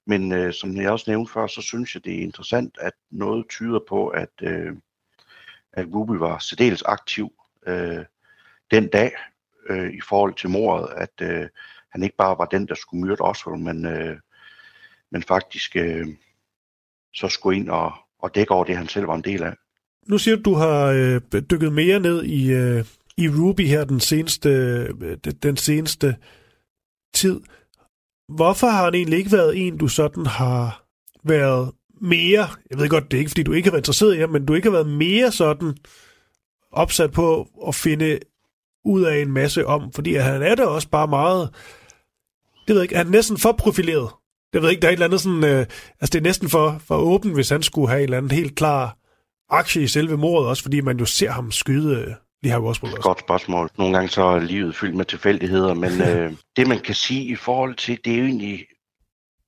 Men 0.05 0.31
øh, 0.31 0.53
som 0.53 0.77
jeg 0.77 0.91
også 0.91 1.05
nævnte 1.07 1.31
før, 1.31 1.47
så 1.47 1.61
synes 1.61 1.95
jeg, 1.95 2.05
det 2.05 2.15
er 2.15 2.23
interessant, 2.23 2.77
at 2.81 2.93
noget 3.11 3.45
tyder 3.49 3.79
på, 3.89 4.07
at, 4.07 4.29
øh, 4.41 4.73
at 5.73 5.87
Ruby 5.93 6.15
var 6.15 6.39
særdeles 6.39 6.81
aktiv 6.81 7.33
øh, 7.67 8.05
den 8.71 8.87
dag 8.87 9.11
øh, 9.69 9.93
i 9.93 10.01
forhold 10.01 10.33
til 10.33 10.49
mordet, 10.49 10.89
at 10.97 11.21
øh, 11.21 11.49
han 11.89 12.03
ikke 12.03 12.17
bare 12.17 12.37
var 12.37 12.45
den, 12.45 12.67
der 12.67 12.75
skulle 12.75 13.05
myrde 13.05 13.21
Oswald, 13.21 13.59
men, 13.59 13.85
øh, 13.85 14.19
men 15.11 15.23
faktisk 15.23 15.75
øh, 15.75 16.07
så 17.13 17.27
skulle 17.27 17.59
ind 17.59 17.69
og, 17.69 17.93
og 18.19 18.35
dække 18.35 18.51
over 18.51 18.63
det, 18.63 18.77
han 18.77 18.87
selv 18.87 19.07
var 19.07 19.15
en 19.15 19.23
del 19.23 19.43
af. 19.43 19.53
Nu 20.07 20.17
siger 20.17 20.35
du, 20.35 20.41
du 20.41 20.55
har 20.55 20.85
øh, 20.85 21.41
dykket 21.51 21.73
mere 21.73 21.99
ned 21.99 22.23
i, 22.23 22.51
øh, 22.51 22.85
i 23.17 23.29
Ruby 23.29 23.67
her 23.67 23.85
den 23.85 23.99
seneste, 23.99 24.49
øh, 24.49 25.17
den 25.43 25.57
seneste 25.57 26.15
tid. 27.13 27.41
Hvorfor 28.35 28.67
har 28.67 28.83
han 28.83 28.93
egentlig 28.93 29.19
ikke 29.19 29.31
været 29.31 29.67
en, 29.67 29.77
du 29.77 29.87
sådan 29.87 30.25
har 30.25 30.83
været 31.23 31.71
mere, 32.01 32.47
jeg 32.71 32.79
ved 32.79 32.89
godt, 32.89 33.11
det 33.11 33.17
er 33.17 33.19
ikke, 33.19 33.29
fordi 33.29 33.43
du 33.43 33.53
ikke 33.53 33.67
har 33.67 33.71
været 33.71 33.81
interesseret 33.81 34.15
i 34.15 34.19
ham, 34.19 34.29
men 34.29 34.45
du 34.45 34.53
ikke 34.53 34.67
har 34.67 34.77
været 34.77 34.89
mere 34.89 35.31
sådan 35.31 35.77
opsat 36.71 37.11
på 37.11 37.47
at 37.67 37.75
finde 37.75 38.19
ud 38.85 39.03
af 39.03 39.17
en 39.17 39.31
masse 39.31 39.65
om, 39.65 39.91
fordi 39.93 40.15
han 40.15 40.41
er 40.41 40.55
da 40.55 40.65
også 40.65 40.89
bare 40.89 41.07
meget, 41.07 41.49
det 42.67 42.75
ved 42.75 42.75
jeg 42.75 42.83
ikke, 42.83 42.95
han 42.95 43.07
er 43.07 43.11
næsten 43.11 43.37
for 43.37 43.51
profileret. 43.51 44.09
Det 44.53 44.61
ved 44.61 44.69
ikke, 44.69 44.81
der 44.81 44.87
er 44.87 44.91
et 44.91 44.93
eller 44.93 45.05
andet 45.05 45.21
sådan, 45.21 45.43
øh, 45.43 45.59
altså 46.01 46.11
det 46.13 46.15
er 46.15 46.21
næsten 46.21 46.49
for, 46.49 46.81
for 46.87 46.95
åben, 46.95 47.33
hvis 47.33 47.49
han 47.49 47.63
skulle 47.63 47.89
have 47.89 47.99
en 47.99 48.03
eller 48.03 48.17
anden 48.17 48.31
helt 48.31 48.55
klar 48.55 48.97
aktie 49.49 49.83
i 49.83 49.87
selve 49.87 50.17
mordet, 50.17 50.49
også 50.49 50.63
fordi 50.63 50.81
man 50.81 50.97
jo 50.97 51.05
ser 51.05 51.31
ham 51.31 51.51
skyde 51.51 52.15
lige 52.41 52.53
her 52.53 52.59
også. 52.59 52.97
Godt 53.01 53.19
spørgsmål. 53.19 53.69
Nogle 53.77 53.93
gange 53.93 54.09
så 54.09 54.21
er 54.21 54.39
livet 54.39 54.75
fyldt 54.75 54.95
med 54.95 55.05
tilfældigheder, 55.05 55.73
men 55.73 56.01
øh, 56.09 56.33
det 56.57 56.67
man 56.67 56.79
kan 56.79 56.95
sige 56.95 57.23
i 57.23 57.35
forhold 57.35 57.75
til, 57.75 57.99
det 58.05 58.13
er 58.13 58.17
jo 58.17 58.25
egentlig, 58.25 58.65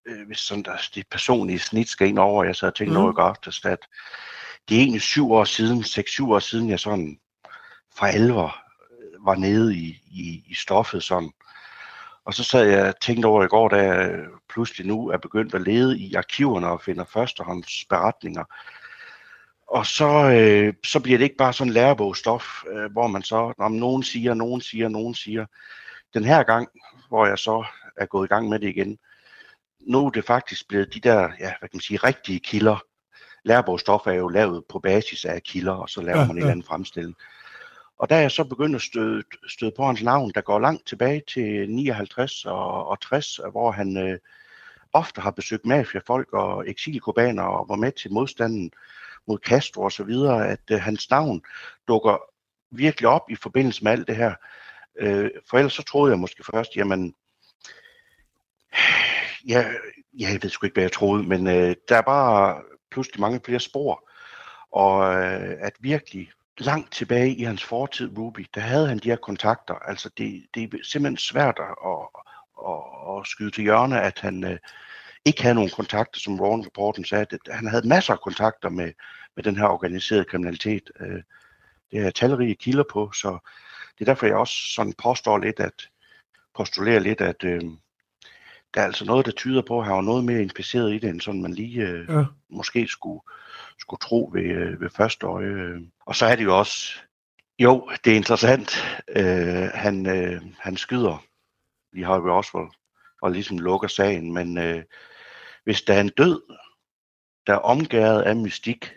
øh, 0.08 0.28
hvis 0.28 0.38
sådan 0.38 0.64
der, 0.64 0.72
det 0.96 1.06
personlige 1.12 1.60
snit 1.60 1.90
skal 1.90 2.08
ind 2.08 2.20
over, 2.20 2.44
jeg 2.44 2.56
så 2.56 2.66
har 2.66 2.72
tænkt 2.72 2.94
mm. 2.94 3.10
i 3.10 3.14
går 3.14 3.68
at 3.68 3.80
det 4.70 4.78
er 4.78 4.82
egentlig 4.82 5.02
syv 5.02 5.32
år 5.32 5.44
siden, 5.44 5.84
seks-syv 5.84 6.32
år 6.32 6.40
siden, 6.40 6.70
jeg 6.70 6.80
sådan 6.80 7.20
for 7.98 8.06
alvor 8.06 8.56
øh, 8.92 9.26
var 9.26 9.36
nede 9.36 9.76
i, 9.76 10.02
i, 10.12 10.44
i 10.48 10.56
stoffet 10.56 11.04
sådan. 11.04 11.32
Og 12.26 12.34
så 12.34 12.44
sad 12.44 12.64
jeg 12.70 12.88
og 12.88 13.00
tænkte 13.02 13.26
over 13.26 13.44
i 13.44 13.48
går, 13.48 13.70
da 13.70 13.76
jeg 13.76 14.20
pludselig 14.50 14.88
nu 14.88 15.08
er 15.08 15.18
begyndt 15.18 15.56
at 15.56 15.62
lede 15.62 16.00
i 16.00 16.14
arkiverne 16.14 16.68
og 16.68 16.82
finder 16.82 17.06
førstehånds 17.06 17.86
beretninger 17.90 18.44
og 19.70 19.86
så, 19.86 20.32
øh, 20.32 20.74
så 20.84 21.00
bliver 21.00 21.18
det 21.18 21.24
ikke 21.24 21.36
bare 21.36 21.54
sådan 21.54 21.74
lærebogstof, 21.74 22.64
øh, 22.72 22.92
hvor 22.92 23.08
man 23.08 23.24
så, 23.24 23.54
når 23.58 23.70
nogen 23.70 24.04
siger, 24.04 24.34
nogen 24.34 24.62
siger, 24.62 24.90
nogen 24.90 25.16
siger. 25.16 25.46
Den 26.14 26.24
her 26.24 26.44
gang, 26.44 26.68
hvor 27.08 27.26
jeg 27.26 27.38
så 27.38 27.66
er 27.98 28.06
gået 28.06 28.28
i 28.28 28.34
gang 28.34 28.50
med 28.50 28.60
det 28.60 28.68
igen, 28.70 28.98
nu 29.80 30.06
er 30.06 30.10
det 30.10 30.26
faktisk 30.26 30.68
blevet 30.68 30.94
de 30.94 31.00
der, 31.00 31.20
ja, 31.40 31.54
hvad 31.60 31.70
kan 31.70 31.70
man 31.74 31.82
sige, 31.82 31.98
rigtige 31.98 32.40
kilder. 32.40 32.84
Lærebogstof 33.44 34.08
er 34.08 34.14
jo 34.14 34.28
lavet 34.28 34.64
på 34.70 34.80
basis 34.80 35.26
af 35.26 35.44
kilder, 35.44 35.74
og 35.74 35.90
så 35.90 36.02
laver 36.02 36.20
ja, 36.20 36.26
man 36.26 36.32
en 36.32 36.38
ja. 36.38 36.42
eller 36.42 36.52
anden 36.52 36.66
fremstilling. 36.66 37.16
Og 38.00 38.10
der 38.10 38.16
er 38.16 38.22
jeg 38.22 38.32
så 38.32 38.44
begyndt 38.44 38.76
at 38.76 38.82
støde, 38.82 39.24
støde 39.48 39.72
på 39.78 39.86
hans 39.86 40.04
navn, 40.04 40.32
der 40.36 40.42
går 40.42 40.60
langt 40.60 40.88
tilbage 40.88 41.24
til 41.28 41.70
59 41.70 42.46
og, 42.46 42.88
og 42.88 43.02
60, 43.02 43.40
hvor 43.52 43.72
han 43.72 43.98
øh, 43.98 44.20
ofte 44.94 45.22
har 45.22 45.32
besøgt 45.32 45.66
mafiafolk 45.66 46.34
og 46.34 46.70
eksilkubaner 46.70 47.44
og 47.44 47.70
var 47.70 47.76
med 47.76 47.92
til 47.92 48.14
modstanden 48.14 48.72
mod 49.28 49.38
Castro 49.46 49.82
og 49.82 49.92
så 49.92 50.04
videre, 50.04 50.48
at 50.48 50.62
øh, 50.72 50.82
hans 50.82 51.10
navn 51.10 51.42
dukker 51.88 52.18
virkelig 52.72 53.10
op 53.10 53.30
i 53.30 53.36
forbindelse 53.36 53.84
med 53.84 53.92
alt 53.92 54.08
det 54.08 54.16
her. 54.16 54.34
Øh, 55.00 55.30
for 55.50 55.58
ellers 55.58 55.74
så 55.74 55.84
troede 55.84 56.12
jeg 56.12 56.20
måske 56.20 56.44
først, 56.52 56.76
jamen, 56.76 57.16
ja, 59.50 59.66
jeg 60.20 60.40
ved 60.42 60.50
sgu 60.50 60.66
ikke, 60.66 60.76
hvad 60.76 60.84
jeg 60.84 60.92
troede, 60.92 61.24
men 61.24 61.48
øh, 61.48 61.76
der 61.90 61.98
er 61.98 62.02
bare 62.02 62.62
pludselig 62.92 63.22
mange 63.22 63.42
flere 63.46 63.60
spor, 63.60 64.10
og 64.72 65.14
øh, 65.14 65.58
at 65.60 65.74
virkelig 65.80 66.32
langt 66.60 66.92
tilbage 66.92 67.36
i 67.36 67.44
hans 67.44 67.64
fortid, 67.64 68.18
Ruby, 68.18 68.46
der 68.56 68.62
havde 68.62 68.88
han 68.88 68.98
de 68.98 69.10
her 69.10 69.16
kontakter. 69.16 69.74
Altså, 69.74 70.10
det, 70.18 70.46
det 70.54 70.64
er 70.64 70.78
simpelthen 70.84 71.18
svært 71.18 71.60
at, 71.60 71.76
at, 71.86 72.78
at, 73.18 73.28
skyde 73.28 73.52
til 73.52 73.64
hjørne, 73.64 74.02
at 74.02 74.20
han, 74.20 74.44
øh, 74.44 74.58
ikke 75.26 75.42
havde 75.42 75.56
nogen 75.56 75.70
kontakter, 75.70 76.20
som 76.20 76.40
Ron 76.40 76.66
Rapporten 76.66 77.06
sagde. 77.06 77.26
At 77.32 77.56
han 77.56 77.68
havde 77.68 77.88
masser 77.88 78.14
af 78.14 78.22
kontakter 78.22 78.70
med, 78.70 78.92
med 79.36 79.44
den 79.44 79.56
her 79.56 79.66
organiserede 79.66 80.26
kriminalitet. 80.26 80.92
Øh, 81.00 81.22
det 81.92 82.00
er 82.00 82.10
talrige 82.10 82.56
kilder 82.56 82.84
på, 82.92 83.12
så 83.12 83.38
det 84.00 84.02
er 84.02 84.06
derfor, 84.06 84.26
jeg 84.26 84.36
også 84.36 84.74
sådan 84.76 84.94
påstår 84.94 85.38
lidt, 85.38 85.60
at 85.60 85.90
postulerer 86.56 87.00
lidt, 87.00 87.22
at 87.22 87.44
øh, 87.44 87.62
der 88.74 88.82
er 88.82 88.86
altså 88.86 89.06
noget, 89.06 89.26
der 89.26 89.32
tyder 89.32 89.62
på, 89.68 89.80
at 89.80 89.86
han 89.86 89.96
var 89.96 90.02
noget 90.02 90.26
mere 90.26 90.42
inficeret 90.42 90.94
i 90.94 91.00
det, 91.00 91.10
end 91.10 91.22
sådan 91.22 91.42
man 91.42 91.54
lige 91.54 91.82
øh, 91.82 92.10
ja. 92.10 92.24
måske 92.50 92.88
skulle, 92.88 93.22
skulle 93.80 94.00
tro 94.00 94.30
ved, 94.34 94.44
øh, 94.44 94.82
ved 94.82 94.90
første 94.90 95.26
øje. 95.26 95.80
Og 96.06 96.16
så 96.16 96.26
er 96.26 96.36
det 96.36 96.44
jo 96.44 96.58
også, 96.58 97.00
jo, 97.60 97.92
det 98.04 98.12
er 98.12 98.18
interessant, 98.18 98.72
øh, 99.10 99.70
han, 99.74 100.06
øh, 100.06 100.42
han 100.60 100.78
skyder 100.78 101.26
lige 101.94 102.06
Harvey 102.06 102.30
Oswald 102.30 102.72
og 103.22 103.32
ligesom 103.32 103.58
lukker 103.58 103.88
sagen, 103.88 104.34
men 104.34 104.58
øh, 104.58 104.84
hvis 105.64 105.82
der 105.82 105.94
er 105.94 106.02
en 106.02 106.10
død, 106.10 106.42
der 107.48 107.54
er 107.54 107.58
omgæret 107.58 108.22
af 108.22 108.36
mystik, 108.36 108.94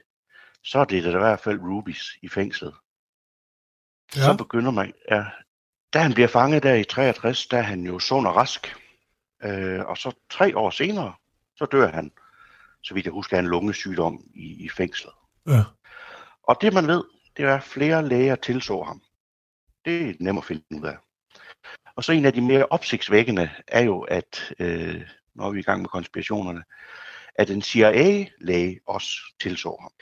så 0.64 0.78
er 0.78 0.84
det 0.84 1.04
da 1.04 1.10
i 1.10 1.12
hvert 1.12 1.40
fald 1.40 1.60
Rubis 1.60 2.18
i 2.22 2.28
fængslet. 2.28 2.74
Ja. 4.16 4.20
Så 4.22 4.36
begynder 4.36 4.70
man, 4.70 4.92
ja, 5.10 5.24
da 5.92 5.98
han 5.98 6.14
bliver 6.14 6.28
fanget 6.28 6.62
der 6.62 6.74
i 6.74 6.84
63, 6.84 7.46
der 7.46 7.58
er 7.58 7.62
han 7.62 7.86
jo 7.86 7.98
sund 7.98 8.26
og 8.26 8.36
rask. 8.36 8.76
Øh, 9.42 9.80
og 9.80 9.98
så 9.98 10.12
tre 10.30 10.56
år 10.56 10.70
senere, 10.70 11.14
så 11.56 11.66
dør 11.66 11.92
han, 11.92 12.12
så 12.82 12.94
vidt 12.94 13.06
jeg 13.06 13.12
husker, 13.12 13.38
en 13.38 13.46
lungesygdom 13.46 14.24
i, 14.34 14.64
i 14.64 14.68
fængslet. 14.68 15.12
Ja. 15.46 15.62
Og 16.42 16.56
det 16.60 16.72
man 16.72 16.86
ved, 16.86 17.04
det 17.36 17.44
er, 17.44 17.54
at 17.54 17.62
flere 17.62 18.08
læger 18.08 18.34
tilså 18.34 18.82
ham. 18.82 19.02
Det 19.84 20.08
er 20.08 20.14
nemt 20.20 20.38
at 20.38 20.44
finde 20.44 20.62
ud 20.70 20.86
af. 20.86 20.96
Og 21.96 22.04
så 22.04 22.12
en 22.12 22.24
af 22.24 22.32
de 22.32 22.40
mere 22.40 22.66
opsigtsvækkende 22.66 23.50
er 23.68 23.82
jo, 23.82 24.00
at 24.00 24.52
øh, 24.58 25.02
når 25.34 25.50
vi 25.50 25.58
er 25.58 25.62
i 25.62 25.64
gang 25.64 25.80
med 25.80 25.88
konspirationerne, 25.88 26.62
at 27.34 27.50
en 27.50 27.62
CIA-læge 27.62 28.80
også 28.86 29.10
tilså 29.40 29.76
ham. 29.80 29.92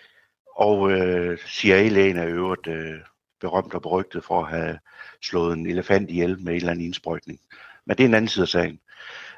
Og 0.56 0.92
øh, 0.92 1.38
CIA-lægen 1.46 2.16
er 2.16 2.26
øvrigt 2.26 2.66
øh, 2.66 3.00
berømt 3.40 3.74
og 3.74 3.82
berygtet 3.82 4.24
for 4.24 4.42
at 4.42 4.50
have 4.50 4.78
slået 5.22 5.52
en 5.52 5.66
elefant 5.66 6.10
ihjel 6.10 6.40
med 6.40 6.52
en 6.52 6.56
eller 6.56 6.70
anden 6.70 6.84
indsprøjtning. 6.84 7.40
Men 7.86 7.96
det 7.96 8.04
er 8.04 8.08
en 8.08 8.14
anden 8.14 8.28
side 8.28 8.42
af 8.42 8.48
sagen. 8.48 8.80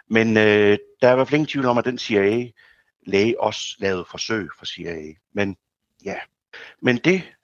Men 0.08 0.36
øh, 0.36 0.78
der 1.00 1.08
er 1.08 1.12
i 1.12 1.14
hvert 1.14 1.28
fald 1.28 1.38
ingen 1.38 1.46
tvivl 1.46 1.66
om, 1.66 1.78
at 1.78 1.84
den 1.84 1.98
læge 3.02 3.40
også 3.40 3.76
lavet 3.78 4.08
forsøg 4.08 4.48
for 4.58 4.66
CIA. 4.66 5.14
Men 5.32 5.56
ja, 6.04 6.20
men 6.80 6.96
det, 6.96 7.34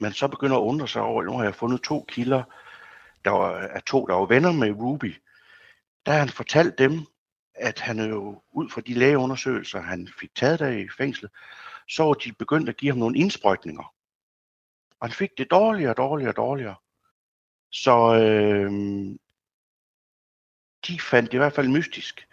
man 0.00 0.12
så 0.12 0.28
begynder 0.28 0.56
at 0.56 0.62
undre 0.62 0.88
sig 0.88 1.02
over, 1.02 1.22
nu 1.22 1.32
har 1.32 1.44
jeg 1.44 1.54
fundet 1.54 1.82
to 1.82 2.04
kilder, 2.08 2.42
der 3.24 3.30
var, 3.30 3.50
er 3.52 3.80
to, 3.80 4.06
der 4.06 4.14
var 4.14 4.26
venner 4.26 4.52
med 4.52 4.70
Ruby, 4.70 5.14
der 6.06 6.12
har 6.12 6.18
han 6.18 6.28
fortalt 6.28 6.78
dem, 6.78 7.06
at 7.54 7.80
han 7.80 7.98
jo 8.10 8.42
ud 8.52 8.70
fra 8.70 8.80
de 8.80 8.94
lægeundersøgelser, 8.94 9.80
han 9.80 10.08
fik 10.20 10.34
taget 10.34 10.58
der 10.58 10.68
i 10.68 10.88
fængslet, 10.96 11.30
så 11.88 12.04
var 12.04 12.14
de 12.14 12.32
begyndt 12.32 12.68
at 12.68 12.76
give 12.76 12.90
ham 12.90 12.98
nogle 12.98 13.18
indsprøjtninger. 13.18 13.94
Og 15.00 15.08
han 15.08 15.12
fik 15.12 15.30
det 15.38 15.50
dårligere 15.50 15.92
og 15.92 15.96
dårligere 15.96 16.30
og 16.30 16.36
dårligere. 16.36 16.74
Så 17.70 18.14
øh, 18.14 18.70
de 20.86 21.00
fandt 21.00 21.30
det 21.30 21.34
i 21.34 21.38
hvert 21.38 21.52
fald 21.52 21.68
mystisk, 21.68 22.28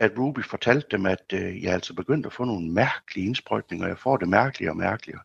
at 0.00 0.18
Ruby 0.18 0.44
fortalte 0.44 0.86
dem, 0.90 1.06
at 1.06 1.24
øh, 1.32 1.62
jeg 1.62 1.72
altså 1.72 1.94
begyndte 1.94 2.26
at 2.26 2.32
få 2.32 2.44
nogle 2.44 2.72
mærkelige 2.72 3.26
indsprøjtninger. 3.26 3.86
Jeg 3.86 3.98
får 3.98 4.16
det 4.16 4.28
mærkeligere 4.28 4.72
og 4.72 4.76
mærkeligere. 4.76 5.22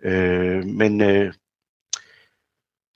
Øh, 0.00 0.64
men 0.64 1.00
øh, 1.00 1.34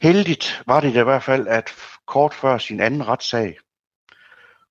heldigt 0.02 0.62
var 0.66 0.80
det 0.80 0.88
i 0.88 1.02
hvert 1.02 1.22
fald, 1.22 1.48
at 1.48 1.70
kort 2.06 2.34
før 2.34 2.58
sin 2.58 2.80
anden 2.80 3.08
retssag, 3.08 3.58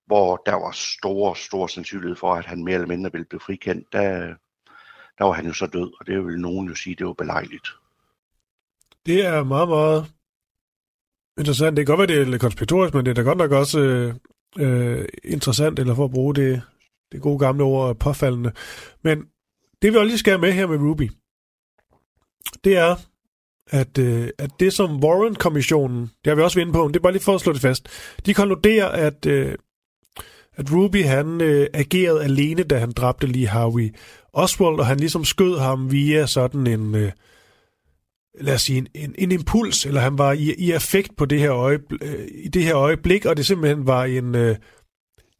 hvor 0.05 0.41
der 0.45 0.53
var 0.53 0.71
stor, 0.71 1.33
stor 1.33 1.67
sandsynlighed 1.67 2.15
for, 2.15 2.35
at 2.35 2.45
han 2.45 2.63
mere 2.63 2.73
eller 2.73 2.87
mindre 2.87 3.11
ville 3.11 3.25
blive 3.25 3.39
frikendt, 3.39 3.93
der, 3.93 4.35
der 5.17 5.23
var 5.23 5.31
han 5.31 5.45
jo 5.45 5.53
så 5.53 5.67
død, 5.67 5.91
og 5.99 6.07
det 6.07 6.25
vil 6.25 6.39
nogen 6.39 6.67
jo 6.67 6.75
sige, 6.75 6.95
det 6.95 7.07
var 7.07 7.13
belejligt. 7.13 7.67
Det 9.05 9.25
er 9.25 9.43
meget, 9.43 9.69
meget 9.69 10.05
interessant. 11.37 11.77
Det 11.77 11.85
kan 11.85 11.95
godt 11.95 12.09
være, 12.09 12.17
det 12.17 12.27
er 12.27 12.31
lidt 12.31 12.41
konspiratorisk, 12.41 12.93
men 12.93 13.05
det 13.05 13.11
er 13.11 13.15
da 13.15 13.21
godt 13.21 13.37
nok 13.37 13.51
også 13.51 13.79
øh, 13.79 14.13
øh, 14.57 15.05
interessant, 15.23 15.79
eller 15.79 15.95
for 15.95 16.05
at 16.05 16.11
bruge 16.11 16.35
det, 16.35 16.61
det 17.11 17.21
gode 17.21 17.39
gamle 17.39 17.63
ord, 17.63 17.95
påfaldende. 17.95 18.51
Men 19.03 19.23
det 19.81 19.93
vi 19.93 19.97
også 19.97 20.07
lige 20.07 20.17
skal 20.17 20.31
have 20.31 20.41
med 20.41 20.51
her 20.51 20.67
med 20.67 20.77
Ruby, 20.77 21.11
det 22.63 22.77
er, 22.77 22.95
at, 23.69 23.97
øh, 23.97 24.29
at 24.37 24.51
det 24.59 24.73
som 24.73 25.03
Warren-kommissionen, 25.03 26.01
det 26.01 26.27
har 26.27 26.35
vi 26.35 26.41
også 26.41 26.59
været 26.59 26.73
på, 26.73 26.87
det 26.87 26.95
er 26.95 26.99
bare 26.99 27.11
lige 27.11 27.23
for 27.23 27.35
at 27.35 27.41
slå 27.41 27.53
det 27.53 27.61
fast, 27.61 27.89
de 28.25 28.33
konkluderer, 28.33 28.87
at, 28.87 29.25
øh, 29.25 29.55
at 30.53 30.73
Ruby 30.73 31.05
han 31.05 31.41
øh, 31.41 31.67
agerede 31.73 32.23
alene, 32.23 32.63
da 32.63 32.77
han 32.77 32.91
dræbte 32.91 33.27
lige 33.27 33.47
Harvey 33.47 33.95
Oswald, 34.33 34.79
og 34.79 34.85
han 34.85 34.97
ligesom 34.97 35.25
skød 35.25 35.59
ham 35.59 35.91
via 35.91 36.25
sådan 36.25 36.67
en, 36.67 36.95
øh, 36.95 37.11
lad 38.39 38.53
os 38.55 38.61
sige, 38.61 38.77
en, 38.77 38.87
en, 38.95 39.15
en 39.17 39.31
impuls, 39.31 39.85
eller 39.85 40.01
han 40.01 40.17
var 40.17 40.31
i, 40.31 40.53
i 40.57 40.71
effekt 40.71 41.15
på 41.17 41.25
det 41.25 41.39
her, 41.39 41.53
øjeblik, 41.53 42.03
øh, 42.03 42.27
i 42.43 42.47
det 42.47 42.63
her 42.63 42.77
øjeblik, 42.77 43.25
og 43.25 43.37
det 43.37 43.45
simpelthen 43.45 43.87
var 43.87 44.03
en, 44.03 44.35
øh, 44.35 44.55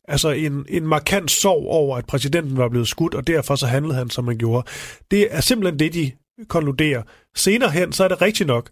altså 0.08 0.30
en, 0.30 0.66
en 0.70 0.88
markant 0.88 1.32
sorg 1.32 1.68
over, 1.68 1.98
at 1.98 2.06
præsidenten 2.06 2.58
var 2.58 2.70
blevet 2.70 2.88
skudt, 2.88 3.14
og 3.14 3.28
derfor 3.28 3.56
så 3.56 3.68
handlede 3.68 3.96
han, 3.98 4.10
som 4.10 4.28
han 4.28 4.38
gjorde. 4.38 4.68
Det 5.12 5.28
er 5.32 5.42
simpelthen 5.42 5.80
det, 5.80 5.94
de 5.94 6.12
konkluderer. 6.48 7.04
Senere 7.36 7.72
hen, 7.72 7.92
så 7.92 8.04
er 8.04 8.08
det 8.08 8.22
rigtigt 8.22 8.48
nok, 8.48 8.70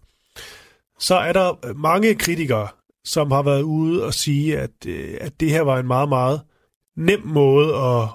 så 0.98 1.14
er 1.14 1.32
der 1.32 1.74
mange 1.74 2.14
kritikere, 2.14 2.68
som 3.04 3.30
har 3.30 3.42
været 3.42 3.62
ude 3.62 4.04
og 4.04 4.14
sige, 4.14 4.58
at, 4.58 4.70
øh, 4.86 5.16
at 5.20 5.40
det 5.40 5.50
her 5.50 5.62
var 5.62 5.78
en 5.78 5.86
meget, 5.86 6.08
meget 6.08 6.40
nem 6.96 7.20
måde 7.24 7.74
at, 7.74 8.08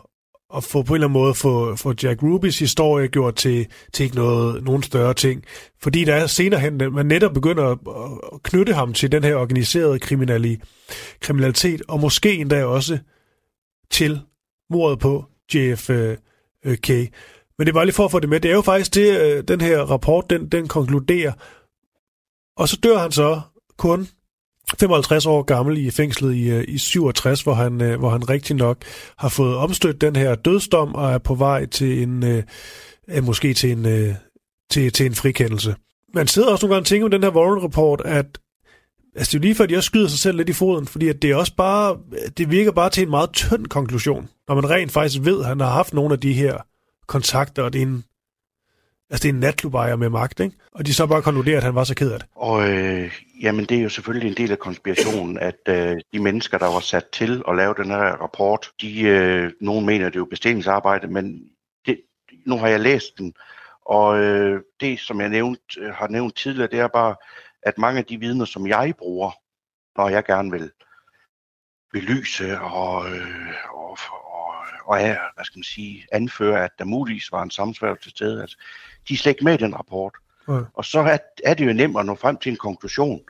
at 0.55 0.63
få 0.63 0.83
på 0.83 0.93
en 0.93 0.95
eller 0.95 1.07
anden 1.07 1.21
måde 1.21 1.33
få, 1.33 1.75
få 1.75 1.93
Jack 2.03 2.23
Rubys 2.23 2.59
historie 2.59 3.07
gjort 3.07 3.35
til, 3.35 3.67
til 3.93 4.03
ikke 4.03 4.15
noget, 4.15 4.63
nogen 4.63 4.83
større 4.83 5.13
ting. 5.13 5.43
Fordi 5.81 6.03
der 6.03 6.15
er 6.15 6.27
senere 6.27 6.59
hen, 6.59 6.77
man 6.77 7.05
netop 7.05 7.33
begynder 7.33 7.63
at, 7.63 7.77
at 8.33 8.43
knytte 8.43 8.73
ham 8.73 8.93
til 8.93 9.11
den 9.11 9.23
her 9.23 9.35
organiserede 9.35 9.99
kriminalitet, 11.21 11.81
og 11.87 11.99
måske 11.99 12.35
endda 12.35 12.65
også 12.65 12.97
til 13.91 14.19
mordet 14.69 14.99
på 14.99 15.25
JFK. 15.53 16.89
Men 17.57 17.67
det 17.67 17.69
er 17.69 17.73
bare 17.73 17.85
lige 17.85 17.95
for 17.95 18.05
at 18.05 18.11
få 18.11 18.19
det 18.19 18.29
med. 18.29 18.39
Det 18.39 18.51
er 18.51 18.55
jo 18.55 18.61
faktisk 18.61 18.95
det, 18.95 19.21
øh, 19.21 19.43
den 19.47 19.61
her 19.61 19.79
rapport, 19.79 20.29
den, 20.29 20.49
den 20.49 20.67
konkluderer. 20.67 21.31
Og 22.57 22.69
så 22.69 22.79
dør 22.83 22.97
han 22.97 23.11
så 23.11 23.41
kun 23.77 24.07
55 24.79 25.25
år 25.25 25.41
gammel 25.41 25.77
i 25.77 25.91
fængslet 25.91 26.35
i, 26.35 26.49
øh, 26.49 26.65
i 26.67 26.77
67, 26.77 27.41
hvor 27.41 27.53
han, 27.53 27.81
øh, 27.81 27.99
hvor 27.99 28.09
han 28.09 28.29
rigtig 28.29 28.55
nok 28.55 28.77
har 29.17 29.29
fået 29.29 29.55
omstødt 29.55 30.01
den 30.01 30.15
her 30.15 30.35
dødsdom 30.35 30.95
og 30.95 31.11
er 31.11 31.17
på 31.17 31.35
vej 31.35 31.65
til 31.65 32.03
en, 32.03 32.23
øh, 32.23 32.43
måske 33.23 33.53
til 33.53 33.71
en, 33.71 33.85
øh, 33.85 34.15
til, 34.69 34.91
til 34.91 35.05
en 35.05 35.15
frikendelse. 35.15 35.75
Man 36.13 36.27
sidder 36.27 36.51
også 36.51 36.65
nogle 36.65 36.75
gange 36.75 36.83
og 36.83 36.87
tænker 36.87 37.05
om 37.05 37.11
den 37.11 37.23
her 37.23 37.31
Warren-rapport, 37.31 38.01
at 38.05 38.25
altså 39.15 39.31
det 39.31 39.33
er 39.35 39.39
jo 39.39 39.41
lige 39.41 39.55
før, 39.55 39.63
at 39.63 39.71
jeg 39.71 39.83
skyder 39.83 40.07
sig 40.07 40.19
selv 40.19 40.37
lidt 40.37 40.49
i 40.49 40.53
foden, 40.53 40.87
fordi 40.87 41.07
at 41.07 41.21
det 41.21 41.31
er 41.31 41.35
også 41.35 41.55
bare, 41.55 41.97
det 42.37 42.51
virker 42.51 42.71
bare 42.71 42.89
til 42.89 43.03
en 43.03 43.09
meget 43.09 43.31
tynd 43.33 43.65
konklusion, 43.65 44.29
når 44.47 44.55
man 44.55 44.69
rent 44.69 44.91
faktisk 44.91 45.23
ved, 45.23 45.39
at 45.39 45.45
han 45.45 45.59
har 45.59 45.69
haft 45.69 45.93
nogle 45.93 46.13
af 46.13 46.19
de 46.19 46.33
her 46.33 46.57
kontakter, 47.07 47.63
og 47.63 47.73
det 47.73 47.81
er 47.81 47.85
en, 47.85 48.03
altså 49.09 49.23
det 49.23 49.29
er 49.29 49.33
en 49.33 49.39
natklubejer 49.39 49.95
med 49.95 50.09
magt, 50.09 50.39
ikke? 50.39 50.55
Og 50.71 50.85
de 50.85 50.93
så 50.93 51.07
bare 51.07 51.21
konkluderer, 51.21 51.57
at 51.57 51.63
han 51.63 51.75
var 51.75 51.83
så 51.83 51.95
ked 51.95 52.11
af 52.11 52.19
det. 52.19 52.29
Og 52.35 52.69
øh, 52.69 53.11
jamen, 53.41 53.65
det 53.65 53.77
er 53.77 53.81
jo 53.81 53.89
selvfølgelig 53.89 54.29
en 54.29 54.37
del 54.37 54.51
af 54.51 54.59
konspirationen, 54.59 55.37
at 55.39 55.59
øh, 55.67 55.95
de 56.13 56.19
mennesker, 56.19 56.57
der 56.57 56.73
var 56.73 56.79
sat 56.79 57.05
til 57.13 57.43
at 57.47 57.55
lave 57.55 57.73
den 57.77 57.85
her 57.85 58.21
rapport, 58.21 58.71
de, 58.81 59.01
øh, 59.01 59.51
nogen 59.61 59.85
mener, 59.85 60.05
det 60.05 60.15
er 60.15 60.19
jo 60.19 60.25
bestillingsarbejde, 60.25 61.07
men 61.07 61.49
det, 61.85 62.01
nu 62.45 62.57
har 62.57 62.67
jeg 62.67 62.79
læst 62.79 63.17
den, 63.17 63.33
og 63.85 64.19
øh, 64.19 64.61
det, 64.79 64.99
som 64.99 65.21
jeg 65.21 65.29
nævnt, 65.29 65.77
øh, 65.77 65.93
har 65.93 66.07
nævnt 66.07 66.35
tidligere, 66.35 66.71
det 66.71 66.79
er 66.79 66.87
bare, 66.87 67.15
at 67.63 67.77
mange 67.77 67.99
af 67.99 68.05
de 68.05 68.19
vidner, 68.19 68.45
som 68.45 68.67
jeg 68.67 68.93
bruger, 68.97 69.31
når 69.97 70.09
jeg 70.09 70.25
gerne 70.25 70.51
vil 70.51 70.71
belyse 71.93 72.59
og, 72.59 73.09
øh, 73.09 73.53
og, 73.73 73.97
og, 74.85 75.01
er, 75.01 75.17
hvad 75.35 75.45
skal 75.45 75.57
man 75.59 75.63
sige, 75.63 76.05
anføre, 76.11 76.63
at 76.63 76.71
der 76.79 76.85
muligvis 76.85 77.31
var 77.31 77.43
en 77.43 77.51
sammensværgelse 77.51 78.03
til 78.03 78.11
stede, 78.11 78.41
altså, 78.41 78.57
de 79.07 79.13
er 79.13 79.17
slet 79.17 79.31
ikke 79.31 79.43
med 79.43 79.53
i 79.53 79.63
den 79.63 79.75
rapport. 79.75 80.13
Ja. 80.47 80.59
Og 80.73 80.85
så 80.85 80.99
er, 80.99 81.17
er 81.43 81.53
det 81.53 81.67
jo 81.67 81.73
nemt 81.73 81.99
at 81.99 82.05
nå 82.05 82.15
frem 82.15 82.37
til 82.37 82.49
en 82.49 82.57
konklusion, 82.57 83.21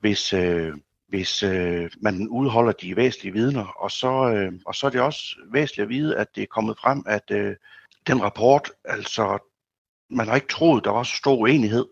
hvis, 0.00 0.32
øh, 0.32 0.72
hvis 1.08 1.42
øh, 1.42 1.90
man 2.00 2.28
udholder 2.28 2.72
de 2.72 2.96
væsentlige 2.96 3.32
vidner. 3.32 3.64
Og 3.64 3.90
så, 3.90 4.30
øh, 4.30 4.52
og 4.66 4.74
så 4.74 4.86
er 4.86 4.90
det 4.90 5.00
også 5.00 5.36
væsentligt 5.52 5.84
at 5.84 5.88
vide, 5.88 6.16
at 6.16 6.26
det 6.34 6.42
er 6.42 6.46
kommet 6.46 6.78
frem, 6.78 7.02
at 7.06 7.30
øh, 7.30 7.56
den 8.06 8.22
rapport, 8.22 8.70
altså 8.84 9.38
man 10.10 10.28
har 10.28 10.34
ikke 10.34 10.48
troet, 10.48 10.84
der 10.84 10.90
var 10.90 11.02
så 11.02 11.16
stor 11.16 11.36
uenighed, 11.36 11.86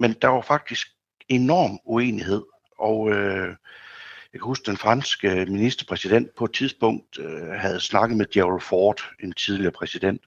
men 0.00 0.12
der 0.22 0.28
var 0.28 0.40
faktisk 0.40 0.88
enorm 1.28 1.78
uenighed. 1.84 2.42
Og 2.78 3.10
øh, 3.10 3.56
jeg 4.36 4.40
kan 4.40 4.48
huske, 4.48 4.66
den 4.66 4.76
franske 4.76 5.46
ministerpræsident 5.48 6.34
på 6.34 6.44
et 6.44 6.52
tidspunkt 6.52 7.18
øh, 7.18 7.48
havde 7.48 7.80
snakket 7.80 8.16
med 8.16 8.26
Gerald 8.32 8.60
Ford, 8.60 9.00
en 9.20 9.32
tidligere 9.32 9.72
præsident, 9.72 10.22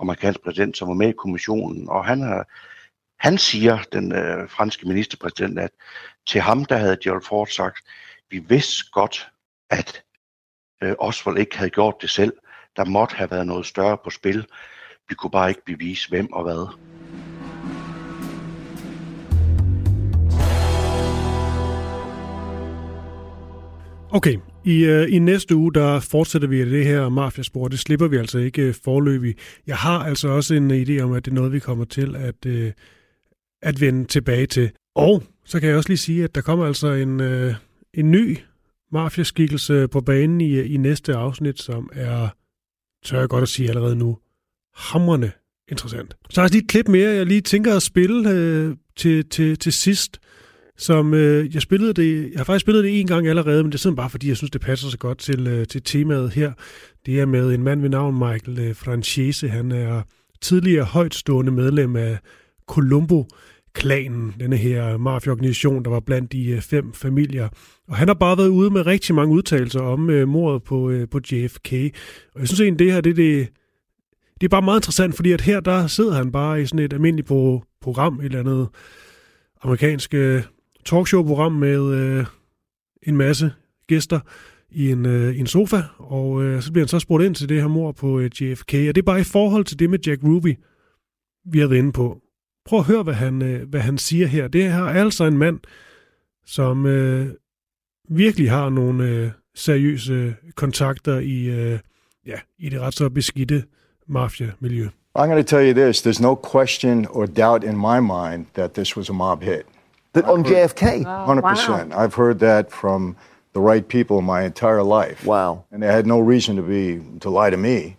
amerikansk 0.00 0.40
præsident, 0.40 0.76
som 0.76 0.88
var 0.88 0.94
med 0.94 1.08
i 1.08 1.12
kommissionen, 1.12 1.88
og 1.88 2.04
han 2.04 2.20
har 2.20 2.48
han 3.18 3.38
siger, 3.38 3.78
den 3.92 4.12
øh, 4.12 4.48
franske 4.48 4.88
ministerpræsident, 4.88 5.58
at 5.58 5.70
til 6.26 6.40
ham, 6.40 6.64
der 6.64 6.76
havde 6.76 6.96
Gerald 7.04 7.22
Ford 7.22 7.46
sagt, 7.46 7.86
vi 8.30 8.38
vidste 8.38 8.84
godt, 8.92 9.28
at 9.70 10.02
øh, 10.82 10.94
Oswald 10.98 11.38
ikke 11.38 11.56
havde 11.58 11.70
gjort 11.70 11.94
det 12.02 12.10
selv. 12.10 12.32
Der 12.76 12.84
måtte 12.84 13.14
have 13.14 13.30
været 13.30 13.46
noget 13.46 13.66
større 13.66 13.98
på 14.04 14.10
spil. 14.10 14.46
Vi 15.08 15.14
kunne 15.14 15.30
bare 15.30 15.48
ikke 15.48 15.64
bevise, 15.64 16.08
hvem 16.08 16.32
og 16.32 16.42
hvad. 16.42 16.93
Okay, 24.14 24.36
i, 24.64 24.84
øh, 24.84 25.14
i 25.14 25.18
næste 25.18 25.56
uge, 25.56 25.74
der 25.74 26.00
fortsætter 26.00 26.48
vi 26.48 26.70
det 26.70 26.84
her 26.84 27.08
mafiaspor. 27.08 27.68
Det 27.68 27.78
slipper 27.78 28.08
vi 28.08 28.16
altså 28.16 28.38
ikke 28.38 28.62
øh, 28.62 28.74
forløbig. 28.84 29.34
Jeg 29.66 29.76
har 29.76 29.98
altså 29.98 30.28
også 30.28 30.54
en 30.54 30.70
idé 30.70 31.00
om, 31.00 31.12
at 31.12 31.24
det 31.24 31.30
er 31.30 31.34
noget, 31.34 31.52
vi 31.52 31.58
kommer 31.58 31.84
til 31.84 32.16
at, 32.16 32.46
øh, 32.46 32.72
at 33.62 33.80
vende 33.80 34.04
tilbage 34.04 34.46
til. 34.46 34.70
Og 34.94 35.22
så 35.44 35.60
kan 35.60 35.68
jeg 35.68 35.76
også 35.76 35.88
lige 35.88 35.98
sige, 35.98 36.24
at 36.24 36.34
der 36.34 36.40
kommer 36.40 36.66
altså 36.66 36.92
en, 36.92 37.20
øh, 37.20 37.54
en 37.94 38.10
ny 38.10 38.38
mafiaskikkelse 38.92 39.88
på 39.88 40.00
banen 40.00 40.40
i, 40.40 40.50
øh, 40.50 40.74
i 40.74 40.76
næste 40.76 41.14
afsnit, 41.14 41.62
som 41.62 41.90
er, 41.92 42.28
tør 43.04 43.18
jeg 43.18 43.28
godt 43.28 43.42
at 43.42 43.48
sige 43.48 43.68
allerede 43.68 43.96
nu, 43.96 44.18
hamrende 44.74 45.30
interessant. 45.70 46.16
Så 46.30 46.40
har 46.40 46.46
jeg 46.46 46.52
lige 46.52 46.62
et 46.62 46.68
klip 46.68 46.88
mere, 46.88 47.10
jeg 47.10 47.26
lige 47.26 47.40
tænker 47.40 47.76
at 47.76 47.82
spille 47.82 48.30
øh, 48.30 48.76
til, 48.96 49.28
til, 49.28 49.58
til 49.58 49.72
sidst 49.72 50.20
som 50.78 51.14
øh, 51.14 51.54
jeg 51.54 51.62
spillede 51.62 51.92
det, 51.92 52.30
jeg 52.30 52.38
har 52.38 52.44
faktisk 52.44 52.64
spillet 52.64 52.84
det 52.84 53.00
en 53.00 53.06
gang 53.06 53.28
allerede, 53.28 53.62
men 53.62 53.72
det 53.72 53.78
er 53.78 53.78
simpelthen 53.78 54.02
bare 54.02 54.10
fordi, 54.10 54.28
jeg 54.28 54.36
synes, 54.36 54.50
det 54.50 54.60
passer 54.60 54.88
så 54.88 54.98
godt 54.98 55.18
til, 55.18 55.46
øh, 55.46 55.66
til 55.66 55.82
temaet 55.82 56.30
her. 56.30 56.52
Det 57.06 57.20
er 57.20 57.26
med 57.26 57.54
en 57.54 57.62
mand 57.62 57.80
ved 57.80 57.88
navn 57.88 58.14
Michael 58.14 58.58
øh, 58.58 58.76
Francese. 58.76 59.48
Han 59.48 59.72
er 59.72 60.02
tidligere 60.40 60.84
højtstående 60.84 61.52
medlem 61.52 61.96
af 61.96 62.18
Colombo-klanen, 62.66 64.34
denne 64.40 64.56
her 64.56 64.96
mafiaorganisation, 64.96 65.84
der 65.84 65.90
var 65.90 66.00
blandt 66.00 66.32
de 66.32 66.46
øh, 66.46 66.60
fem 66.60 66.92
familier. 66.92 67.48
Og 67.88 67.96
han 67.96 68.08
har 68.08 68.14
bare 68.14 68.38
været 68.38 68.48
ude 68.48 68.70
med 68.70 68.86
rigtig 68.86 69.14
mange 69.14 69.34
udtalelser 69.34 69.80
om 69.80 70.10
øh, 70.10 70.28
mordet 70.28 70.62
på, 70.62 70.90
øh, 70.90 71.08
på 71.08 71.20
JFK. 71.32 71.72
Og 72.34 72.40
jeg 72.40 72.48
synes 72.48 72.60
egentlig, 72.60 72.78
det 72.78 72.92
her, 72.92 73.00
det, 73.00 73.16
det, 73.16 73.48
det 74.40 74.46
er 74.46 74.48
bare 74.48 74.62
meget 74.62 74.78
interessant, 74.78 75.16
fordi 75.16 75.32
at 75.32 75.40
her, 75.40 75.60
der 75.60 75.86
sidder 75.86 76.12
han 76.12 76.32
bare 76.32 76.62
i 76.62 76.66
sådan 76.66 76.84
et 76.84 76.92
almindeligt 76.92 77.28
program, 77.80 78.20
et 78.20 78.24
eller 78.24 78.40
andet 78.40 78.68
amerikansk 79.62 80.14
øh, 80.14 80.42
talkshow-program 80.84 81.52
med 81.52 81.94
øh, 81.94 82.26
en 83.02 83.16
masse 83.16 83.52
gæster 83.86 84.20
i 84.70 84.90
en, 84.90 85.06
øh, 85.06 85.38
en 85.38 85.46
sofa, 85.46 85.82
og 85.98 86.42
øh, 86.42 86.62
så 86.62 86.72
bliver 86.72 86.84
han 86.84 86.88
så 86.88 86.98
spurgt 86.98 87.24
ind 87.24 87.34
til 87.34 87.48
det 87.48 87.60
her 87.60 87.68
mor 87.68 87.92
på 87.92 88.18
øh, 88.18 88.30
JFK, 88.40 88.74
og 88.74 88.94
det 88.94 88.98
er 88.98 89.02
bare 89.02 89.20
i 89.20 89.24
forhold 89.24 89.64
til 89.64 89.78
det 89.78 89.90
med 89.90 89.98
Jack 90.06 90.22
Ruby, 90.24 90.56
vi 91.44 91.58
har 91.58 91.66
været 91.66 91.78
inde 91.78 91.92
på. 91.92 92.20
Prøv 92.64 92.78
at 92.78 92.84
høre, 92.84 93.02
hvad 93.02 93.14
han, 93.14 93.42
øh, 93.42 93.68
hvad 93.68 93.80
han 93.80 93.98
siger 93.98 94.26
her. 94.26 94.48
Det 94.48 94.72
her 94.72 94.84
er 94.84 95.04
altså 95.04 95.24
en 95.24 95.38
mand, 95.38 95.60
som 96.46 96.86
øh, 96.86 97.28
virkelig 98.08 98.50
har 98.50 98.68
nogle 98.68 99.08
øh, 99.08 99.30
seriøse 99.54 100.34
kontakter 100.56 101.18
i, 101.18 101.44
øh, 101.44 101.78
ja, 102.26 102.38
i 102.58 102.68
det 102.68 102.80
ret 102.80 102.94
så 102.94 103.08
beskidte 103.08 103.64
mafia-miljø. 104.06 104.88
I'm 105.18 105.26
going 105.26 105.48
to 105.48 105.56
tell 105.56 105.64
you 105.68 105.84
this. 105.84 106.06
There's 106.06 106.20
no 106.20 106.34
question 106.34 107.06
or 107.10 107.26
doubt 107.26 107.64
in 107.64 107.76
my 107.76 108.00
mind 108.00 108.46
that 108.54 108.72
this 108.72 108.96
was 108.96 109.10
a 109.10 109.12
mob 109.12 109.42
hit. 109.42 109.62
That 110.14 110.24
on 110.24 110.44
JFK? 110.44 111.04
Hundred 111.04 111.42
percent. 111.42 111.90
Wow. 111.90 111.98
I've 111.98 112.14
heard 112.14 112.38
that 112.38 112.72
from 112.72 113.16
the 113.52 113.60
right 113.60 113.86
people 113.86 114.22
my 114.22 114.42
entire 114.42 114.82
life. 114.82 115.24
Wow. 115.24 115.64
And 115.70 115.82
they 115.82 115.86
had 115.86 116.06
no 116.06 116.18
reason 116.20 116.56
to 116.56 116.62
be 116.62 117.00
to 117.20 117.30
lie 117.30 117.50
to 117.50 117.56
me. 117.56 117.96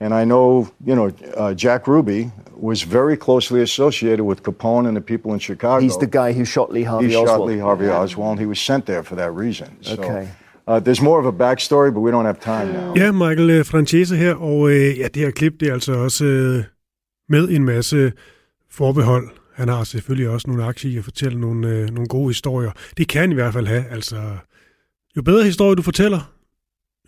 And 0.00 0.12
I 0.12 0.24
know, 0.24 0.70
you 0.84 0.94
know, 0.94 1.12
uh, 1.36 1.54
Jack 1.54 1.86
Ruby 1.86 2.30
was 2.56 2.82
very 2.82 3.16
closely 3.16 3.62
associated 3.62 4.24
with 4.24 4.42
Capone 4.42 4.86
and 4.88 4.96
the 4.96 5.00
people 5.00 5.32
in 5.32 5.38
Chicago. 5.38 5.80
He's 5.80 5.98
the 5.98 6.06
guy 6.06 6.32
who 6.32 6.44
shot 6.44 6.72
Lee 6.72 6.82
Harvey 6.82 7.08
he 7.08 7.16
Oswald. 7.16 7.28
He 7.28 7.32
shot 7.32 7.46
Lee 7.46 7.58
Harvey 7.58 7.86
yeah. 7.86 8.02
Oswald. 8.02 8.38
He 8.38 8.46
was 8.46 8.58
sent 8.58 8.86
there 8.86 9.02
for 9.02 9.14
that 9.16 9.30
reason. 9.32 9.68
So, 9.82 9.94
okay. 9.94 10.28
Uh, 10.66 10.80
there's 10.80 11.02
more 11.02 11.18
of 11.18 11.26
a 11.26 11.32
backstory, 11.32 11.92
but 11.92 12.00
we 12.00 12.10
don't 12.10 12.24
have 12.24 12.40
time 12.40 12.72
now. 12.72 12.94
Ja, 12.96 13.12
Michael 13.12 13.50
øh, 13.50 13.64
Francese 13.64 14.16
her, 14.16 14.34
og 14.34 14.70
øh, 14.70 14.98
ja, 14.98 15.08
det 15.08 15.22
her 15.22 15.30
klip, 15.30 15.60
det 15.60 15.68
er 15.68 15.72
altså 15.72 15.92
også 15.92 16.24
øh, 16.24 16.64
med 17.28 17.48
en 17.48 17.64
masse 17.64 18.12
forbehold 18.70 19.28
han 19.54 19.68
har 19.68 19.84
selvfølgelig 19.84 20.28
også 20.28 20.48
nogle 20.48 20.64
aktier 20.64 20.92
i 20.92 20.96
at 20.96 21.04
fortælle 21.04 21.40
nogle, 21.40 21.68
øh, 21.68 21.90
nogle 21.90 22.08
gode 22.08 22.28
historier. 22.28 22.70
Det 22.96 23.08
kan 23.08 23.20
han 23.20 23.32
i 23.32 23.34
hvert 23.34 23.52
fald 23.52 23.66
have. 23.66 23.84
Altså, 23.90 24.16
jo 25.16 25.22
bedre 25.22 25.44
historie 25.44 25.76
du 25.76 25.82
fortæller, 25.82 26.34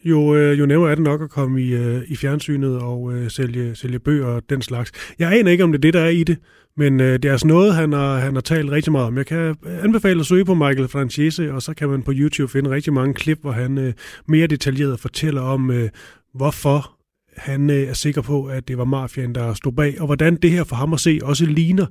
jo, 0.04 0.34
øh, 0.34 0.58
jo 0.58 0.66
nemmere 0.66 0.90
er 0.90 0.94
det 0.94 1.04
nok 1.04 1.22
at 1.22 1.30
komme 1.30 1.62
i, 1.62 1.74
øh, 1.74 2.02
i 2.08 2.16
fjernsynet 2.16 2.78
og 2.78 3.12
øh, 3.12 3.30
sælge, 3.30 3.74
sælge 3.74 3.98
bøger 3.98 4.26
og 4.26 4.42
den 4.50 4.62
slags. 4.62 4.92
Jeg 5.18 5.38
aner 5.38 5.50
ikke, 5.50 5.64
om 5.64 5.72
det 5.72 5.78
er 5.78 5.80
det, 5.80 5.94
der 5.94 6.00
er 6.00 6.08
i 6.08 6.24
det, 6.24 6.38
men 6.76 7.00
øh, 7.00 7.12
det 7.12 7.24
er 7.24 7.32
altså 7.32 7.46
noget, 7.46 7.74
han 7.74 7.92
har, 7.92 8.18
han 8.18 8.34
har 8.34 8.40
talt 8.40 8.70
rigtig 8.70 8.92
meget 8.92 9.06
om. 9.06 9.16
Jeg 9.16 9.26
kan 9.26 9.56
anbefale 9.66 10.20
at 10.20 10.26
søge 10.26 10.44
på 10.44 10.54
Michael 10.54 10.88
Francese, 10.88 11.52
og 11.52 11.62
så 11.62 11.74
kan 11.74 11.88
man 11.88 12.02
på 12.02 12.12
YouTube 12.14 12.52
finde 12.52 12.70
rigtig 12.70 12.92
mange 12.92 13.14
klip, 13.14 13.38
hvor 13.40 13.52
han 13.52 13.78
øh, 13.78 13.92
mere 14.28 14.46
detaljeret 14.46 15.00
fortæller 15.00 15.40
om, 15.40 15.70
øh, 15.70 15.88
hvorfor 16.34 16.96
han 17.36 17.70
øh, 17.70 17.76
er 17.88 17.94
sikker 17.94 18.22
på, 18.22 18.44
at 18.44 18.68
det 18.68 18.78
var 18.78 18.84
mafiaen, 18.84 19.34
der 19.34 19.54
stod 19.54 19.72
bag, 19.72 20.00
og 20.00 20.06
hvordan 20.06 20.36
det 20.36 20.50
her 20.50 20.64
for 20.64 20.76
ham 20.76 20.92
at 20.92 21.00
se 21.00 21.18
også 21.22 21.46
ligner 21.46 21.86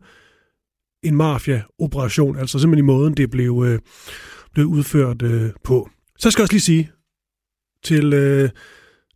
en 1.05 1.15
mafia-operation, 1.15 2.37
altså 2.37 2.59
simpelthen 2.59 2.85
i 2.85 2.91
måden, 2.91 3.13
det 3.13 3.29
blev, 3.29 3.63
øh, 3.67 3.79
blev 4.53 4.65
udført 4.65 5.21
øh, 5.21 5.49
på. 5.63 5.89
Så 6.19 6.31
skal 6.31 6.41
jeg 6.41 6.43
også 6.43 6.53
lige 6.53 6.61
sige 6.61 6.91
til, 7.83 8.13
øh, 8.13 8.49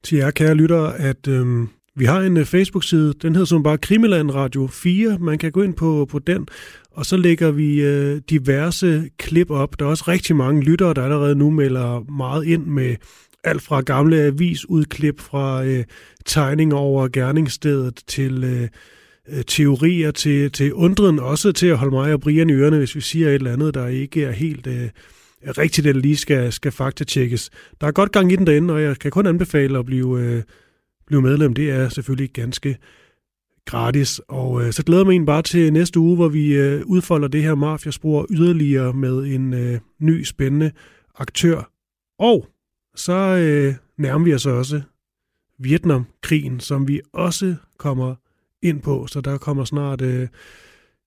til 0.03 0.17
jer 0.17 0.31
kære 0.31 0.55
lyttere, 0.55 0.97
at 0.97 1.27
øh, 1.27 1.67
vi 1.95 2.05
har 2.05 2.21
en 2.21 2.37
øh, 2.37 2.45
Facebook-side, 2.45 3.13
den 3.21 3.33
hedder 3.35 3.45
som 3.45 3.63
bare 3.63 3.77
Krimiland 3.77 4.31
Radio 4.31 4.67
4. 4.67 5.17
Man 5.19 5.37
kan 5.37 5.51
gå 5.51 5.61
ind 5.61 5.73
på, 5.73 6.07
på 6.11 6.19
den, 6.19 6.47
og 6.91 7.05
så 7.05 7.17
lægger 7.17 7.51
vi 7.51 7.81
øh, 7.81 8.21
diverse 8.29 9.09
klip 9.17 9.51
op. 9.51 9.79
Der 9.79 9.85
er 9.85 9.89
også 9.89 10.03
rigtig 10.07 10.35
mange 10.35 10.63
lyttere, 10.63 10.93
der 10.93 11.03
allerede 11.03 11.35
nu 11.35 11.49
melder 11.49 12.11
meget 12.11 12.45
ind 12.45 12.65
med 12.65 12.95
alt 13.43 13.61
fra 13.61 13.81
gamle 13.81 14.21
avisudklip 14.21 15.19
fra 15.19 15.65
øh, 15.65 15.83
tegninger 16.25 16.77
over 16.77 17.07
gerningsstedet 17.07 18.01
til 18.07 18.43
øh, 18.43 18.61
øh, 18.61 18.67
Øh, 19.31 19.43
teorier 19.47 20.11
til, 20.11 20.51
til 20.51 20.73
undren, 20.73 21.19
også 21.19 21.51
til 21.51 21.67
at 21.67 21.77
holde 21.77 21.95
mig 21.95 22.13
og 22.13 22.21
Brian 22.21 22.49
i 22.49 22.53
ørerne, 22.53 22.77
hvis 22.77 22.95
vi 22.95 23.01
siger 23.01 23.27
et 23.27 23.33
eller 23.35 23.53
andet, 23.53 23.73
der 23.73 23.87
ikke 23.87 24.23
er 24.23 24.31
helt 24.31 24.67
øh, 24.67 24.89
rigtigt, 25.43 25.87
eller 25.87 26.01
lige 26.01 26.17
skal, 26.17 26.53
skal 26.53 26.71
faktatjekkes. 26.71 27.49
Der 27.81 27.87
er 27.87 27.91
godt 27.91 28.11
gang 28.11 28.31
i 28.31 28.35
den 28.35 28.47
derinde, 28.47 28.73
og 28.73 28.81
jeg 28.81 28.99
kan 28.99 29.11
kun 29.11 29.25
anbefale 29.25 29.79
at 29.79 29.85
blive, 29.85 30.19
øh, 30.19 30.43
blive 31.07 31.21
medlem. 31.21 31.53
Det 31.53 31.71
er 31.71 31.89
selvfølgelig 31.89 32.29
ganske 32.29 32.77
gratis. 33.65 34.21
Og 34.27 34.65
øh, 34.65 34.73
så 34.73 34.83
glæder 34.83 35.01
jeg 35.01 35.19
mig 35.19 35.25
bare 35.25 35.41
til 35.41 35.73
næste 35.73 35.99
uge, 35.99 36.15
hvor 36.15 36.27
vi 36.27 36.53
øh, 36.53 36.81
udfolder 36.85 37.27
det 37.27 37.43
her 37.43 37.55
mafiaspor 37.55 38.27
yderligere 38.29 38.93
med 38.93 39.23
en 39.23 39.53
øh, 39.53 39.79
ny 39.99 40.23
spændende 40.23 40.71
aktør. 41.15 41.71
Og 42.19 42.47
så 42.95 43.13
øh, 43.13 43.75
nærmer 43.97 44.25
vi 44.25 44.33
os 44.33 44.45
også 44.45 44.81
Vietnamkrigen, 45.59 46.59
som 46.59 46.87
vi 46.87 47.01
også 47.13 47.55
kommer 47.77 48.15
ind 48.61 48.81
på. 48.81 49.07
Så 49.07 49.21
der 49.21 49.37
kommer 49.37 49.65
snart 49.65 50.01
øh, 50.01 50.27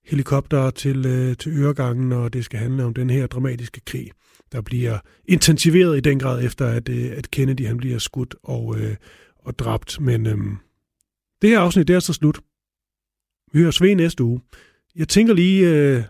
helikopter 0.04 0.70
til, 0.70 1.06
øh, 1.06 1.36
til 1.36 1.58
øregangen, 1.58 2.12
og 2.12 2.32
det 2.32 2.44
skal 2.44 2.58
handle 2.58 2.84
om 2.84 2.94
den 2.94 3.10
her 3.10 3.26
dramatiske 3.26 3.80
krig, 3.86 4.10
der 4.52 4.60
bliver 4.60 4.98
intensiveret 5.24 5.96
i 5.96 6.00
den 6.00 6.18
grad 6.18 6.44
efter, 6.44 6.66
at, 6.66 6.88
øh, 6.88 7.12
at 7.16 7.30
Kennedy 7.30 7.66
han 7.66 7.76
bliver 7.76 7.98
skudt 7.98 8.34
og, 8.42 8.80
øh, 8.80 8.96
og 9.38 9.58
dræbt. 9.58 10.00
Men 10.00 10.26
øh, 10.26 10.38
det 11.42 11.50
her 11.50 11.60
afsnit, 11.60 11.88
det 11.88 11.96
er 11.96 12.00
så 12.00 12.12
slut. 12.12 12.40
Vi 13.52 13.60
høres 13.60 13.82
ved 13.82 13.94
næste 13.94 14.24
uge. 14.24 14.40
Jeg 14.96 15.08
tænker 15.08 15.34
lige, 15.34 15.68
øh, 15.68 16.02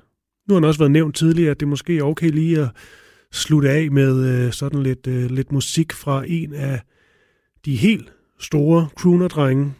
nu 0.49 0.55
har 0.55 0.61
han 0.61 0.64
også 0.64 0.78
været 0.78 0.90
nævnt 0.90 1.16
tidligere, 1.16 1.51
at 1.51 1.61
det 1.61 1.68
måske 1.68 1.99
er 1.99 2.03
okay 2.03 2.30
lige 2.30 2.61
at 2.61 2.68
slutte 3.32 3.70
af 3.70 3.90
med 3.90 4.45
øh, 4.47 4.53
sådan 4.53 4.82
lidt, 4.82 5.07
øh, 5.07 5.30
lidt 5.30 5.53
musik 5.53 5.93
fra 5.93 6.24
en 6.26 6.55
af 6.55 6.80
de 7.64 7.76
helt 7.76 8.12
store 8.38 8.88
crooner-drenge. 8.97 9.72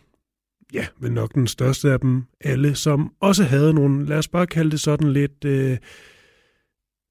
Ja, 0.73 0.87
men 1.01 1.13
nok 1.13 1.35
den 1.35 1.47
største 1.47 1.93
af 1.93 2.01
dem 2.01 2.25
alle, 2.41 2.75
som 2.75 3.13
også 3.21 3.45
havde 3.45 3.75
nogle, 3.75 4.07
lad 4.07 4.19
os 4.19 4.29
bare 4.29 4.47
kalde 4.47 4.71
det 4.71 4.81
sådan 4.81 5.13
lidt 5.13 5.45
øh, 5.45 5.79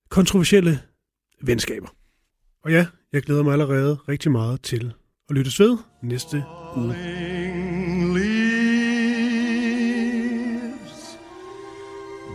kontroversielle 0.09 0.79
venskaber. 1.41 1.87
Og 2.63 2.71
ja, 2.71 2.87
jeg 3.13 3.21
glæder 3.23 3.43
mig 3.43 3.53
allerede 3.53 3.95
rigtig 3.95 4.31
meget 4.31 4.61
til 4.61 4.93
at 5.29 5.35
lytte 5.35 5.51
ved 5.59 5.77
næste 6.01 6.43
uge. 6.77 6.95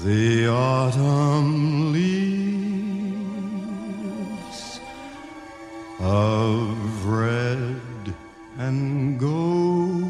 the 0.05 0.47
autumn 0.47 1.93
leaves 1.93 2.40
of 6.01 7.07
red 7.07 8.15
and 8.57 9.21
gold. 9.21 10.01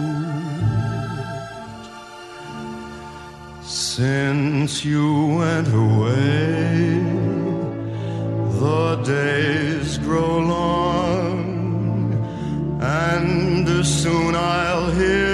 Since 3.62 4.84
you 4.84 5.38
went 5.38 5.68
away, 5.68 7.00
the 8.61 8.96
days 8.96 9.96
grow 9.96 10.40
long, 10.40 12.12
and 12.82 13.86
soon 13.86 14.34
I'll 14.34 14.90
hear. 14.90 15.34